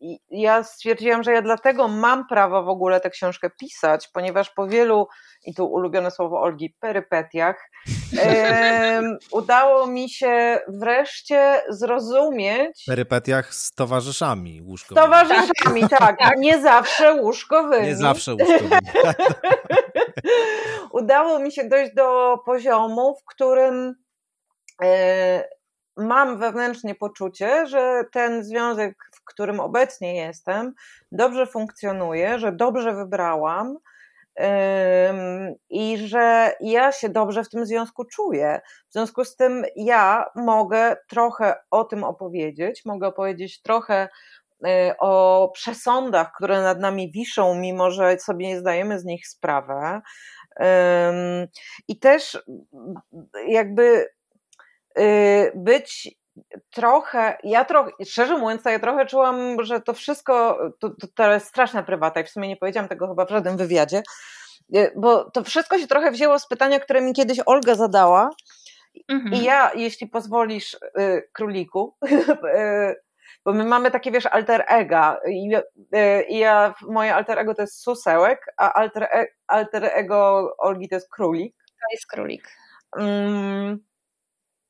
E, 0.03 0.17
ja 0.31 0.65
stwierdziłam, 0.65 1.23
że 1.23 1.33
ja 1.33 1.43
dlatego 1.43 1.89
mam 1.89 2.27
prawo 2.27 2.63
w 2.63 2.69
ogóle 2.69 3.01
tę 3.01 3.11
książkę 3.11 3.51
pisać, 3.61 4.09
ponieważ 4.09 4.51
po 4.51 4.67
wielu, 4.67 5.09
i 5.45 5.55
tu 5.55 5.67
ulubione 5.67 6.11
słowo 6.11 6.41
Olgi, 6.41 6.77
perypetiach, 6.81 7.71
um, 8.13 9.19
udało 9.43 9.87
mi 9.87 10.11
się 10.11 10.61
wreszcie 10.69 11.63
zrozumieć. 11.69 12.85
Perypetiach 12.87 13.55
z 13.55 13.75
towarzyszami 13.75 14.63
łóżkowymi. 14.63 15.01
Z 15.01 15.05
towarzyszami, 15.05 15.89
tak. 15.89 16.19
tak. 16.19 16.39
Nie 16.39 16.63
zawsze 16.63 17.15
łóżkowymi. 17.15 17.87
Nie 17.87 17.97
zawsze 17.97 18.35
łóżkowymi. 18.35 18.81
udało 21.03 21.39
mi 21.39 21.53
się 21.53 21.69
dojść 21.69 21.95
do 21.95 22.39
poziomu, 22.47 23.17
w 23.21 23.25
którym. 23.25 23.95
E, 24.83 25.63
mam 25.97 26.39
wewnętrznie 26.39 26.95
poczucie, 26.95 27.67
że 27.67 28.05
ten 28.13 28.45
związek, 28.45 28.95
którym 29.33 29.61
obecnie 29.61 30.17
jestem, 30.17 30.75
dobrze 31.13 31.47
funkcjonuje, 31.47 32.39
że 32.39 32.53
dobrze 32.53 32.95
wybrałam 32.95 33.79
i 35.71 35.99
że 35.99 36.53
ja 36.61 36.93
się 36.93 37.09
dobrze 37.09 37.45
w 37.45 37.49
tym 37.49 37.67
związku 37.67 38.05
czuję. 38.05 38.61
W 38.89 38.93
związku 38.93 39.25
z 39.25 39.37
tym 39.37 39.65
ja 39.77 40.25
mogę 40.35 40.97
trochę 41.09 41.55
o 41.71 41.85
tym 41.85 42.05
opowiedzieć, 42.05 42.85
mogę 42.85 43.07
opowiedzieć 43.07 43.63
trochę 43.63 44.09
y, 44.67 44.69
o 44.99 45.51
przesądach, 45.55 46.33
które 46.37 46.63
nad 46.63 46.81
nami 46.81 47.13
wiszą, 47.13 47.55
mimo 47.55 47.91
że 47.91 48.19
sobie 48.19 48.49
nie 48.49 48.59
zdajemy 48.59 48.99
z 48.99 49.05
nich 49.05 49.29
sprawę. 49.29 50.01
I 51.89 51.99
też 51.99 52.43
jakby 53.49 54.07
Y, 54.99 55.53
być 55.55 56.11
trochę, 56.71 57.39
ja 57.45 57.65
trochę, 57.65 57.91
szczerze 58.05 58.39
mówiąc, 58.39 58.63
ja 58.65 58.79
trochę 58.79 59.07
czułam, 59.07 59.65
że 59.65 59.81
to 59.81 59.95
wszystko, 59.95 60.59
to, 60.81 60.91
to, 60.91 61.07
to 61.15 61.33
jest 61.33 61.47
straszna 61.47 61.83
prywata 61.83 62.21
i 62.21 62.25
w 62.25 62.31
sumie 62.31 62.49
nie 62.49 62.57
powiedziałam 62.57 62.89
tego 62.89 63.09
chyba 63.09 63.27
w 63.27 63.31
żadnym 63.31 63.57
wywiadzie, 63.57 64.03
y, 64.77 64.93
bo 64.97 65.31
to 65.31 65.45
wszystko 65.45 65.79
się 65.79 65.87
trochę 65.87 66.11
wzięło 66.11 66.39
z 66.39 66.47
pytania, 66.47 66.81
które 66.81 67.01
mi 67.01 67.13
kiedyś 67.13 67.39
Olga 67.47 67.75
zadała 67.75 68.31
mhm. 69.09 69.35
i 69.35 69.45
ja, 69.45 69.73
jeśli 69.75 70.09
pozwolisz, 70.09 70.75
y, 70.99 71.29
króliku, 71.33 71.97
bo 73.45 73.53
my 73.53 73.65
mamy 73.65 73.91
takie, 73.91 74.11
wiesz, 74.11 74.27
alter 74.27 74.65
ego 74.69 75.21
i, 75.29 75.51
i 76.29 76.39
ja, 76.39 76.75
moje 76.89 77.15
alter 77.15 77.39
ego 77.39 77.55
to 77.55 77.63
jest 77.63 77.83
susełek, 77.83 78.47
a 78.57 78.73
alter, 78.73 79.03
e, 79.03 79.27
alter 79.47 79.85
ego 79.85 80.51
Olgi 80.59 80.89
to 80.89 80.95
jest 80.95 81.11
królik. 81.11 81.57
To 81.57 81.87
jest 81.93 82.07
królik. 82.07 82.49
Um, 82.97 83.92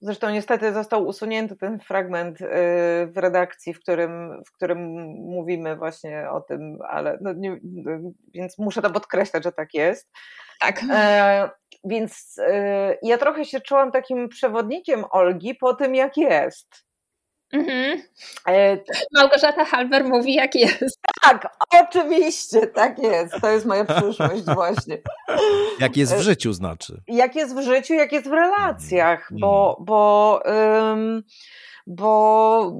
Zresztą 0.05 0.31
niestety 0.31 0.73
został 0.73 1.07
usunięty 1.07 1.57
ten 1.57 1.81
fragment 1.81 2.41
y, 2.41 2.47
w 3.07 3.13
redakcji, 3.17 3.75
w 3.75 3.81
którym, 3.81 4.43
w 4.47 4.53
którym 4.53 4.79
mówimy 5.19 5.77
właśnie 5.77 6.31
o 6.31 6.41
tym, 6.41 6.79
ale 6.89 7.19
no 7.21 7.33
nie, 7.33 7.57
więc 8.35 8.59
muszę 8.59 8.83
to 8.83 8.91
podkreślać, 8.91 9.45
że 9.45 9.53
tak 9.53 9.75
jest. 9.75 10.11
Tak. 10.61 10.81
E, 10.93 11.51
więc 11.85 12.39
e, 12.39 12.97
ja 13.03 13.19
trochę 13.19 13.45
się 13.45 13.61
czułam 13.61 13.93
takim 13.93 14.29
przewodnikiem 14.29 15.05
Olgi 15.11 15.55
po 15.55 15.75
tym, 15.75 15.95
jak 15.95 16.17
jest. 16.17 16.85
Mhm. 17.53 18.03
E, 18.49 18.79
Małgorzata 19.15 19.65
Halber 19.65 20.05
mówi, 20.05 20.35
jak 20.35 20.55
jest. 20.55 21.01
Tak, 21.23 21.57
oczywiście, 21.81 22.67
tak 22.67 22.99
jest. 22.99 23.35
To 23.41 23.51
jest 23.51 23.67
moja 23.67 23.85
przyszłość 23.85 24.45
właśnie. 24.55 24.99
Jak 25.81 25.97
jest 25.97 26.15
w 26.15 26.21
życiu 26.21 26.53
znaczy. 26.53 27.03
Jak 27.09 27.37
jest 27.37 27.57
w 27.57 27.63
życiu, 27.63 27.95
jak 27.95 28.13
jest 28.13 28.29
w 28.29 28.33
relacjach, 28.33 29.21
mhm. 29.33 29.41
bo, 29.41 29.77
bo, 29.81 30.41
um, 30.45 31.23
bo 31.87 32.73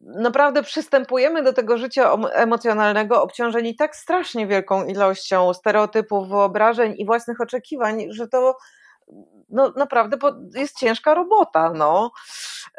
naprawdę 0.00 0.62
przystępujemy 0.62 1.42
do 1.42 1.52
tego 1.52 1.78
życia 1.78 2.16
emocjonalnego 2.32 3.22
obciążeni 3.22 3.76
tak 3.76 3.96
strasznie 3.96 4.46
wielką 4.46 4.84
ilością 4.84 5.54
stereotypów, 5.54 6.28
wyobrażeń 6.28 6.94
i 6.98 7.06
własnych 7.06 7.40
oczekiwań, 7.40 8.06
że 8.10 8.28
to 8.28 8.56
no 9.48 9.72
naprawdę 9.76 10.16
jest 10.54 10.78
ciężka 10.78 11.14
robota. 11.14 11.72
No. 11.72 12.10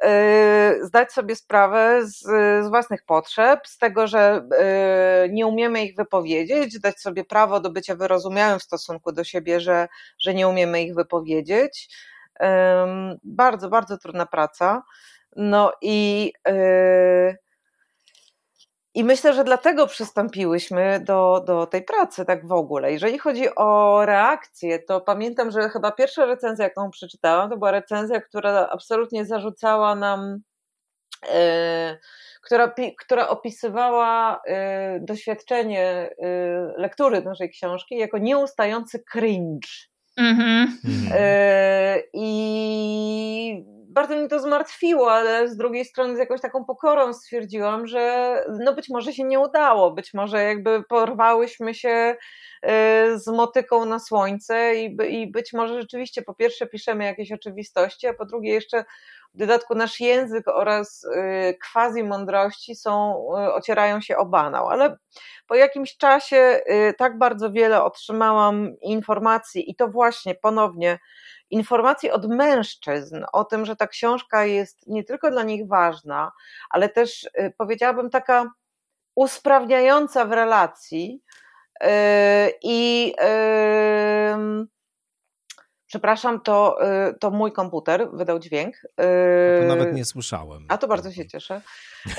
Yy, 0.03 0.86
zdać 0.86 1.11
sobie 1.11 1.36
sprawę 1.36 2.01
z, 2.05 2.21
z 2.65 2.69
własnych 2.69 3.03
potrzeb, 3.05 3.67
z 3.67 3.78
tego, 3.78 4.07
że 4.07 4.47
yy, 5.23 5.34
nie 5.34 5.47
umiemy 5.47 5.86
ich 5.86 5.95
wypowiedzieć, 5.95 6.80
dać 6.80 6.99
sobie 6.99 7.25
prawo 7.25 7.59
do 7.59 7.69
bycia 7.69 7.95
wyrozumiałym 7.95 8.59
w 8.59 8.63
stosunku 8.63 9.11
do 9.11 9.23
siebie, 9.23 9.59
że, 9.59 9.88
że 10.19 10.34
nie 10.34 10.47
umiemy 10.47 10.84
ich 10.84 10.95
wypowiedzieć. 10.95 11.89
Yy, 12.39 12.47
bardzo, 13.23 13.69
bardzo 13.69 13.97
trudna 13.97 14.25
praca. 14.25 14.84
No 15.36 15.71
i 15.82 16.34
I 18.97 19.03
myślę, 19.03 19.33
że 19.33 19.43
dlatego 19.43 19.87
przystąpiłyśmy 19.87 20.99
do, 20.99 21.43
do 21.47 21.65
tej 21.65 21.81
pracy 21.81 22.25
tak 22.25 22.47
w 22.47 22.51
ogóle. 22.51 22.91
Jeżeli 22.91 23.19
chodzi 23.19 23.55
o 23.55 24.01
reakcję, 24.05 24.79
to 24.79 25.01
pamiętam, 25.01 25.51
że 25.51 25.69
chyba 25.69 25.91
pierwsza 25.91 26.25
recenzja, 26.25 26.65
jaką 26.65 26.89
przeczytałam, 26.91 27.49
to 27.49 27.57
była 27.57 27.71
recenzja, 27.71 28.21
która 28.21 28.69
absolutnie 28.71 29.25
zarzucała 29.25 29.95
nam, 29.95 30.39
yy, 31.23 31.29
która, 32.41 32.73
która 32.99 33.27
opisywała 33.27 34.41
yy, 34.45 34.55
doświadczenie 34.99 36.09
yy, 36.19 36.27
lektury 36.77 37.21
naszej 37.21 37.49
książki 37.49 37.97
jako 37.97 38.17
nieustający 38.17 39.03
cringe. 39.11 39.69
Mm-hmm. 40.19 40.67
I 42.13 43.76
bardzo 43.97 44.15
mi 44.15 44.27
to 44.27 44.39
zmartwiło, 44.39 45.11
ale 45.11 45.47
z 45.49 45.57
drugiej 45.57 45.85
strony 45.85 46.15
z 46.15 46.19
jakąś 46.19 46.41
taką 46.41 46.65
pokorą 46.65 47.13
stwierdziłam, 47.13 47.87
że 47.87 48.43
no 48.59 48.73
być 48.73 48.89
może 48.89 49.13
się 49.13 49.23
nie 49.23 49.39
udało, 49.39 49.91
być 49.91 50.13
może 50.13 50.43
jakby 50.43 50.83
porwałyśmy 50.83 51.73
się 51.73 52.15
y, 52.65 53.19
z 53.19 53.27
motyką 53.27 53.85
na 53.85 53.99
słońce 53.99 54.75
i, 54.75 54.97
i 55.09 55.31
być 55.31 55.53
może 55.53 55.81
rzeczywiście 55.81 56.21
po 56.21 56.33
pierwsze 56.33 56.67
piszemy 56.67 57.03
jakieś 57.03 57.31
oczywistości, 57.31 58.07
a 58.07 58.13
po 58.13 58.25
drugie 58.25 58.53
jeszcze 58.53 58.85
w 59.33 59.37
dodatku 59.37 59.75
nasz 59.75 59.99
język 59.99 60.47
oraz 60.47 61.03
y, 61.03 61.57
quasi 61.71 62.03
mądrości 62.03 62.75
są, 62.75 63.13
y, 63.47 63.53
ocierają 63.53 64.01
się 64.01 64.17
o 64.17 64.25
banał, 64.25 64.69
ale 64.69 64.97
po 65.47 65.55
jakimś 65.55 65.97
czasie 65.97 66.61
tak 66.97 67.17
bardzo 67.17 67.51
wiele 67.51 67.83
otrzymałam 67.83 68.75
informacji 68.81 69.71
i 69.71 69.75
to 69.75 69.87
właśnie 69.87 70.35
ponownie 70.35 70.99
informacji 71.51 72.11
od 72.11 72.27
mężczyzn 72.27 73.23
o 73.33 73.43
tym, 73.43 73.65
że 73.65 73.75
ta 73.75 73.87
książka 73.87 74.45
jest 74.45 74.87
nie 74.87 75.03
tylko 75.03 75.31
dla 75.31 75.43
nich 75.43 75.67
ważna, 75.67 76.31
ale 76.69 76.89
też 76.89 77.23
y, 77.23 77.53
powiedziałabym 77.57 78.09
taka 78.09 78.51
usprawniająca 79.15 80.25
w 80.25 80.31
relacji 80.31 81.21
y, 81.83 81.87
i 82.63 83.13
Przepraszam, 85.87 86.41
to, 86.41 86.77
y, 87.09 87.13
to 87.19 87.31
mój 87.31 87.51
komputer 87.51 88.09
wydał 88.13 88.39
dźwięk. 88.39 88.75
To 89.61 89.67
nawet 89.67 89.93
nie 89.93 90.05
słyszałem. 90.05 90.65
A 90.69 90.77
to 90.77 90.87
bardzo 90.87 91.11
się 91.11 91.27
cieszę. 91.27 91.61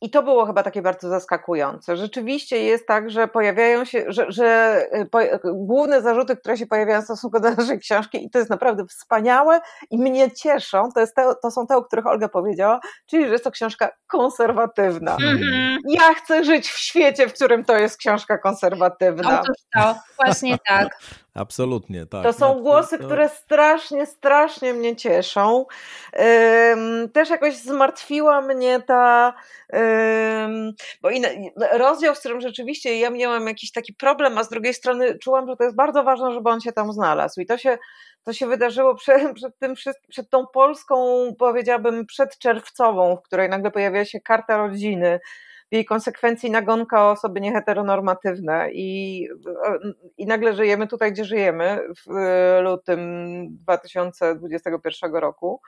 I, 0.00 0.10
to 0.10 0.22
było 0.22 0.46
chyba 0.46 0.62
takie 0.62 0.82
bardzo 0.82 1.08
zaskakujące. 1.08 1.96
Rzeczywiście 1.96 2.64
jest 2.64 2.86
tak, 2.86 3.10
że 3.10 3.28
pojawiają 3.28 3.84
się, 3.84 4.04
że, 4.08 4.26
że 4.28 4.80
y, 4.94 5.06
po, 5.06 5.18
główne 5.44 6.02
zarzuty, 6.02 6.36
które 6.36 6.56
się 6.56 6.66
pojawiają 6.66 7.00
w 7.02 7.04
stosunku 7.04 7.40
do 7.40 7.50
naszej 7.50 7.78
książki, 7.78 8.24
i 8.24 8.30
to 8.30 8.38
jest 8.38 8.50
naprawdę 8.50 8.86
wspaniałe 8.86 9.60
i 9.90 9.98
mnie 9.98 10.30
cieszą, 10.30 10.92
to, 10.94 11.00
jest 11.00 11.14
te, 11.14 11.34
to 11.42 11.50
są 11.50 11.66
te, 11.66 11.76
o 11.76 11.82
których 11.82 12.06
Olga 12.06 12.28
powiedziała, 12.28 12.80
czyli 13.06 13.24
że 13.24 13.32
jest 13.32 13.44
to 13.44 13.50
książka 13.50 13.88
konserwatywna. 14.06 15.16
Mm-hmm. 15.16 15.76
Ja 15.88 16.14
chcę 16.14 16.44
żyć 16.44 16.68
w 16.68 16.78
świecie, 16.78 17.28
w 17.28 17.32
którym 17.32 17.64
to 17.64 17.78
jest 17.78 17.96
książka 17.96 18.38
konserwatywna. 18.38 19.40
Otóż 19.40 19.56
to, 19.74 19.94
właśnie 20.16 20.58
tak. 20.68 20.88
Absolutnie, 21.34 22.06
tak. 22.06 22.22
To 22.22 22.32
są 22.32 22.62
głosy, 22.62 22.98
które 22.98 23.28
strasznie, 23.28 24.06
strasznie 24.06 24.74
mnie 24.74 24.96
cieszą. 24.96 25.66
Też 27.12 27.30
jakoś 27.30 27.56
zmartwiła 27.56 28.40
mnie 28.40 28.80
ta, 28.80 29.34
bo 31.02 31.08
rozdział, 31.72 32.14
z 32.14 32.20
którym 32.20 32.40
rzeczywiście 32.40 32.98
ja 32.98 33.10
miałam 33.10 33.46
jakiś 33.46 33.72
taki 33.72 33.94
problem, 33.94 34.38
a 34.38 34.44
z 34.44 34.48
drugiej 34.48 34.74
strony 34.74 35.18
czułam, 35.18 35.48
że 35.48 35.56
to 35.56 35.64
jest 35.64 35.76
bardzo 35.76 36.04
ważne, 36.04 36.32
żeby 36.32 36.50
on 36.50 36.60
się 36.60 36.72
tam 36.72 36.92
znalazł. 36.92 37.40
I 37.40 37.46
to 37.46 37.58
się, 37.58 37.78
to 38.24 38.32
się 38.32 38.46
wydarzyło 38.46 38.94
przed, 38.94 39.22
przed, 39.36 39.58
tym, 39.58 39.74
przed 40.08 40.30
tą 40.30 40.46
Polską, 40.46 41.26
powiedziałabym, 41.38 42.06
przedczerwcową, 42.06 43.16
w 43.16 43.22
której 43.22 43.48
nagle 43.48 43.70
pojawia 43.70 44.04
się 44.04 44.20
karta 44.20 44.56
rodziny 44.56 45.20
w 45.70 45.74
jej 45.74 45.84
konsekwencji 45.84 46.50
nagonka 46.50 47.06
o 47.06 47.10
osoby 47.10 47.40
nieheteronormatywne 47.40 48.72
i, 48.72 49.28
i 50.18 50.26
nagle 50.26 50.54
żyjemy 50.54 50.86
tutaj, 50.86 51.12
gdzie 51.12 51.24
żyjemy 51.24 51.80
w 52.06 52.14
lutym 52.62 53.00
2021 53.50 55.14
roku. 55.14 55.60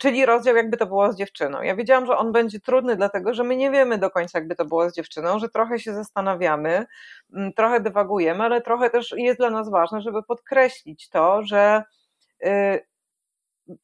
Czyli 0.00 0.26
rozdział, 0.26 0.56
jakby 0.56 0.76
to 0.76 0.86
było 0.86 1.12
z 1.12 1.16
dziewczyną. 1.16 1.62
Ja 1.62 1.76
wiedziałam, 1.76 2.06
że 2.06 2.16
on 2.16 2.32
będzie 2.32 2.60
trudny, 2.60 2.96
dlatego 2.96 3.34
że 3.34 3.44
my 3.44 3.56
nie 3.56 3.70
wiemy 3.70 3.98
do 3.98 4.10
końca, 4.10 4.38
jakby 4.38 4.56
to 4.56 4.64
było 4.64 4.90
z 4.90 4.94
dziewczyną, 4.94 5.38
że 5.38 5.48
trochę 5.48 5.78
się 5.78 5.94
zastanawiamy, 5.94 6.86
mm, 7.32 7.52
trochę 7.52 7.80
dywagujemy, 7.80 8.44
ale 8.44 8.60
trochę 8.60 8.90
też 8.90 9.14
jest 9.16 9.38
dla 9.38 9.50
nas 9.50 9.70
ważne, 9.70 10.00
żeby 10.00 10.22
podkreślić 10.22 11.08
to, 11.08 11.42
że, 11.42 11.82
y, 12.46 12.86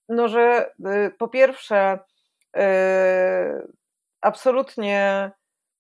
no, 0.09 0.28
że 0.28 0.70
y, 1.07 1.11
po 1.18 1.28
pierwsze, 1.28 1.99
y, 2.57 2.61
absolutnie 4.23 5.31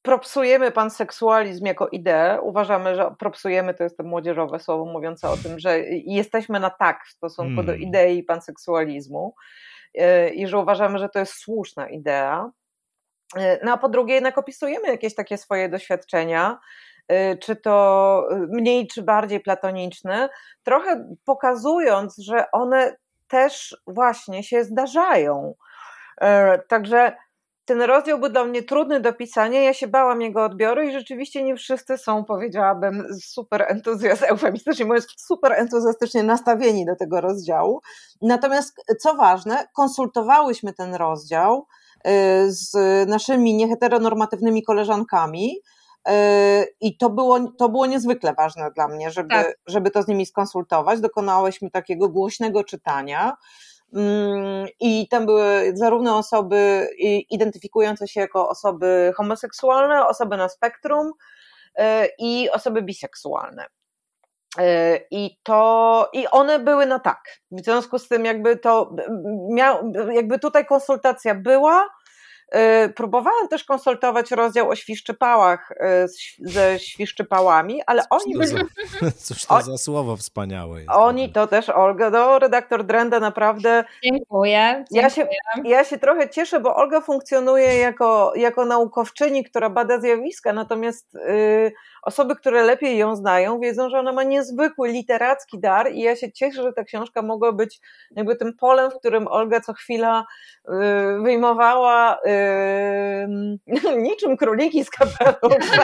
propsujemy 0.02 0.72
panseksualizm 0.72 1.66
jako 1.66 1.88
ideę. 1.88 2.40
Uważamy, 2.40 2.94
że 2.96 3.14
propsujemy 3.18 3.74
to 3.74 3.84
jest 3.84 3.96
to 3.96 4.02
młodzieżowe 4.02 4.58
słowo 4.58 4.84
mówiące 4.84 5.28
o 5.28 5.36
tym, 5.36 5.58
że 5.58 5.80
jesteśmy 5.90 6.60
na 6.60 6.70
tak 6.70 7.04
w 7.06 7.10
stosunku 7.10 7.54
hmm. 7.54 7.66
do 7.66 7.74
idei 7.74 8.22
panseksualizmu 8.22 9.34
e, 9.94 10.28
i 10.28 10.46
że 10.46 10.58
uważamy, 10.58 10.98
że 10.98 11.08
to 11.08 11.18
jest 11.18 11.32
słuszna 11.32 11.88
idea. 11.88 12.50
E, 13.36 13.64
no 13.64 13.72
a 13.72 13.76
po 13.76 13.88
drugie, 13.88 14.14
jednak 14.14 14.38
opisujemy 14.38 14.88
jakieś 14.88 15.14
takie 15.14 15.38
swoje 15.38 15.68
doświadczenia, 15.68 16.58
e, 17.08 17.36
czy 17.36 17.56
to 17.56 18.28
mniej 18.48 18.86
czy 18.86 19.02
bardziej 19.02 19.40
platoniczne, 19.40 20.28
trochę 20.62 21.16
pokazując, 21.24 22.16
że 22.18 22.50
one 22.52 22.96
też 23.28 23.76
właśnie 23.86 24.42
się 24.42 24.64
zdarzają. 24.64 25.54
Także 26.68 27.16
ten 27.64 27.82
rozdział 27.82 28.18
był 28.18 28.28
dla 28.28 28.44
mnie 28.44 28.62
trudny 28.62 29.00
do 29.00 29.12
pisania, 29.12 29.60
ja 29.60 29.74
się 29.74 29.86
bałam 29.88 30.22
jego 30.22 30.44
odbioru 30.44 30.82
i 30.82 30.92
rzeczywiście 30.92 31.42
nie 31.42 31.56
wszyscy 31.56 31.98
są, 31.98 32.24
powiedziałabym, 32.24 33.06
super 33.22 33.64
entuzjastycznie, 33.68 34.28
eufemistycznie 34.28 34.84
mówiąc, 34.84 35.06
super 35.16 35.52
entuzjastycznie 35.52 36.22
nastawieni 36.22 36.86
do 36.86 36.96
tego 36.96 37.20
rozdziału. 37.20 37.80
Natomiast, 38.22 38.74
co 39.00 39.14
ważne, 39.14 39.68
konsultowałyśmy 39.74 40.72
ten 40.72 40.94
rozdział 40.94 41.66
y, 42.06 42.10
z 42.52 42.74
naszymi 43.08 43.54
nieheteronormatywnymi 43.54 44.62
koleżankami, 44.62 45.56
y, 46.08 46.12
i 46.80 46.96
to 46.96 47.10
było, 47.10 47.38
to 47.58 47.68
było 47.68 47.86
niezwykle 47.86 48.34
ważne 48.34 48.70
dla 48.70 48.88
mnie, 48.88 49.10
żeby, 49.10 49.34
tak. 49.34 49.56
żeby 49.66 49.90
to 49.90 50.02
z 50.02 50.08
nimi 50.08 50.26
skonsultować. 50.26 51.00
Dokonałyśmy 51.00 51.70
takiego 51.70 52.08
głośnego 52.08 52.64
czytania. 52.64 53.36
Mm, 53.94 54.66
I 54.80 55.08
tam 55.08 55.26
były 55.26 55.72
zarówno 55.74 56.18
osoby 56.18 56.88
identyfikujące 57.30 58.08
się 58.08 58.20
jako 58.20 58.48
osoby 58.48 59.12
homoseksualne, 59.16 60.06
osoby 60.06 60.36
na 60.36 60.48
spektrum 60.48 61.12
e, 61.74 62.08
i 62.18 62.50
osoby 62.50 62.82
biseksualne. 62.82 63.66
E, 64.58 64.98
I 65.10 65.38
to, 65.42 66.10
i 66.12 66.26
one 66.30 66.58
były 66.58 66.86
na 66.86 66.98
tak. 66.98 67.20
W 67.50 67.64
związku 67.64 67.98
z 67.98 68.08
tym, 68.08 68.24
jakby 68.24 68.56
to, 68.56 68.96
miał, 69.50 69.92
jakby 70.12 70.38
tutaj 70.38 70.66
konsultacja 70.66 71.34
była, 71.34 71.88
próbowałam 72.96 73.48
też 73.48 73.64
konsultować 73.64 74.30
rozdział 74.30 74.68
o 74.68 74.76
świszczypałach 74.76 75.72
e, 75.72 76.08
ze 76.38 76.78
świszczypałami, 76.78 77.82
ale 77.86 78.02
cóż 78.02 78.10
oni 78.10 78.34
byli... 78.38 78.46
Za, 79.00 79.10
cóż 79.26 79.46
to 79.46 79.62
za 79.62 79.78
słowo 79.78 80.16
wspaniałe 80.16 80.78
jest. 80.78 80.90
Oni 80.92 81.32
to 81.32 81.46
też, 81.46 81.68
Olga, 81.68 82.10
no, 82.10 82.38
redaktor 82.38 82.84
Drenda 82.84 83.20
naprawdę... 83.20 83.84
Dziękuję, 84.04 84.84
dziękuję. 84.92 85.02
Ja 85.02 85.10
się, 85.10 85.26
ja 85.64 85.84
się 85.84 85.98
trochę 85.98 86.28
cieszę, 86.28 86.60
bo 86.60 86.76
Olga 86.76 87.00
funkcjonuje 87.00 87.78
jako, 87.78 88.32
jako 88.36 88.64
naukowczyni, 88.64 89.44
która 89.44 89.70
bada 89.70 90.00
zjawiska, 90.00 90.52
natomiast... 90.52 91.14
Yy, 91.14 91.72
osoby, 92.02 92.36
które 92.36 92.62
lepiej 92.62 92.98
ją 92.98 93.16
znają, 93.16 93.60
wiedzą, 93.60 93.90
że 93.90 93.98
ona 93.98 94.12
ma 94.12 94.22
niezwykły 94.22 94.88
literacki 94.88 95.60
dar 95.60 95.92
i 95.92 96.00
ja 96.00 96.16
się 96.16 96.32
cieszę, 96.32 96.62
że 96.62 96.72
ta 96.72 96.84
książka 96.84 97.22
mogła 97.22 97.52
być 97.52 97.80
jakby 98.16 98.36
tym 98.36 98.56
polem, 98.56 98.90
w 98.90 98.94
którym 98.94 99.28
Olga 99.28 99.60
co 99.60 99.72
chwila 99.72 100.24
y, 100.68 100.72
wyjmowała 101.22 102.18
yy, 102.24 103.96
niczym 104.08 104.36
króliki 104.36 104.84
z 104.84 104.90
kapelusza, 104.90 105.82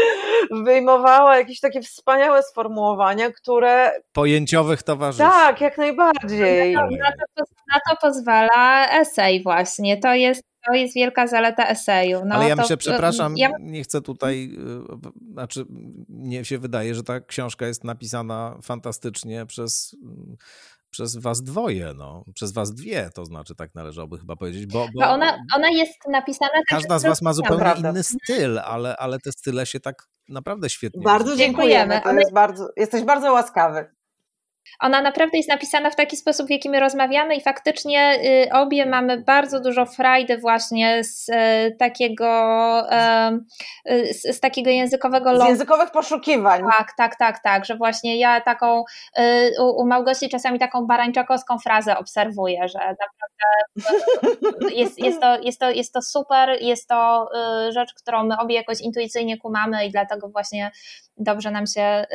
wyjmowała 0.66 1.36
jakieś 1.36 1.60
takie 1.60 1.82
wspaniałe 1.82 2.42
sformułowania, 2.42 3.30
które... 3.30 3.92
Pojęciowych 4.12 4.82
towarzyszy. 4.82 5.30
Tak, 5.30 5.60
jak 5.60 5.78
najbardziej. 5.78 6.74
Na 6.74 6.80
to, 6.80 6.96
na 6.96 7.10
to, 7.36 7.42
na 7.74 7.80
to 7.90 7.96
pozwala 8.00 8.88
esej 8.90 9.42
właśnie. 9.42 9.96
To 9.96 10.14
jest 10.14 10.49
to 10.66 10.74
jest 10.74 10.94
wielka 10.94 11.26
zaleta 11.26 11.66
eseju. 11.66 12.22
No, 12.26 12.34
Ale 12.34 12.48
ja 12.48 12.56
to, 12.56 12.62
myślę, 12.62 12.76
przepraszam, 12.76 13.36
ja... 13.36 13.50
nie 13.60 13.82
chcę 13.82 14.00
tutaj, 14.00 14.50
y, 15.28 15.32
znaczy 15.32 15.64
mnie 16.08 16.44
się 16.44 16.58
wydaje, 16.58 16.94
że 16.94 17.02
ta 17.02 17.20
książka 17.20 17.66
jest 17.66 17.84
napisana 17.84 18.58
fantastycznie 18.62 19.46
przez 19.46 19.96
przez 20.90 21.16
was 21.16 21.42
dwoje, 21.42 21.94
no, 21.96 22.24
przez 22.34 22.52
was 22.52 22.74
dwie, 22.74 23.10
to 23.14 23.24
znaczy 23.24 23.54
tak 23.54 23.74
należałoby 23.74 24.18
chyba 24.18 24.36
powiedzieć, 24.36 24.66
bo, 24.66 24.86
bo 24.94 25.08
ona, 25.08 25.38
ona 25.56 25.70
jest 25.70 25.98
napisana 26.08 26.50
tak, 26.52 26.64
Każda 26.68 26.98
z 26.98 27.02
was 27.02 27.22
ma 27.22 27.32
zupełnie 27.32 27.60
prawda. 27.60 27.90
inny 27.90 28.02
styl, 28.02 28.58
ale, 28.58 28.96
ale 28.96 29.18
te 29.18 29.32
style 29.32 29.66
się 29.66 29.80
tak 29.80 30.06
naprawdę 30.28 30.70
świetnie 30.70 31.02
Bardzo 31.02 31.36
dziękujemy, 31.36 32.00
to 32.04 32.12
jest 32.12 32.32
bardzo, 32.32 32.68
jesteś 32.76 33.02
bardzo 33.02 33.32
łaskawy. 33.32 33.99
Ona 34.80 35.02
naprawdę 35.02 35.36
jest 35.36 35.48
napisana 35.48 35.90
w 35.90 35.96
taki 35.96 36.16
sposób, 36.16 36.46
w 36.46 36.50
jaki 36.50 36.70
my 36.70 36.80
rozmawiamy, 36.80 37.34
i 37.36 37.40
faktycznie 37.40 38.20
y, 38.46 38.52
obie 38.52 38.86
mamy 38.86 39.18
bardzo 39.18 39.60
dużo 39.60 39.86
frajdy 39.86 40.38
właśnie 40.38 41.04
z 41.04 41.28
y, 41.28 41.76
takiego, 41.78 42.82
y, 43.90 44.14
z, 44.14 44.36
z, 44.36 44.40
takiego 44.40 44.70
językowego 44.70 45.40
Z 45.40 45.48
językowych 45.48 45.90
poszukiwań. 45.90 46.62
Tak, 46.78 46.92
tak, 46.96 47.16
tak, 47.16 47.42
tak, 47.42 47.64
że 47.64 47.76
właśnie 47.76 48.16
ja 48.16 48.40
taką 48.40 48.84
u, 49.60 49.82
u 49.82 49.86
Małgosi 49.86 50.28
czasami 50.28 50.58
taką 50.58 50.86
barańczakowską 50.86 51.58
frazę 51.58 51.98
obserwuję, 51.98 52.68
że 52.68 52.78
naprawdę 52.78 53.40
jest, 54.80 54.98
jest, 54.98 55.20
to, 55.20 55.38
jest, 55.40 55.60
to, 55.60 55.70
jest 55.70 55.92
to 55.92 56.02
super, 56.02 56.58
jest 56.60 56.88
to 56.88 57.28
rzecz, 57.70 57.94
którą 57.94 58.24
my 58.24 58.38
obie 58.38 58.54
jakoś 58.54 58.80
intuicyjnie 58.80 59.38
kumamy 59.38 59.86
i 59.86 59.90
dlatego 59.90 60.28
właśnie 60.28 60.70
dobrze 61.16 61.50
nam 61.50 61.66
się 61.66 62.06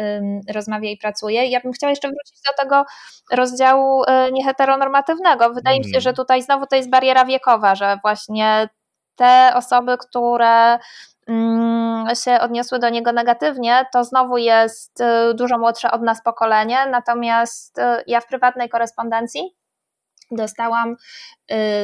rozmawia 0.53 0.89
i 0.89 0.97
pracuje. 0.97 1.45
Ja 1.45 1.61
bym 1.61 1.71
chciała 1.71 1.89
jeszcze 1.89 2.07
wrócić 2.07 2.37
do 2.47 2.63
tego 2.63 2.85
rozdziału 3.31 4.03
y, 4.03 4.31
nieheteronormatywnego. 4.31 5.49
Wydaje 5.53 5.79
mi 5.79 5.85
się, 5.85 6.01
że 6.01 6.09
mhm. 6.09 6.15
tutaj 6.15 6.41
znowu 6.41 6.65
to 6.67 6.75
jest 6.75 6.89
bariera 6.89 7.25
wiekowa, 7.25 7.75
że 7.75 7.97
właśnie 8.03 8.69
te 9.15 9.51
osoby, 9.55 9.97
które 9.97 10.79
mm, 11.27 12.15
się 12.15 12.39
odniosły 12.39 12.79
do 12.79 12.89
niego 12.89 13.11
negatywnie, 13.11 13.85
to 13.93 14.03
znowu 14.03 14.37
jest 14.37 15.01
y, 15.01 15.33
dużo 15.33 15.57
młodsze 15.57 15.91
od 15.91 16.01
nas 16.01 16.23
pokolenie, 16.23 16.85
natomiast 16.85 17.77
y, 17.77 17.81
ja 18.07 18.21
w 18.21 18.27
prywatnej 18.27 18.69
korespondencji 18.69 19.55
dostałam 20.31 20.95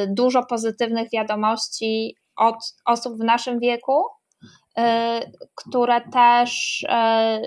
dużo 0.08 0.46
pozytywnych 0.46 1.08
wiadomości 1.12 2.16
od 2.36 2.56
osób 2.84 3.20
w 3.20 3.24
naszym 3.24 3.58
wieku, 3.60 4.04
E, 4.04 4.21
które 5.54 6.00
też 6.00 6.82
e, 6.88 7.40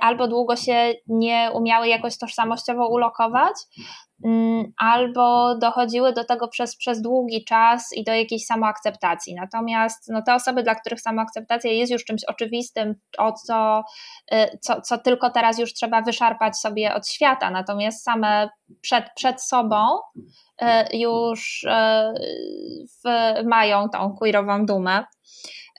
albo 0.00 0.28
długo 0.28 0.56
się 0.56 0.94
nie 1.06 1.50
umiały 1.54 1.88
jakoś 1.88 2.18
tożsamościowo 2.18 2.88
ulokować, 2.88 3.54
mm, 4.24 4.72
albo 4.78 5.54
dochodziły 5.58 6.12
do 6.12 6.24
tego 6.24 6.48
przez, 6.48 6.76
przez 6.76 7.02
długi 7.02 7.44
czas 7.44 7.92
i 7.92 8.04
do 8.04 8.12
jakiejś 8.12 8.46
samoakceptacji. 8.46 9.34
Natomiast 9.34 10.08
no, 10.08 10.22
te 10.22 10.34
osoby, 10.34 10.62
dla 10.62 10.74
których 10.74 11.00
samoakceptacja 11.00 11.72
jest 11.72 11.92
już 11.92 12.04
czymś 12.04 12.24
oczywistym, 12.24 12.94
o 13.18 13.32
co, 13.32 13.84
e, 14.30 14.58
co, 14.58 14.80
co 14.80 14.98
tylko 14.98 15.30
teraz 15.30 15.58
już 15.58 15.74
trzeba 15.74 16.02
wyszarpać 16.02 16.56
sobie 16.56 16.94
od 16.94 17.08
świata, 17.08 17.50
natomiast 17.50 18.04
same 18.04 18.50
przed, 18.80 19.04
przed 19.14 19.42
sobą 19.42 19.76
już 20.92 21.66
w, 23.04 23.08
mają 23.44 23.88
tą 23.88 24.16
queerową 24.16 24.66
dumę. 24.66 25.04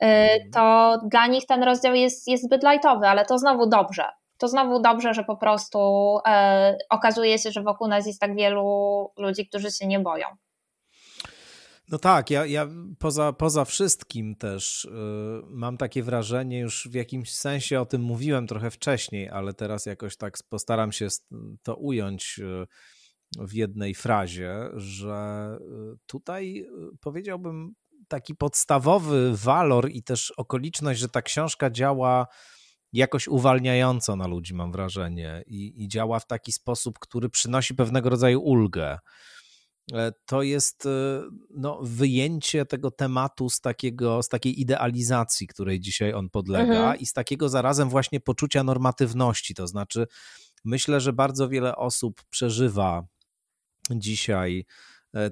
Y, 0.03 0.07
to 0.53 0.97
dla 1.11 1.27
nich 1.27 1.45
ten 1.45 1.63
rozdział 1.63 1.95
jest, 1.95 2.27
jest 2.27 2.43
zbyt 2.43 2.63
lightowy, 2.63 3.07
ale 3.07 3.25
to 3.25 3.37
znowu 3.37 3.69
dobrze. 3.69 4.03
To 4.37 4.47
znowu 4.47 4.81
dobrze, 4.81 5.13
że 5.13 5.23
po 5.23 5.37
prostu 5.37 5.79
e, 6.27 6.77
okazuje 6.89 7.39
się, 7.39 7.51
że 7.51 7.63
wokół 7.63 7.87
nas 7.87 8.07
jest 8.07 8.21
tak 8.21 8.35
wielu 8.35 9.11
ludzi, 9.17 9.47
którzy 9.47 9.71
się 9.71 9.87
nie 9.87 9.99
boją. 9.99 10.27
No 11.91 11.97
tak, 11.97 12.29
ja, 12.31 12.45
ja 12.45 12.67
poza, 12.99 13.33
poza 13.33 13.65
wszystkim 13.65 14.35
też 14.35 14.85
y, 14.85 14.89
mam 15.47 15.77
takie 15.77 16.03
wrażenie, 16.03 16.59
już 16.59 16.87
w 16.91 16.93
jakimś 16.93 17.33
sensie 17.33 17.81
o 17.81 17.85
tym 17.85 18.01
mówiłem 18.01 18.47
trochę 18.47 18.71
wcześniej, 18.71 19.29
ale 19.29 19.53
teraz 19.53 19.85
jakoś 19.85 20.17
tak 20.17 20.37
postaram 20.49 20.91
się 20.91 21.07
to 21.63 21.75
ująć 21.75 22.39
y, 22.39 22.67
w 23.39 23.53
jednej 23.53 23.95
frazie, 23.95 24.55
że 24.75 25.49
tutaj 26.05 26.65
powiedziałbym 27.01 27.75
taki 28.07 28.35
podstawowy 28.35 29.37
walor 29.37 29.89
i 29.89 30.03
też 30.03 30.31
okoliczność, 30.31 30.99
że 30.99 31.09
ta 31.09 31.21
książka 31.21 31.69
działa 31.69 32.27
jakoś 32.93 33.27
uwalniająco 33.27 34.15
na 34.15 34.27
ludzi, 34.27 34.53
mam 34.53 34.71
wrażenie, 34.71 35.43
i, 35.47 35.83
i 35.83 35.87
działa 35.87 36.19
w 36.19 36.27
taki 36.27 36.51
sposób, 36.51 36.99
który 36.99 37.29
przynosi 37.29 37.75
pewnego 37.75 38.09
rodzaju 38.09 38.41
ulgę 38.41 38.99
e, 39.93 40.11
to 40.25 40.41
jest 40.41 40.85
e, 40.85 40.89
no, 41.49 41.79
wyjęcie 41.81 42.65
tego 42.65 42.91
tematu 42.91 43.49
z, 43.49 43.61
takiego, 43.61 44.23
z 44.23 44.29
takiej 44.29 44.61
idealizacji, 44.61 45.47
której 45.47 45.79
dzisiaj 45.79 46.13
on 46.13 46.29
podlega, 46.29 46.77
mhm. 46.77 46.99
i 46.99 47.05
z 47.05 47.13
takiego 47.13 47.49
zarazem 47.49 47.89
właśnie 47.89 48.19
poczucia 48.19 48.63
normatywności. 48.63 49.55
To 49.55 49.67
znaczy, 49.67 50.07
myślę, 50.65 51.01
że 51.01 51.13
bardzo 51.13 51.49
wiele 51.49 51.75
osób 51.75 52.23
przeżywa 52.29 53.07
dzisiaj 53.91 54.65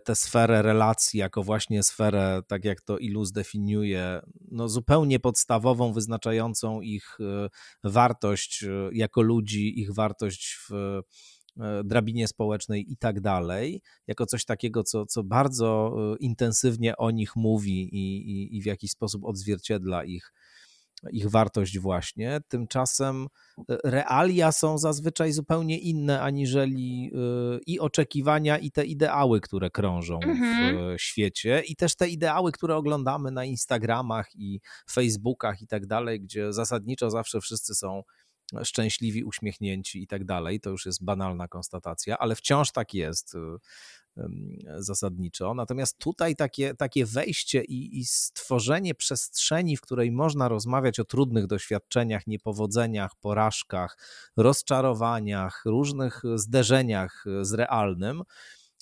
tę 0.05 0.15
sferę 0.15 0.61
relacji 0.61 1.19
jako 1.19 1.43
właśnie 1.43 1.83
sferę, 1.83 2.41
tak 2.47 2.65
jak 2.65 2.81
to 2.81 2.97
Ilu 2.97 3.25
zdefiniuje, 3.25 4.21
no 4.51 4.69
zupełnie 4.69 5.19
podstawową, 5.19 5.93
wyznaczającą 5.93 6.81
ich 6.81 7.17
e, 7.19 7.49
wartość 7.83 8.63
e, 8.63 8.89
jako 8.91 9.21
ludzi, 9.21 9.79
ich 9.79 9.93
wartość 9.93 10.57
w 10.69 11.01
drabinie 11.83 12.27
społecznej 12.27 12.91
i 12.91 12.97
tak 12.97 13.21
dalej, 13.21 13.81
jako 14.07 14.25
coś 14.25 14.45
takiego, 14.45 14.83
co, 14.83 15.05
co 15.05 15.23
bardzo 15.23 15.95
intensywnie 16.19 16.97
o 16.97 17.11
nich 17.11 17.35
mówi 17.35 17.95
i, 17.95 18.31
i, 18.31 18.57
i 18.57 18.61
w 18.61 18.65
jakiś 18.65 18.91
sposób 18.91 19.25
odzwierciedla 19.25 20.03
ich 20.03 20.33
ich 21.11 21.29
wartość 21.29 21.79
właśnie. 21.79 22.39
Tymczasem 22.47 23.27
e, 23.69 23.77
realia 23.83 24.51
są 24.51 24.77
zazwyczaj 24.77 25.31
zupełnie 25.31 25.79
inne 25.79 26.21
aniżeli 26.21 27.11
e, 27.13 27.59
i 27.67 27.79
oczekiwania, 27.79 28.57
i 28.57 28.71
te 28.71 28.85
ideały, 28.85 29.41
które 29.41 29.69
krążą 29.69 30.19
mhm. 30.23 30.97
w 30.97 31.01
świecie, 31.01 31.61
i 31.67 31.75
też 31.75 31.95
te 31.95 32.09
ideały, 32.09 32.51
które 32.51 32.75
oglądamy 32.75 33.31
na 33.31 33.45
Instagramach 33.45 34.27
i 34.35 34.59
Facebookach 34.91 35.61
i 35.61 35.67
tak 35.67 35.85
dalej, 35.85 36.21
gdzie 36.21 36.53
zasadniczo 36.53 37.09
zawsze 37.09 37.41
wszyscy 37.41 37.75
są 37.75 38.03
szczęśliwi, 38.63 39.23
uśmiechnięci 39.23 40.03
i 40.03 40.07
tak 40.07 40.25
dalej. 40.25 40.59
To 40.59 40.69
już 40.69 40.85
jest 40.85 41.03
banalna 41.03 41.47
konstatacja, 41.47 42.17
ale 42.17 42.35
wciąż 42.35 42.71
tak 42.71 42.93
jest 42.93 43.35
zasadniczo. 44.77 45.53
Natomiast 45.53 45.97
tutaj 45.97 46.35
takie, 46.35 46.75
takie 46.75 47.05
wejście 47.05 47.63
i, 47.63 47.99
i 47.99 48.05
stworzenie 48.05 48.95
przestrzeni, 48.95 49.77
w 49.77 49.81
której 49.81 50.11
można 50.11 50.47
rozmawiać 50.47 50.99
o 50.99 51.05
trudnych 51.05 51.47
doświadczeniach, 51.47 52.27
niepowodzeniach, 52.27 53.11
porażkach, 53.21 53.97
rozczarowaniach, 54.37 55.61
różnych 55.65 56.21
zderzeniach 56.35 57.25
z 57.41 57.53
realnym, 57.53 58.23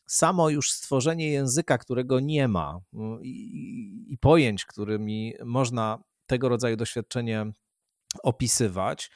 samo 0.08 0.50
już 0.50 0.72
stworzenie 0.72 1.30
języka, 1.30 1.78
którego 1.78 2.20
nie 2.20 2.48
ma 2.48 2.80
i, 3.22 4.06
i 4.08 4.18
pojęć, 4.18 4.66
którymi 4.66 5.34
można 5.46 6.04
tego 6.26 6.50
rodzaju 6.50 6.76
doświadczenie 6.76 7.52
opisywać, 8.24 9.12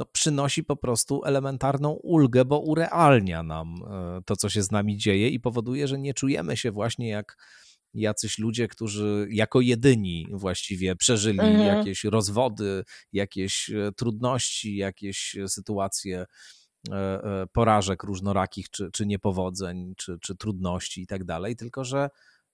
no, 0.00 0.06
przynosi 0.12 0.64
po 0.64 0.76
prostu 0.76 1.24
elementarną 1.24 1.90
ulgę, 1.90 2.44
bo 2.44 2.60
urealnia 2.60 3.42
nam 3.42 3.74
e, 3.90 4.20
to, 4.26 4.36
co 4.36 4.48
się 4.48 4.62
z 4.62 4.70
nami 4.70 4.96
dzieje 4.96 5.28
i 5.28 5.40
powoduje, 5.40 5.88
że 5.88 5.98
nie 5.98 6.14
czujemy 6.14 6.56
się 6.56 6.70
właśnie 6.70 7.08
jak 7.08 7.36
jacyś 7.94 8.38
ludzie, 8.38 8.68
którzy 8.68 9.28
jako 9.30 9.60
jedyni 9.60 10.26
właściwie 10.30 10.96
przeżyli 10.96 11.40
mhm. 11.40 11.76
jakieś 11.76 12.04
rozwody, 12.04 12.84
jakieś 13.12 13.70
e, 13.70 13.92
trudności, 13.92 14.76
jakieś 14.76 15.36
sytuacje 15.46 16.26
e, 16.90 17.46
porażek 17.52 18.02
różnorakich, 18.02 18.70
czy, 18.70 18.90
czy 18.92 19.06
niepowodzeń, 19.06 19.94
czy, 19.96 20.18
czy 20.22 20.36
trudności 20.36 21.02
i 21.02 21.06
tak 21.06 21.24
dalej, 21.24 21.56
tylko 21.56 21.84
że 21.84 22.10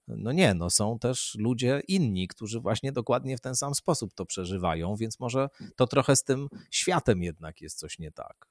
no 0.09 0.33
nie, 0.33 0.55
no 0.55 0.71
są 0.71 0.99
też 0.99 1.37
ludzie 1.39 1.83
inni, 1.89 2.29
którzy 2.29 2.61
właśnie 2.61 2.93
dokładnie 2.93 3.37
w 3.37 3.41
ten 3.41 3.55
sam 3.55 3.75
sposób 3.75 4.15
to 4.15 4.27
przeżywają, 4.27 4.97
więc 4.97 5.21
może 5.21 5.49
to 5.77 5.87
trochę 5.87 6.17
z 6.17 6.25
tym 6.25 6.49
światem 6.71 7.23
jednak 7.23 7.61
jest 7.61 7.79
coś 7.79 7.99
nie 7.99 8.13
tak. 8.13 8.47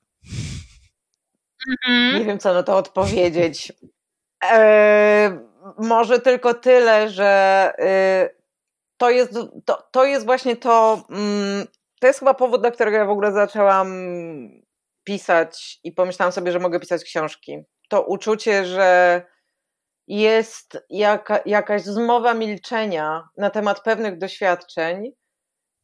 Mhm. 1.69 2.19
Nie 2.19 2.25
wiem, 2.25 2.39
co 2.39 2.53
na 2.53 2.63
to 2.63 2.77
odpowiedzieć. 2.77 3.73
E, 4.43 5.39
może 5.77 6.19
tylko 6.19 6.53
tyle, 6.53 7.09
że 7.09 7.25
e, 7.79 8.29
to, 8.97 9.09
jest, 9.09 9.33
to, 9.65 9.87
to 9.91 10.05
jest 10.05 10.25
właśnie 10.25 10.55
to. 10.55 11.05
Mm, 11.09 11.67
to 11.99 12.07
jest 12.07 12.19
chyba 12.19 12.33
powód, 12.33 12.61
dla 12.61 12.71
którego 12.71 12.97
ja 12.97 13.05
w 13.05 13.09
ogóle 13.09 13.31
zaczęłam 13.31 13.87
pisać 15.03 15.79
i 15.83 15.91
pomyślałam 15.91 16.31
sobie, 16.31 16.51
że 16.51 16.59
mogę 16.59 16.79
pisać 16.79 17.03
książki. 17.03 17.63
To 17.89 18.01
uczucie, 18.01 18.65
że 18.65 19.21
jest 20.07 20.85
jaka, 20.89 21.39
jakaś 21.45 21.81
zmowa 21.81 22.33
milczenia 22.33 23.29
na 23.37 23.49
temat 23.49 23.83
pewnych 23.83 24.17
doświadczeń, 24.17 25.11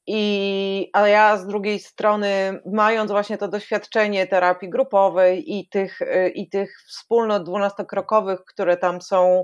i, 0.08 0.90
a 0.94 1.08
ja 1.08 1.38
z 1.38 1.48
drugiej 1.48 1.80
strony, 1.80 2.62
mając 2.66 3.12
właśnie 3.12 3.38
to 3.38 3.48
doświadczenie 3.48 4.28
terapii 4.28 4.70
grupowej 4.70 5.58
i 5.58 5.70
tych, 5.70 6.00
i 6.36 6.50
tych 6.50 6.78
wspólnot 6.88 7.44
dwunastokrokowych, 7.44 8.40
które 8.46 8.78
tam 8.78 9.02
są, 9.02 9.44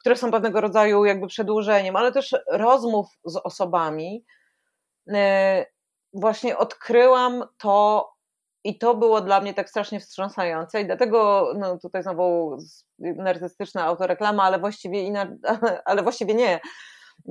które 0.00 0.16
są 0.16 0.30
pewnego 0.30 0.60
rodzaju 0.60 1.04
jakby 1.04 1.26
przedłużeniem, 1.26 1.96
ale 1.96 2.12
też 2.12 2.34
rozmów 2.50 3.06
z 3.24 3.36
osobami, 3.36 4.24
e, 5.14 5.66
właśnie 6.12 6.58
odkryłam 6.58 7.44
to, 7.58 8.08
i 8.68 8.78
to 8.78 8.94
było 8.94 9.20
dla 9.20 9.40
mnie 9.40 9.54
tak 9.54 9.70
strasznie 9.70 10.00
wstrząsające 10.00 10.80
i 10.80 10.86
dlatego 10.86 11.52
no, 11.58 11.78
tutaj 11.78 12.02
znowu 12.02 12.58
narcystyczna 12.98 13.84
autoreklama, 13.84 14.42
ale 14.42 14.58
właściwie, 14.58 15.28
ale 15.84 16.02
właściwie 16.02 16.34
nie. 16.34 16.60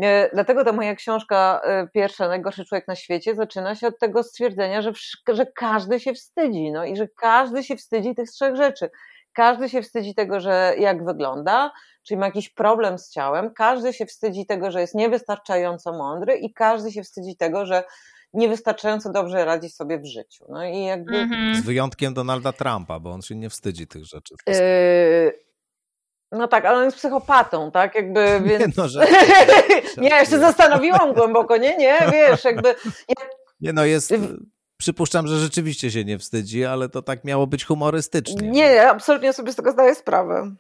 E, 0.04 0.30
dlatego 0.34 0.66
ta 0.66 0.72
moja 0.72 0.96
książka 0.96 1.62
e, 1.64 1.88
pierwsza, 1.94 2.28
Najgorszy 2.28 2.66
człowiek 2.66 2.88
na 2.88 2.96
świecie, 2.96 3.36
zaczyna 3.36 3.76
się 3.76 3.88
od 3.88 4.00
tego 4.00 4.24
stwierdzenia, 4.24 4.82
że, 4.82 4.92
że 5.28 5.46
każdy 5.46 6.00
się 6.00 6.14
wstydzi, 6.14 6.72
no 6.72 6.86
i 6.86 6.96
że 6.96 7.08
każdy 7.08 7.64
się 7.64 7.76
wstydzi 7.76 8.16
tych 8.16 8.30
trzech 8.30 8.56
rzeczy. 8.56 8.90
Każdy 9.34 9.70
się 9.70 9.82
wstydzi 9.82 10.16
tego, 10.16 10.40
że 10.40 10.74
jak 10.78 11.06
wygląda, 11.06 11.72
czyli 12.04 12.18
ma 12.18 12.26
jakiś 12.26 12.50
problem 12.50 13.00
z 13.00 13.10
ciałem, 13.10 13.54
każdy 13.54 13.94
się 13.94 14.06
wstydzi 14.06 14.46
tego, 14.46 14.72
że 14.72 14.82
jest 14.82 14.96
niewystarczająco 14.96 15.92
mądry 15.92 16.38
i 16.38 16.54
każdy 16.54 16.92
się 16.92 17.04
wstydzi 17.04 17.38
tego, 17.38 17.66
że 17.66 17.84
niewystarczająco 18.34 19.12
dobrze 19.12 19.46
radzi 19.46 19.70
sobie 19.70 20.00
w 20.00 20.06
życiu. 20.06 20.46
No 20.50 20.66
i 20.66 20.84
jakby... 20.84 21.18
Mhm. 21.18 21.56
Z 21.56 21.62
wyjątkiem 21.62 22.14
Donalda 22.14 22.54
Trumpa, 22.54 23.00
bo 23.00 23.12
on 23.12 23.22
się 23.22 23.36
nie 23.36 23.50
wstydzi 23.50 23.88
tych 23.88 24.06
rzeczy. 24.06 24.36
Yy, 24.48 25.34
no 26.32 26.48
tak, 26.48 26.66
ale 26.66 26.78
on 26.78 26.86
jest 26.86 26.98
psychopatą, 26.98 27.72
tak? 27.72 27.96
Jakby, 27.96 28.26
więc... 28.46 28.60
Nie, 28.60 28.74
no, 28.78 28.88
że... 28.94 29.08
nie, 29.98 30.10
ja 30.10 30.26
się 30.26 30.40
zastanowiłam 30.40 31.14
głęboko, 31.14 31.58
nie, 31.58 31.78
nie, 31.78 32.00
wiesz, 32.12 32.44
jakby... 32.44 32.76
Nie 33.62 33.74
no, 33.74 33.86
jest... 33.86 34.14
Przypuszczam, 34.78 35.28
że 35.28 35.40
rzeczywiście 35.40 35.92
się 35.92 36.06
nie 36.06 36.20
wstydzi, 36.20 36.66
ale 36.66 36.90
to 36.90 37.02
tak 37.02 37.24
miało 37.24 37.48
być 37.48 37.66
humorystycznie. 37.66 38.50
Nie, 38.50 38.90
absolutnie 38.90 39.34
sobie 39.34 39.52
z 39.52 39.56
tego 39.56 39.72
zdaję 39.72 39.96
sprawę. 39.96 40.56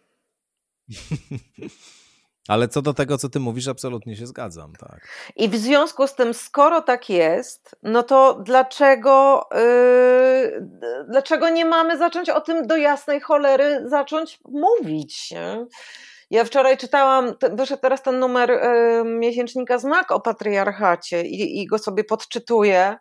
Ale 2.47 2.67
co 2.67 2.81
do 2.81 2.93
tego, 2.93 3.17
co 3.17 3.29
ty 3.29 3.39
mówisz, 3.39 3.67
absolutnie 3.67 4.15
się 4.15 4.27
zgadzam, 4.27 4.73
tak. 4.79 5.07
I 5.35 5.49
w 5.49 5.55
związku 5.55 6.07
z 6.07 6.15
tym, 6.15 6.33
skoro 6.33 6.81
tak 6.81 7.09
jest, 7.09 7.75
no 7.83 8.03
to 8.03 8.33
dlaczego, 8.33 9.47
yy, 9.53 10.67
dlaczego 11.09 11.49
nie 11.49 11.65
mamy 11.65 11.97
zacząć 11.97 12.29
o 12.29 12.41
tym 12.41 12.67
do 12.67 12.77
jasnej 12.77 13.21
cholery 13.21 13.83
zacząć 13.89 14.39
mówić? 14.45 15.31
Nie? 15.31 15.65
Ja 16.29 16.43
wczoraj 16.43 16.77
czytałam, 16.77 17.33
wyszedł 17.51 17.81
teraz 17.81 18.03
ten 18.03 18.19
numer 18.19 18.49
yy, 18.49 19.03
miesięcznika 19.05 19.77
Znak 19.77 20.11
o 20.11 20.19
patriarchacie 20.19 21.21
i, 21.21 21.61
i 21.61 21.67
go 21.67 21.77
sobie 21.77 22.03
podczytuję. 22.03 22.97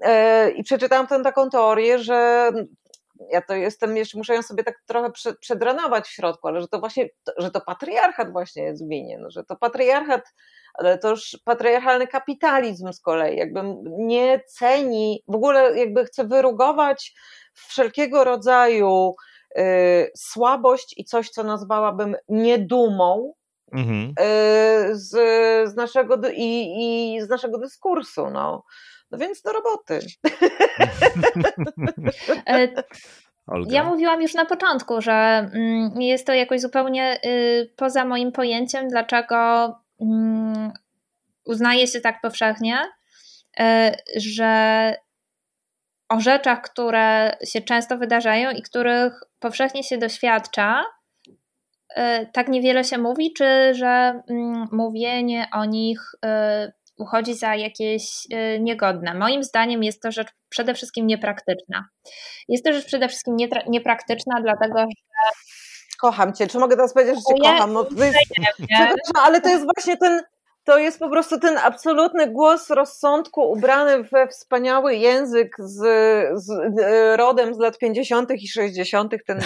Yy, 0.00 0.50
I 0.50 0.64
przeczytałam 0.64 1.06
tę 1.06 1.22
taką 1.22 1.50
teorię, 1.50 1.98
że 1.98 2.50
ja 3.30 3.42
to 3.42 3.54
jestem 3.54 3.96
jeszcze, 3.96 4.18
muszę 4.18 4.34
ją 4.34 4.42
sobie 4.42 4.64
tak 4.64 4.74
trochę 4.86 5.10
przedrenować 5.40 6.06
w 6.06 6.12
środku, 6.12 6.48
ale 6.48 6.60
że 6.60 6.68
to 6.68 6.80
właśnie, 6.80 7.08
że 7.38 7.50
to 7.50 7.60
patriarchat 7.60 8.32
właśnie 8.32 8.62
jest 8.62 8.88
winien, 8.88 9.26
że 9.28 9.44
to 9.44 9.56
patriarchat, 9.56 10.22
ale 10.74 10.98
to 10.98 11.10
już 11.10 11.38
patriarchalny 11.44 12.06
kapitalizm 12.06 12.92
z 12.92 13.00
kolei, 13.00 13.36
jakby 13.36 13.60
nie 13.98 14.40
ceni, 14.48 15.22
w 15.28 15.34
ogóle 15.34 15.78
jakby 15.78 16.04
chce 16.04 16.24
wyrugować 16.24 17.14
wszelkiego 17.54 18.24
rodzaju 18.24 19.14
y, 19.58 20.10
słabość 20.16 20.94
i 20.96 21.04
coś, 21.04 21.30
co 21.30 21.42
nazwałabym 21.42 22.16
niedumą, 22.28 23.32
mhm. 23.72 24.10
y, 24.10 24.14
z, 24.96 25.10
z, 25.70 25.76
naszego, 25.76 26.16
i, 26.34 27.14
i 27.14 27.20
z 27.22 27.28
naszego 27.28 27.58
dyskursu. 27.58 28.30
No. 28.30 28.62
No 29.10 29.18
więc 29.18 29.42
do 29.42 29.52
roboty. 29.52 29.98
E, 32.46 32.68
Olga. 33.46 33.74
Ja 33.74 33.84
mówiłam 33.84 34.22
już 34.22 34.34
na 34.34 34.44
początku, 34.44 35.00
że 35.00 35.12
mm, 35.12 36.02
jest 36.02 36.26
to 36.26 36.32
jakoś 36.32 36.60
zupełnie 36.60 37.20
y, 37.24 37.72
poza 37.76 38.04
moim 38.04 38.32
pojęciem, 38.32 38.88
dlaczego 38.88 39.36
mm, 40.00 40.72
uznaje 41.44 41.86
się 41.86 42.00
tak 42.00 42.20
powszechnie, 42.20 42.78
y, 43.60 43.64
że 44.16 44.94
o 46.08 46.20
rzeczach, 46.20 46.62
które 46.62 47.36
się 47.44 47.60
często 47.60 47.98
wydarzają 47.98 48.50
i 48.50 48.62
których 48.62 49.20
powszechnie 49.40 49.82
się 49.82 49.98
doświadcza, 49.98 50.84
y, 51.28 52.26
tak 52.32 52.48
niewiele 52.48 52.84
się 52.84 52.98
mówi, 52.98 53.32
czy 53.32 53.74
że 53.74 54.22
mm, 54.30 54.68
mówienie 54.72 55.48
o 55.52 55.64
nich 55.64 56.14
uchodzi 56.98 57.34
za 57.34 57.54
jakieś 57.54 58.26
y, 58.32 58.60
niegodne. 58.60 59.14
Moim 59.14 59.44
zdaniem 59.44 59.82
jest 59.82 60.02
to 60.02 60.12
rzecz 60.12 60.28
przede 60.48 60.74
wszystkim 60.74 61.06
niepraktyczna. 61.06 61.88
Jest 62.48 62.64
to 62.64 62.72
rzecz 62.72 62.86
przede 62.86 63.08
wszystkim 63.08 63.36
niepraktyczna, 63.68 64.40
dlatego 64.42 64.78
że. 64.78 64.86
Kocham 66.00 66.32
cię. 66.32 66.46
Czy 66.46 66.58
mogę 66.58 66.76
teraz 66.76 66.94
powiedzieć, 66.94 67.14
że 67.14 67.34
cię 67.34 67.42
kocham? 67.42 67.72
No, 67.72 67.84
to 67.84 68.04
jest, 68.04 68.18
ale 69.14 69.40
to 69.40 69.48
jest 69.48 69.64
właśnie 69.64 69.96
ten, 69.96 70.22
to 70.64 70.78
jest 70.78 70.98
po 70.98 71.08
prostu 71.08 71.40
ten 71.40 71.58
absolutny 71.58 72.26
głos 72.26 72.70
rozsądku 72.70 73.50
ubrany 73.50 74.02
we 74.02 74.28
wspaniały 74.28 74.94
język 74.94 75.56
z, 75.58 75.78
z 76.34 76.50
rodem 77.16 77.54
z 77.54 77.58
lat 77.58 77.78
50. 77.78 78.30
i 78.30 78.48
60. 78.48 79.14
Ten, 79.26 79.40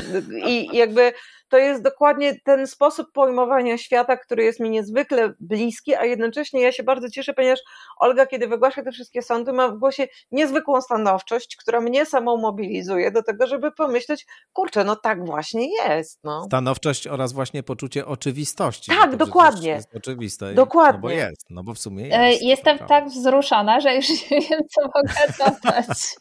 I 0.46 0.76
jakby 0.76 1.12
to 1.50 1.58
jest 1.58 1.82
dokładnie 1.82 2.40
ten 2.44 2.66
sposób 2.66 3.12
pojmowania 3.12 3.78
świata, 3.78 4.16
który 4.16 4.44
jest 4.44 4.60
mi 4.60 4.70
niezwykle 4.70 5.32
bliski, 5.40 5.94
a 5.94 6.04
jednocześnie 6.04 6.60
ja 6.60 6.72
się 6.72 6.82
bardzo 6.82 7.10
cieszę, 7.10 7.34
ponieważ 7.34 7.60
Olga, 7.96 8.26
kiedy 8.26 8.48
wygłasza 8.48 8.82
te 8.82 8.92
wszystkie 8.92 9.22
sądy, 9.22 9.52
ma 9.52 9.68
w 9.68 9.78
głosie 9.78 10.08
niezwykłą 10.30 10.80
stanowczość, 10.80 11.56
która 11.56 11.80
mnie 11.80 12.06
samą 12.06 12.36
mobilizuje 12.36 13.10
do 13.10 13.22
tego, 13.22 13.46
żeby 13.46 13.72
pomyśleć, 13.72 14.26
kurczę, 14.52 14.84
no 14.84 14.96
tak 14.96 15.26
właśnie 15.26 15.68
jest. 15.76 16.20
No. 16.24 16.44
Stanowczość 16.44 17.06
oraz 17.06 17.32
właśnie 17.32 17.62
poczucie 17.62 18.06
oczywistości. 18.06 18.90
Tak, 18.90 19.16
dokładnie. 19.16 19.70
Jest 19.70 19.96
oczywiste. 19.96 20.54
Dokładnie. 20.54 20.98
No 20.98 21.02
bo 21.02 21.10
jest, 21.10 21.46
no 21.50 21.62
bo 21.62 21.74
w 21.74 21.78
sumie 21.78 22.08
jest. 22.08 22.42
Jestem 22.42 22.78
tak 22.78 23.08
wzruszona, 23.08 23.80
że 23.80 23.94
już 23.94 24.06
nie 24.30 24.40
wiem, 24.40 24.60
co 24.70 24.82
mogę 24.82 25.14
dodać. 25.38 26.16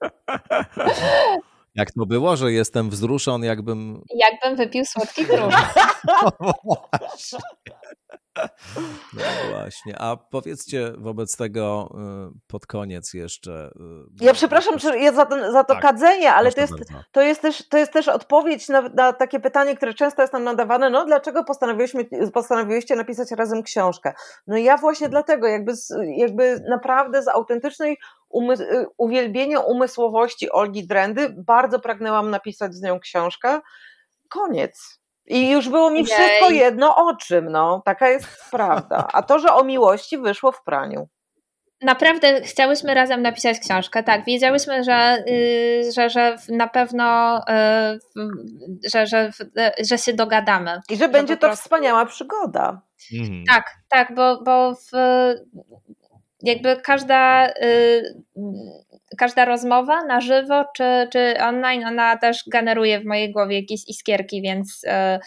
Jak 1.80 1.90
to 1.92 2.06
było, 2.06 2.36
że 2.36 2.52
jestem 2.52 2.90
wzruszony, 2.90 3.46
jakbym. 3.46 4.02
Jakbym 4.14 4.56
wypił 4.56 4.84
słodki 4.84 5.24
grusz. 5.26 5.54
No 6.32 6.52
właśnie. 6.98 7.38
No 9.14 9.50
właśnie. 9.50 9.98
A 9.98 10.16
powiedzcie 10.16 10.92
wobec 10.98 11.36
tego 11.36 11.94
y, 12.34 12.40
pod 12.46 12.66
koniec 12.66 13.14
jeszcze. 13.14 13.70
Y, 14.20 14.24
ja 14.24 14.32
przepraszam 14.32 14.74
ja 15.00 15.12
za, 15.12 15.26
to, 15.26 15.52
za 15.52 15.64
to 15.64 15.74
tak, 15.74 15.82
kadzenie, 15.82 16.32
ale 16.32 16.52
to 16.52 16.60
jest, 16.60 16.72
to, 17.12 17.22
jest 17.22 17.42
też, 17.42 17.68
to 17.68 17.78
jest 17.78 17.92
też 17.92 18.08
odpowiedź 18.08 18.68
na, 18.68 18.80
na, 18.80 19.12
takie 19.12 19.40
pytanie, 19.40 19.76
które 19.76 19.94
często 19.94 20.22
jest 20.22 20.32
nam 20.32 20.44
nadawane. 20.44 20.90
No, 20.90 21.04
dlaczego 21.04 21.44
postanowiłyśmy, 21.44 22.04
postanowiłyście 22.34 22.96
napisać 22.96 23.30
razem 23.30 23.62
książkę? 23.62 24.12
No 24.46 24.56
ja 24.56 24.76
właśnie 24.76 25.04
hmm. 25.04 25.10
dlatego, 25.10 25.46
jakby, 25.46 25.72
jakby 26.16 26.64
naprawdę 26.68 27.22
z 27.22 27.28
autentycznej 27.28 27.98
umys 28.30 28.60
y, 28.60 28.86
uwielbienia 28.98 29.60
umysłowości 29.60 30.50
Olgi 30.50 30.86
Drendy 30.86 31.34
bardzo 31.46 31.80
pragnęłam 31.80 32.30
napisać 32.30 32.74
z 32.74 32.82
nią 32.82 33.00
książkę. 33.00 33.60
Koniec. 34.28 35.00
I 35.26 35.50
już 35.50 35.68
było 35.68 35.90
mi 35.90 36.04
wszystko 36.04 36.50
jedno 36.50 36.96
o 36.96 37.16
czym, 37.16 37.48
no. 37.50 37.82
Taka 37.84 38.08
jest 38.08 38.26
prawda. 38.50 39.08
A 39.12 39.22
to, 39.22 39.38
że 39.38 39.52
o 39.52 39.64
miłości 39.64 40.18
wyszło 40.18 40.52
w 40.52 40.62
praniu. 40.64 41.08
Naprawdę 41.82 42.40
chciałyśmy 42.42 42.94
razem 42.94 43.22
napisać 43.22 43.58
książkę, 43.58 44.02
tak. 44.02 44.24
Wiedziałyśmy, 44.24 44.84
że, 44.84 45.24
yy, 45.26 45.92
że, 45.92 46.10
że 46.10 46.36
na 46.48 46.68
pewno 46.68 47.40
yy, 48.16 48.30
że, 48.92 49.06
że, 49.06 49.30
że 49.88 49.98
się 49.98 50.12
dogadamy. 50.12 50.80
I 50.90 50.96
że 50.96 51.08
będzie 51.08 51.36
to 51.36 51.46
prostu... 51.46 51.62
wspaniała 51.62 52.06
przygoda. 52.06 52.82
Mhm. 53.20 53.44
Tak, 53.48 53.64
tak, 53.88 54.14
bo, 54.14 54.42
bo 54.42 54.74
w, 54.74 54.90
jakby 56.42 56.76
każda 56.76 57.46
yy, 57.46 58.22
każda 59.18 59.44
rozmowa 59.44 60.04
na 60.04 60.20
żywo 60.20 60.64
czy, 60.76 61.08
czy 61.12 61.34
online, 61.40 61.84
ona 61.84 62.16
też 62.16 62.44
generuje 62.52 63.00
w 63.00 63.04
mojej 63.04 63.32
głowie 63.32 63.60
jakieś 63.60 63.88
iskierki, 63.88 64.42
więc 64.42 64.80
e, 64.86 65.20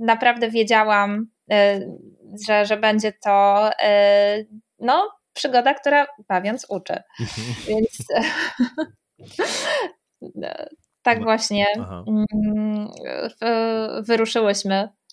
naprawdę 0.00 0.50
wiedziałam, 0.50 1.26
że, 2.46 2.64
że 2.64 2.76
będzie 2.76 3.12
to 3.12 3.70
no, 4.78 5.10
przygoda, 5.32 5.74
która 5.74 6.06
bawiąc 6.28 6.66
uczy. 6.68 6.94
Więc 7.68 7.98
tak 11.02 11.22
właśnie 11.22 11.66
mm, 11.76 12.88
wyruszyłyśmy 14.06 14.88
Y, 14.88 15.03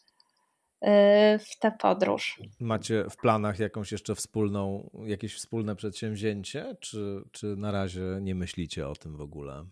w 1.40 1.60
tę 1.60 1.72
podróż. 1.80 2.40
Macie 2.60 3.06
w 3.10 3.18
planach 3.18 3.60
jakąś 3.60 3.92
jeszcze 3.92 4.16
wspólną, 4.16 4.90
jakieś 5.06 5.36
wspólne 5.36 5.76
przedsięwzięcie, 5.76 6.76
czy, 6.80 7.24
czy 7.32 7.46
na 7.46 7.72
razie 7.72 8.02
nie 8.22 8.36
myślicie 8.36 8.88
o 8.88 8.96
tym 8.96 9.18
w 9.18 9.22
ogóle? 9.22 9.66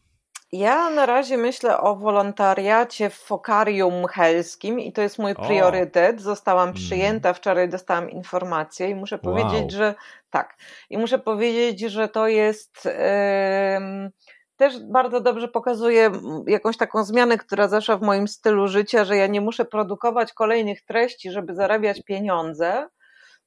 Ja 0.52 0.90
na 0.90 1.06
razie 1.06 1.38
myślę 1.38 1.78
o 1.78 1.96
wolontariacie 1.96 3.10
w 3.10 3.14
Fokarium 3.14 4.08
Helskim 4.08 4.80
i 4.80 4.94
to 4.94 5.02
jest 5.02 5.20
mój 5.20 5.36
priorytet. 5.36 6.22
Zostałam 6.22 6.70
mm. 6.70 6.74
przyjęta, 6.74 7.34
wczoraj 7.34 7.70
dostałam 7.70 8.10
informację 8.10 8.90
i 8.90 8.96
muszę 8.96 9.20
wow. 9.24 9.36
powiedzieć, 9.36 9.72
że 9.72 9.96
tak. 10.30 10.58
I 10.90 10.98
muszę 10.98 11.20
powiedzieć, 11.20 11.80
że 11.80 12.08
to 12.08 12.28
jest. 12.28 12.86
Yy, 12.86 14.12
też 14.60 14.80
bardzo 14.80 15.22
dobrze 15.22 15.48
pokazuje 15.48 16.12
jakąś 16.48 16.78
taką 16.78 17.04
zmianę, 17.04 17.38
która 17.38 17.68
zaszła 17.68 17.98
w 17.98 18.02
moim 18.02 18.28
stylu 18.28 18.68
życia, 18.68 19.06
że 19.06 19.18
ja 19.18 19.28
nie 19.28 19.42
muszę 19.42 19.66
produkować 19.66 20.34
kolejnych 20.34 20.86
treści, 20.86 21.32
żeby 21.32 21.56
zarabiać 21.56 22.04
pieniądze, 22.04 22.88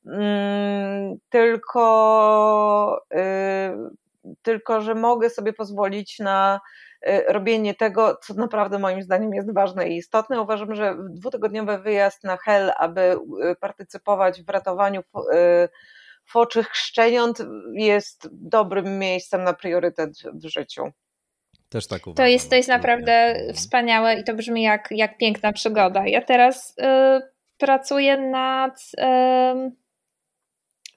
mm, 0.06 1.16
tylko, 1.28 3.02
y, 3.14 4.36
tylko 4.42 4.80
że 4.80 4.94
mogę 4.94 5.30
sobie 5.30 5.52
pozwolić 5.52 6.18
na 6.18 6.60
robienie 7.28 7.74
tego, 7.74 8.18
co 8.22 8.34
naprawdę 8.34 8.78
moim 8.78 9.02
zdaniem 9.02 9.34
jest 9.34 9.54
ważne 9.54 9.88
i 9.88 9.96
istotne. 9.96 10.40
Uważam, 10.40 10.74
że 10.74 10.96
dwutygodniowy 11.10 11.78
wyjazd 11.78 12.24
na 12.24 12.36
Hel, 12.36 12.72
aby 12.78 13.16
partycypować 13.60 14.42
w 14.42 14.48
ratowaniu 14.48 15.02
foczych 16.26 16.76
szczeniąt 16.76 17.38
jest 17.72 18.28
dobrym 18.32 18.98
miejscem 18.98 19.44
na 19.44 19.52
priorytet 19.52 20.10
w 20.34 20.46
życiu. 20.46 20.84
Też 21.68 21.86
tak 21.86 22.06
uważam. 22.06 22.16
To 22.16 22.26
jest, 22.26 22.50
to 22.50 22.56
jest 22.56 22.68
naprawdę 22.68 23.36
wspaniałe 23.54 24.14
i 24.20 24.24
to 24.24 24.34
brzmi 24.34 24.62
jak, 24.62 24.88
jak 24.90 25.18
piękna 25.18 25.52
przygoda. 25.52 26.06
Ja 26.06 26.22
teraz 26.22 26.74
y, 26.78 26.82
pracuję 27.58 28.16
nad 28.16 28.80
y, 28.98 29.72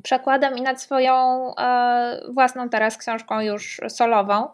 przekładem 0.03 0.57
i 0.57 0.61
nad 0.61 0.81
swoją 0.81 1.47
y, 1.49 1.53
własną 2.33 2.69
teraz 2.69 2.97
książką 2.97 3.41
już 3.41 3.81
solową, 3.87 4.47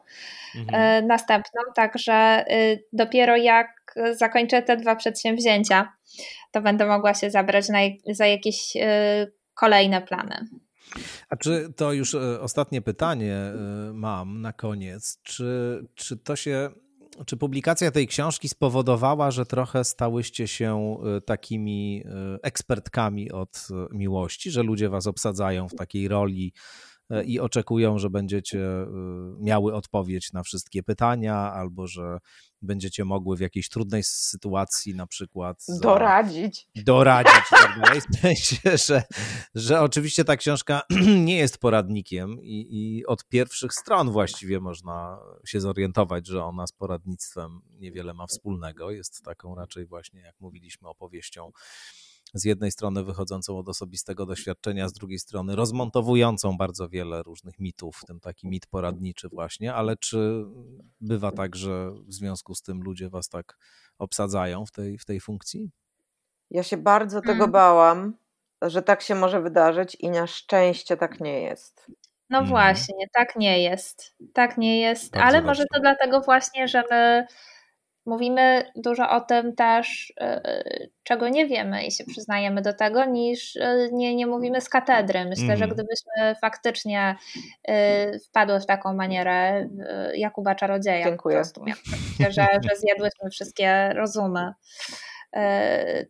mhm. 0.55 1.03
Y, 1.03 1.07
następną, 1.07 1.61
także 1.75 2.45
y, 2.51 2.83
dopiero 2.93 3.37
jak 3.37 3.95
zakończę 4.11 4.61
te 4.61 4.77
dwa 4.77 4.95
przedsięwzięcia, 4.95 5.93
to 6.51 6.61
będę 6.61 6.85
mogła 6.85 7.13
się 7.13 7.31
zabrać 7.31 7.69
na, 7.69 7.79
za 8.05 8.27
jakieś 8.27 8.75
y, 8.75 9.40
kolejne 9.61 10.01
plany. 10.01 10.47
A 11.29 11.35
czy 11.35 11.73
to 11.75 11.93
już 11.93 12.15
e, 12.15 12.41
ostatnie 12.41 12.81
pytanie 12.81 13.35
e, 13.35 13.55
mam 13.93 14.41
na 14.41 14.53
koniec? 14.53 15.19
Czy, 15.23 15.81
czy 15.95 16.17
to 16.17 16.35
się. 16.35 16.69
Czy 17.25 17.37
publikacja 17.37 17.91
tej 17.91 18.07
książki 18.07 18.49
spowodowała, 18.49 19.31
że 19.31 19.45
trochę 19.45 19.83
stałyście 19.83 20.47
się 20.47 20.97
e, 21.17 21.21
takimi 21.21 22.03
ekspertkami 22.43 23.31
od 23.31 23.67
miłości, 23.91 24.51
że 24.51 24.63
ludzie 24.63 24.89
was 24.89 25.07
obsadzają 25.07 25.67
w 25.69 25.75
takiej 25.75 26.07
roli 26.07 26.53
i 27.25 27.39
oczekują, 27.39 27.97
że 27.97 28.09
będziecie 28.09 28.59
miały 29.39 29.73
odpowiedź 29.73 30.33
na 30.33 30.43
wszystkie 30.43 30.83
pytania, 30.83 31.35
albo 31.35 31.87
że 31.87 32.17
będziecie 32.61 33.05
mogły 33.05 33.37
w 33.37 33.39
jakiejś 33.39 33.69
trudnej 33.69 34.03
sytuacji 34.03 34.95
na 34.95 35.07
przykład 35.07 35.65
doradzić. 35.81 36.67
Doradzić 36.75 37.33
i 37.35 37.81
tak. 37.81 37.97
W 37.97 38.19
sensie, 38.21 38.77
że, 38.77 39.03
że 39.55 39.81
oczywiście 39.81 40.25
ta 40.25 40.37
książka 40.37 40.81
nie 41.25 41.37
jest 41.37 41.57
poradnikiem 41.57 42.41
i, 42.41 42.67
i 42.69 43.05
od 43.05 43.27
pierwszych 43.27 43.73
stron 43.73 44.11
właściwie 44.11 44.59
można 44.59 45.19
się 45.45 45.61
zorientować, 45.61 46.27
że 46.27 46.43
ona 46.43 46.67
z 46.67 46.71
poradnictwem 46.71 47.61
niewiele 47.79 48.13
ma 48.13 48.27
wspólnego. 48.27 48.91
Jest 48.91 49.23
taką 49.23 49.55
raczej 49.55 49.85
właśnie, 49.85 50.21
jak 50.21 50.35
mówiliśmy, 50.39 50.87
opowieścią 50.87 51.51
z 52.33 52.45
jednej 52.45 52.71
strony 52.71 53.03
wychodzącą 53.03 53.57
od 53.57 53.69
osobistego 53.69 54.25
doświadczenia, 54.25 54.87
z 54.87 54.93
drugiej 54.93 55.19
strony 55.19 55.55
rozmontowującą 55.55 56.57
bardzo 56.57 56.89
wiele 56.89 57.23
różnych 57.23 57.59
mitów, 57.59 57.95
w 57.95 58.05
tym 58.05 58.19
taki 58.19 58.47
mit 58.47 58.67
poradniczy 58.67 59.29
właśnie, 59.29 59.73
ale 59.73 59.97
czy 59.97 60.45
bywa 61.01 61.31
tak, 61.31 61.55
że 61.55 61.91
w 61.91 62.13
związku 62.13 62.55
z 62.55 62.61
tym 62.61 62.81
ludzie 62.81 63.09
was 63.09 63.29
tak 63.29 63.57
obsadzają 63.97 64.65
w 64.65 64.71
tej, 64.71 64.97
w 64.97 65.05
tej 65.05 65.19
funkcji? 65.19 65.71
Ja 66.49 66.63
się 66.63 66.77
bardzo 66.77 67.21
tego 67.21 67.43
mm. 67.43 67.51
bałam, 67.51 68.13
że 68.61 68.81
tak 68.81 69.01
się 69.01 69.15
może 69.15 69.41
wydarzyć 69.41 69.95
i 69.99 70.09
na 70.09 70.27
szczęście 70.27 70.97
tak 70.97 71.19
nie 71.19 71.41
jest. 71.41 71.87
No 72.29 72.37
mm. 72.37 72.49
właśnie, 72.49 73.07
tak 73.13 73.35
nie 73.35 73.63
jest. 73.63 74.15
Tak 74.33 74.57
nie 74.57 74.79
jest, 74.79 75.11
bardzo 75.11 75.25
ale 75.25 75.41
może 75.41 75.63
to 75.73 75.79
dlatego 75.79 76.21
właśnie, 76.21 76.67
że 76.67 76.83
my 76.89 77.27
mówimy 78.05 78.71
dużo 78.75 79.09
o 79.09 79.21
tym 79.21 79.55
też, 79.55 80.13
e, 80.21 80.63
czego 81.03 81.29
nie 81.29 81.47
wiemy 81.47 81.85
i 81.85 81.91
się 81.91 82.03
przyznajemy 82.03 82.61
do 82.61 82.73
tego, 82.73 83.05
niż 83.05 83.55
e, 83.55 83.89
nie, 83.91 84.15
nie 84.15 84.27
mówimy 84.27 84.61
z 84.61 84.69
katedry. 84.69 85.25
Myślę, 85.25 85.57
że 85.57 85.65
mhm. 85.65 85.71
gdybyśmy 85.71 86.35
faktycznie 86.41 87.15
e, 87.63 88.19
wpadły 88.19 88.59
w 88.59 88.65
taką 88.65 88.93
manierę 88.93 89.67
Jakuba 90.15 90.55
Czarodzieja, 90.55 91.05
Dziękuję. 91.05 91.35
po 91.35 91.41
prostu, 91.41 91.65
że, 92.19 92.47
że 92.69 92.75
zjadłyśmy 92.75 93.29
wszystkie 93.29 93.93
rozumy, 93.93 94.53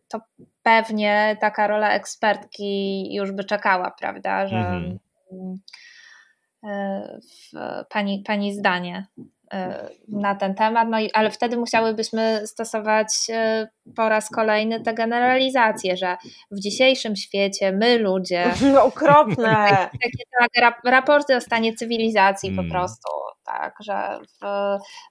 to 0.08 0.20
pewnie 0.62 1.36
taka 1.40 1.66
rola 1.66 1.92
ekspertki 1.92 3.14
już 3.14 3.32
by 3.32 3.44
czekała, 3.44 3.90
prawda, 3.90 4.46
że 4.46 4.56
mm. 4.56 4.98
pani, 7.88 8.22
pani 8.26 8.54
zdanie 8.54 9.06
na 10.08 10.34
ten 10.34 10.54
temat, 10.54 10.88
no 10.88 11.00
i, 11.00 11.10
ale 11.12 11.30
wtedy 11.30 11.56
musiałybyśmy 11.56 12.46
stosować 12.46 13.08
e, 13.30 13.68
po 13.96 14.08
raz 14.08 14.30
kolejny 14.30 14.80
te 14.80 14.94
generalizacje, 14.94 15.96
że 15.96 16.16
w 16.50 16.60
dzisiejszym 16.60 17.16
świecie 17.16 17.72
my 17.72 17.98
ludzie... 17.98 18.52
No, 18.72 18.84
okropne! 18.84 19.66
Takie 20.02 20.24
tak, 20.38 20.72
raporty 20.84 21.36
o 21.36 21.40
stanie 21.40 21.74
cywilizacji 21.74 22.50
hmm. 22.50 22.66
po 22.66 22.74
prostu, 22.74 23.08
tak, 23.44 23.74
że 23.80 24.18
w, 24.40 24.46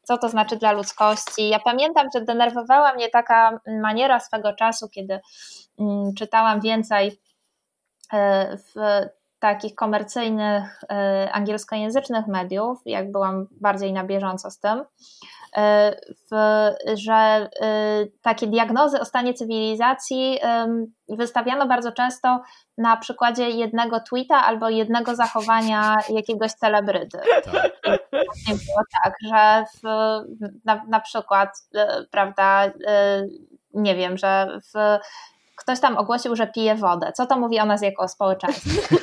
co 0.03 0.17
to 0.17 0.29
znaczy 0.29 0.57
dla 0.57 0.71
ludzkości. 0.71 1.49
Ja 1.49 1.59
pamiętam, 1.59 2.07
że 2.15 2.21
denerwowała 2.21 2.93
mnie 2.93 3.09
taka 3.09 3.59
maniera 3.81 4.19
swego 4.19 4.53
czasu, 4.53 4.89
kiedy 4.89 5.19
mm, 5.79 6.13
czytałam 6.17 6.61
więcej 6.61 7.21
e, 8.13 8.57
w 8.57 8.73
takich 9.41 9.75
komercyjnych 9.75 10.83
e, 10.89 11.29
angielskojęzycznych 11.31 12.27
mediów, 12.27 12.81
jak 12.85 13.11
byłam 13.11 13.47
bardziej 13.61 13.93
na 13.93 14.03
bieżąco 14.03 14.51
z 14.51 14.59
tym, 14.59 14.83
e, 15.57 15.95
w, 16.31 16.35
że 16.93 17.13
e, 17.13 17.49
takie 18.21 18.47
diagnozy 18.47 18.99
o 18.99 19.05
stanie 19.05 19.33
cywilizacji 19.33 20.39
wystawiano 21.09 21.67
bardzo 21.67 21.91
często 21.91 22.41
na 22.77 22.97
przykładzie 22.97 23.49
jednego 23.49 23.99
tweeta 23.99 24.45
albo 24.45 24.69
jednego 24.69 25.15
zachowania 25.15 25.95
jakiegoś 26.09 26.51
celebryty. 26.51 27.19
Tak. 27.43 27.71
Było 28.47 28.81
tak, 29.03 29.13
że 29.29 29.65
w, 29.77 29.83
na, 30.65 30.83
na 30.87 30.99
przykład, 30.99 31.49
prawda, 32.11 32.71
nie 33.73 33.95
wiem, 33.95 34.17
że 34.17 34.59
w 34.73 34.99
ktoś 35.61 35.79
tam 35.79 35.97
ogłosił, 35.97 36.35
że 36.35 36.47
pije 36.47 36.75
wodę. 36.75 37.11
Co 37.15 37.25
to 37.25 37.39
mówi 37.39 37.59
o 37.59 37.65
nas 37.65 37.81
jako 37.81 38.03
o 38.03 38.07
społeczeństwie? 38.07 38.81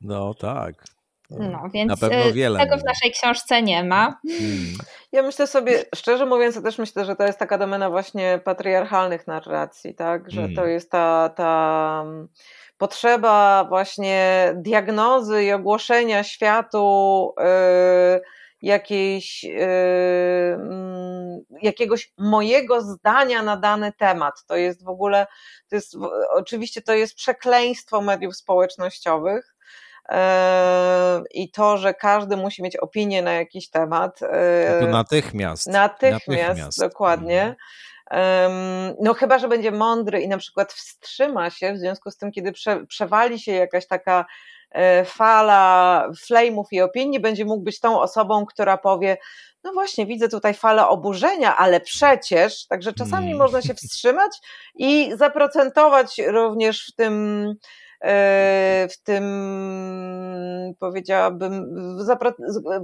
No 0.00 0.34
tak. 0.34 0.74
No, 1.30 1.62
więc 1.74 1.88
Na 1.88 1.96
pewno 1.96 2.28
y, 2.28 2.32
wiele 2.32 2.58
tego 2.58 2.76
w 2.76 2.84
naszej 2.84 3.12
książce 3.12 3.62
nie 3.62 3.84
ma. 3.84 4.20
Hmm. 4.28 4.74
Ja 5.12 5.22
myślę 5.22 5.46
sobie, 5.46 5.84
szczerze 5.94 6.26
mówiąc, 6.26 6.56
ja 6.56 6.62
też 6.62 6.78
myślę, 6.78 7.04
że 7.04 7.16
to 7.16 7.24
jest 7.24 7.38
taka 7.38 7.58
domena 7.58 7.90
właśnie 7.90 8.40
patriarchalnych 8.44 9.26
narracji, 9.26 9.94
tak? 9.94 10.30
Że 10.30 10.40
hmm. 10.40 10.56
to 10.56 10.66
jest 10.66 10.90
ta, 10.90 11.28
ta 11.36 12.02
mm, 12.06 12.28
potrzeba 12.78 13.64
właśnie 13.68 14.52
diagnozy 14.56 15.44
i 15.44 15.52
ogłoszenia 15.52 16.22
światu. 16.22 17.34
Yy, 17.38 18.20
jakiejś, 18.62 19.44
yy, 19.44 19.62
mm, 20.54 21.40
jakiegoś 21.62 22.12
mojego 22.18 22.82
zdania 22.82 23.42
na 23.42 23.56
dany 23.56 23.92
temat. 23.92 24.34
To 24.46 24.56
jest 24.56 24.84
w 24.84 24.88
ogóle, 24.88 25.26
to 25.68 25.76
jest, 25.76 25.96
oczywiście 26.34 26.82
to 26.82 26.94
jest 26.94 27.14
przekleństwo 27.14 28.00
mediów 28.00 28.36
społecznościowych. 28.36 29.54
Yy, 30.10 30.16
I 31.34 31.50
to, 31.50 31.78
że 31.78 31.94
każdy 31.94 32.36
musi 32.36 32.62
mieć 32.62 32.76
opinię 32.76 33.22
na 33.22 33.32
jakiś 33.32 33.70
temat. 33.70 34.20
Yy, 34.20 34.28
to 34.80 34.86
natychmiast. 34.86 35.66
Natychmiast, 35.66 36.28
natychmiast. 36.28 36.78
dokładnie. 36.80 37.42
Mhm. 37.42 37.56
No, 39.00 39.14
chyba, 39.14 39.38
że 39.38 39.48
będzie 39.48 39.70
mądry 39.70 40.20
i 40.20 40.28
na 40.28 40.38
przykład 40.38 40.72
wstrzyma 40.72 41.50
się 41.50 41.72
w 41.72 41.78
związku 41.78 42.10
z 42.10 42.16
tym, 42.16 42.32
kiedy 42.32 42.52
prze, 42.52 42.86
przewali 42.86 43.40
się 43.40 43.52
jakaś 43.52 43.86
taka 43.86 44.24
fala 45.04 46.06
flame'ów 46.26 46.64
i 46.70 46.80
opinii, 46.80 47.20
będzie 47.20 47.44
mógł 47.44 47.62
być 47.62 47.80
tą 47.80 48.00
osobą, 48.00 48.46
która 48.46 48.78
powie, 48.78 49.16
no 49.64 49.72
właśnie, 49.72 50.06
widzę 50.06 50.28
tutaj 50.28 50.54
falę 50.54 50.88
oburzenia, 50.88 51.56
ale 51.56 51.80
przecież, 51.80 52.66
także 52.66 52.92
czasami 52.92 53.26
hmm. 53.26 53.38
można 53.38 53.62
się 53.62 53.74
wstrzymać 53.74 54.32
i 54.74 55.10
zaprocentować 55.16 56.18
również 56.18 56.86
w 56.86 56.94
tym, 56.94 57.46
E, 57.54 57.89
w 58.90 58.94
tym 59.04 59.24
powiedziałabym 60.78 61.74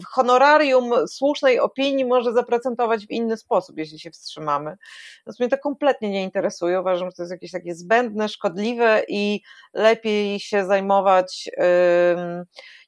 w 0.02 0.04
honorarium 0.06 0.92
słusznej 1.08 1.60
opinii 1.60 2.04
może 2.04 2.32
zaprocentować 2.32 3.06
w 3.06 3.10
inny 3.10 3.36
sposób, 3.36 3.78
jeśli 3.78 3.98
się 3.98 4.10
wstrzymamy. 4.10 4.76
Natomiast 5.18 5.40
mnie 5.40 5.48
to 5.48 5.58
kompletnie 5.58 6.10
nie 6.10 6.22
interesuje. 6.22 6.80
Uważam, 6.80 7.10
że 7.10 7.16
to 7.16 7.22
jest 7.22 7.32
jakieś 7.32 7.50
takie 7.50 7.74
zbędne, 7.74 8.28
szkodliwe 8.28 9.02
i 9.08 9.40
lepiej 9.74 10.40
się 10.40 10.66
zajmować 10.66 11.50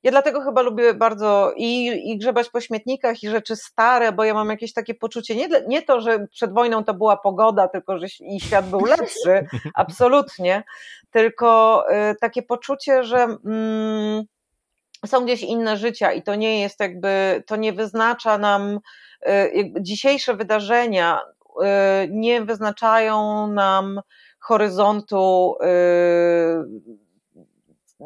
ja 0.02 0.10
dlatego 0.10 0.40
chyba 0.40 0.62
lubię 0.62 0.94
bardzo 0.94 1.52
i, 1.56 1.86
i 2.10 2.18
grzebać 2.18 2.50
po 2.50 2.60
śmietnikach 2.60 3.22
i 3.22 3.28
rzeczy 3.28 3.56
stare, 3.56 4.12
bo 4.12 4.24
ja 4.24 4.34
mam 4.34 4.50
jakieś 4.50 4.72
takie 4.72 4.94
poczucie, 4.94 5.36
nie, 5.36 5.48
nie 5.68 5.82
to, 5.82 6.00
że 6.00 6.26
przed 6.26 6.52
wojną 6.52 6.84
to 6.84 6.94
była 6.94 7.16
pogoda, 7.16 7.68
tylko 7.68 7.98
że 7.98 8.06
i 8.20 8.40
świat 8.40 8.66
był 8.66 8.80
lepszy, 8.84 9.46
absolutnie, 9.74 10.62
tylko 11.10 11.84
y, 11.90 12.14
takie 12.20 12.42
poczucie, 12.42 13.04
że 13.04 13.26
mm, 13.44 14.24
są 15.06 15.24
gdzieś 15.24 15.42
inne 15.42 15.76
życia 15.76 16.12
i 16.12 16.22
to 16.22 16.34
nie 16.34 16.60
jest 16.60 16.80
jakby, 16.80 17.42
to 17.46 17.56
nie 17.56 17.72
wyznacza 17.72 18.38
nam, 18.38 18.78
y, 19.28 19.72
dzisiejsze 19.80 20.34
wydarzenia 20.34 21.20
y, 21.20 22.08
nie 22.10 22.42
wyznaczają 22.42 23.46
nam 23.46 24.00
horyzontu 24.40 25.54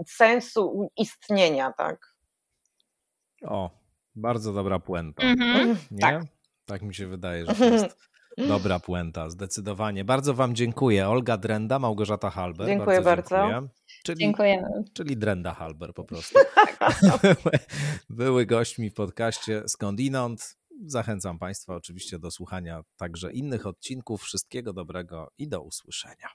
sensu 0.06 0.90
istnienia, 0.96 1.72
tak? 1.72 2.14
O, 3.42 3.70
bardzo 4.14 4.52
dobra 4.52 4.78
puenta. 4.78 5.22
Mhm, 5.22 5.76
Nie? 5.90 6.00
Tak. 6.00 6.22
tak 6.66 6.82
mi 6.82 6.94
się 6.94 7.06
wydaje, 7.06 7.46
że 7.46 7.54
to 7.54 7.64
jest 7.64 7.96
dobra 8.48 8.78
puenta, 8.80 9.30
zdecydowanie. 9.30 10.04
Bardzo 10.04 10.34
Wam 10.34 10.54
dziękuję. 10.54 11.08
Olga 11.08 11.36
Drenda, 11.36 11.78
Małgorzata 11.78 12.30
Halber. 12.30 12.66
Dziękuję 12.66 13.00
bardzo. 13.00 13.36
bardzo. 13.36 13.68
Czyli, 14.04 14.18
Dziękujemy. 14.18 14.68
Czyli 14.94 15.16
Drenda 15.16 15.54
Halber 15.54 15.94
po 15.94 16.04
prostu. 16.04 16.38
Były 18.10 18.46
gośćmi 18.46 18.90
w 18.90 18.94
podcaście 18.94 19.62
Skądinąd. 19.68 20.56
Zachęcam 20.86 21.38
Państwa 21.38 21.74
oczywiście 21.74 22.18
do 22.18 22.30
słuchania 22.30 22.82
także 22.96 23.32
innych 23.32 23.66
odcinków. 23.66 24.22
Wszystkiego 24.22 24.72
dobrego 24.72 25.32
i 25.38 25.48
do 25.48 25.62
usłyszenia. 25.62 26.28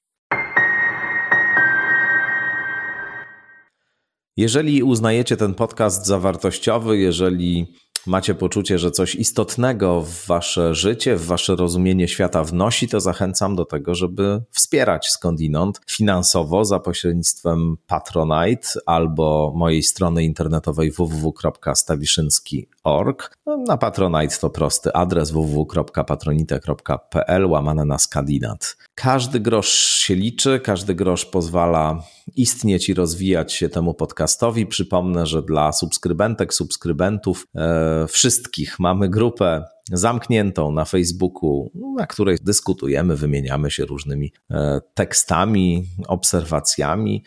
Jeżeli 4.37 4.83
uznajecie 4.83 5.37
ten 5.37 5.53
podcast 5.53 6.05
za 6.05 6.19
wartościowy, 6.19 6.97
jeżeli 6.97 7.73
macie 8.07 8.35
poczucie, 8.35 8.79
że 8.79 8.91
coś 8.91 9.15
istotnego 9.15 10.01
w 10.01 10.27
wasze 10.27 10.75
życie, 10.75 11.15
w 11.15 11.25
wasze 11.25 11.55
rozumienie 11.55 12.07
świata 12.07 12.43
wnosi, 12.43 12.87
to 12.87 12.99
zachęcam 12.99 13.55
do 13.55 13.65
tego, 13.65 13.95
żeby 13.95 14.41
wspierać 14.51 15.07
skądinąd 15.07 15.81
finansowo 15.87 16.65
za 16.65 16.79
pośrednictwem 16.79 17.77
Patronite 17.87 18.67
albo 18.85 19.53
mojej 19.55 19.83
strony 19.83 20.23
internetowej 20.23 20.91
www.stawiszynski.org. 20.91 23.37
No, 23.45 23.57
na 23.57 23.77
Patronite 23.77 24.37
to 24.41 24.49
prosty 24.49 24.93
adres 24.93 25.31
www.patronite.pl 25.31 27.45
łamane 27.45 27.85
na 27.85 27.97
skandinat. 27.97 28.77
Każdy 28.95 29.39
grosz 29.39 29.69
się 29.69 30.15
liczy, 30.15 30.59
każdy 30.59 30.95
grosz 30.95 31.25
pozwala 31.25 32.03
istnieć 32.35 32.89
i 32.89 32.93
rozwijać 32.93 33.53
się 33.53 33.69
temu 33.69 33.93
podcastowi. 33.93 34.65
Przypomnę, 34.65 35.25
że 35.25 35.41
dla 35.41 35.71
subskrybentek, 35.71 36.53
subskrybentów 36.53 37.47
e, 37.55 37.96
wszystkich 38.07 38.79
mamy 38.79 39.09
grupę 39.09 39.63
zamkniętą 39.91 40.71
na 40.71 40.85
Facebooku, 40.85 41.71
na 41.97 42.07
której 42.07 42.37
dyskutujemy, 42.43 43.15
wymieniamy 43.15 43.71
się 43.71 43.85
różnymi 43.85 44.33
e, 44.51 44.81
tekstami, 44.93 45.83
obserwacjami. 46.07 47.23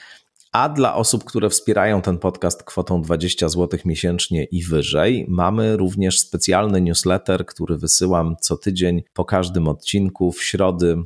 A 0.52 0.68
dla 0.68 0.94
osób, 0.94 1.24
które 1.24 1.50
wspierają 1.50 2.02
ten 2.02 2.18
podcast 2.18 2.62
kwotą 2.62 3.02
20 3.02 3.48
zł 3.48 3.80
miesięcznie 3.84 4.44
i 4.44 4.62
wyżej, 4.62 5.26
mamy 5.28 5.76
również 5.76 6.20
specjalny 6.20 6.80
newsletter, 6.80 7.46
który 7.46 7.76
wysyłam 7.76 8.36
co 8.40 8.56
tydzień 8.56 9.02
po 9.12 9.24
każdym 9.24 9.68
odcinku 9.68 10.32
w 10.32 10.42
środy 10.42 10.96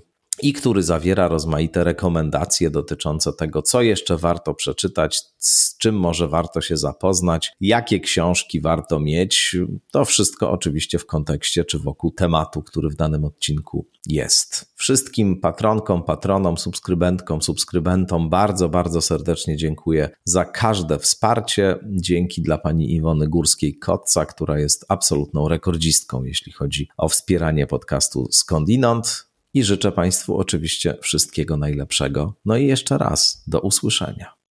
i 0.42 0.52
który 0.52 0.82
zawiera 0.82 1.28
rozmaite 1.28 1.84
rekomendacje 1.84 2.70
dotyczące 2.70 3.32
tego, 3.32 3.62
co 3.62 3.82
jeszcze 3.82 4.16
warto 4.16 4.54
przeczytać, 4.54 5.22
z 5.38 5.78
czym 5.78 5.94
może 5.94 6.28
warto 6.28 6.60
się 6.60 6.76
zapoznać, 6.76 7.52
jakie 7.60 8.00
książki 8.00 8.60
warto 8.60 9.00
mieć. 9.00 9.56
To 9.92 10.04
wszystko 10.04 10.50
oczywiście 10.50 10.98
w 10.98 11.06
kontekście 11.06 11.64
czy 11.64 11.78
wokół 11.78 12.12
tematu, 12.12 12.62
który 12.62 12.88
w 12.90 12.96
danym 12.96 13.24
odcinku 13.24 13.88
jest. 14.06 14.72
Wszystkim 14.74 15.40
patronkom, 15.40 16.02
patronom, 16.02 16.58
subskrybentkom, 16.58 17.42
subskrybentom 17.42 18.30
bardzo, 18.30 18.68
bardzo 18.68 19.00
serdecznie 19.00 19.56
dziękuję 19.56 20.10
za 20.24 20.44
każde 20.44 20.98
wsparcie. 20.98 21.78
Dzięki 21.84 22.42
dla 22.42 22.58
pani 22.58 22.94
Iwony 22.94 23.28
Górskiej-Kotca, 23.28 24.26
która 24.26 24.58
jest 24.58 24.84
absolutną 24.88 25.48
rekordzistką, 25.48 26.24
jeśli 26.24 26.52
chodzi 26.52 26.88
o 26.96 27.08
wspieranie 27.08 27.66
podcastu 27.66 28.28
Skądinąd 28.30 29.33
i 29.54 29.64
życzę 29.64 29.92
Państwu 29.92 30.36
oczywiście 30.36 30.96
wszystkiego 31.02 31.56
najlepszego. 31.56 32.34
No 32.44 32.56
i 32.56 32.66
jeszcze 32.66 32.98
raz 32.98 33.44
do 33.46 33.60
usłyszenia. 33.60 34.43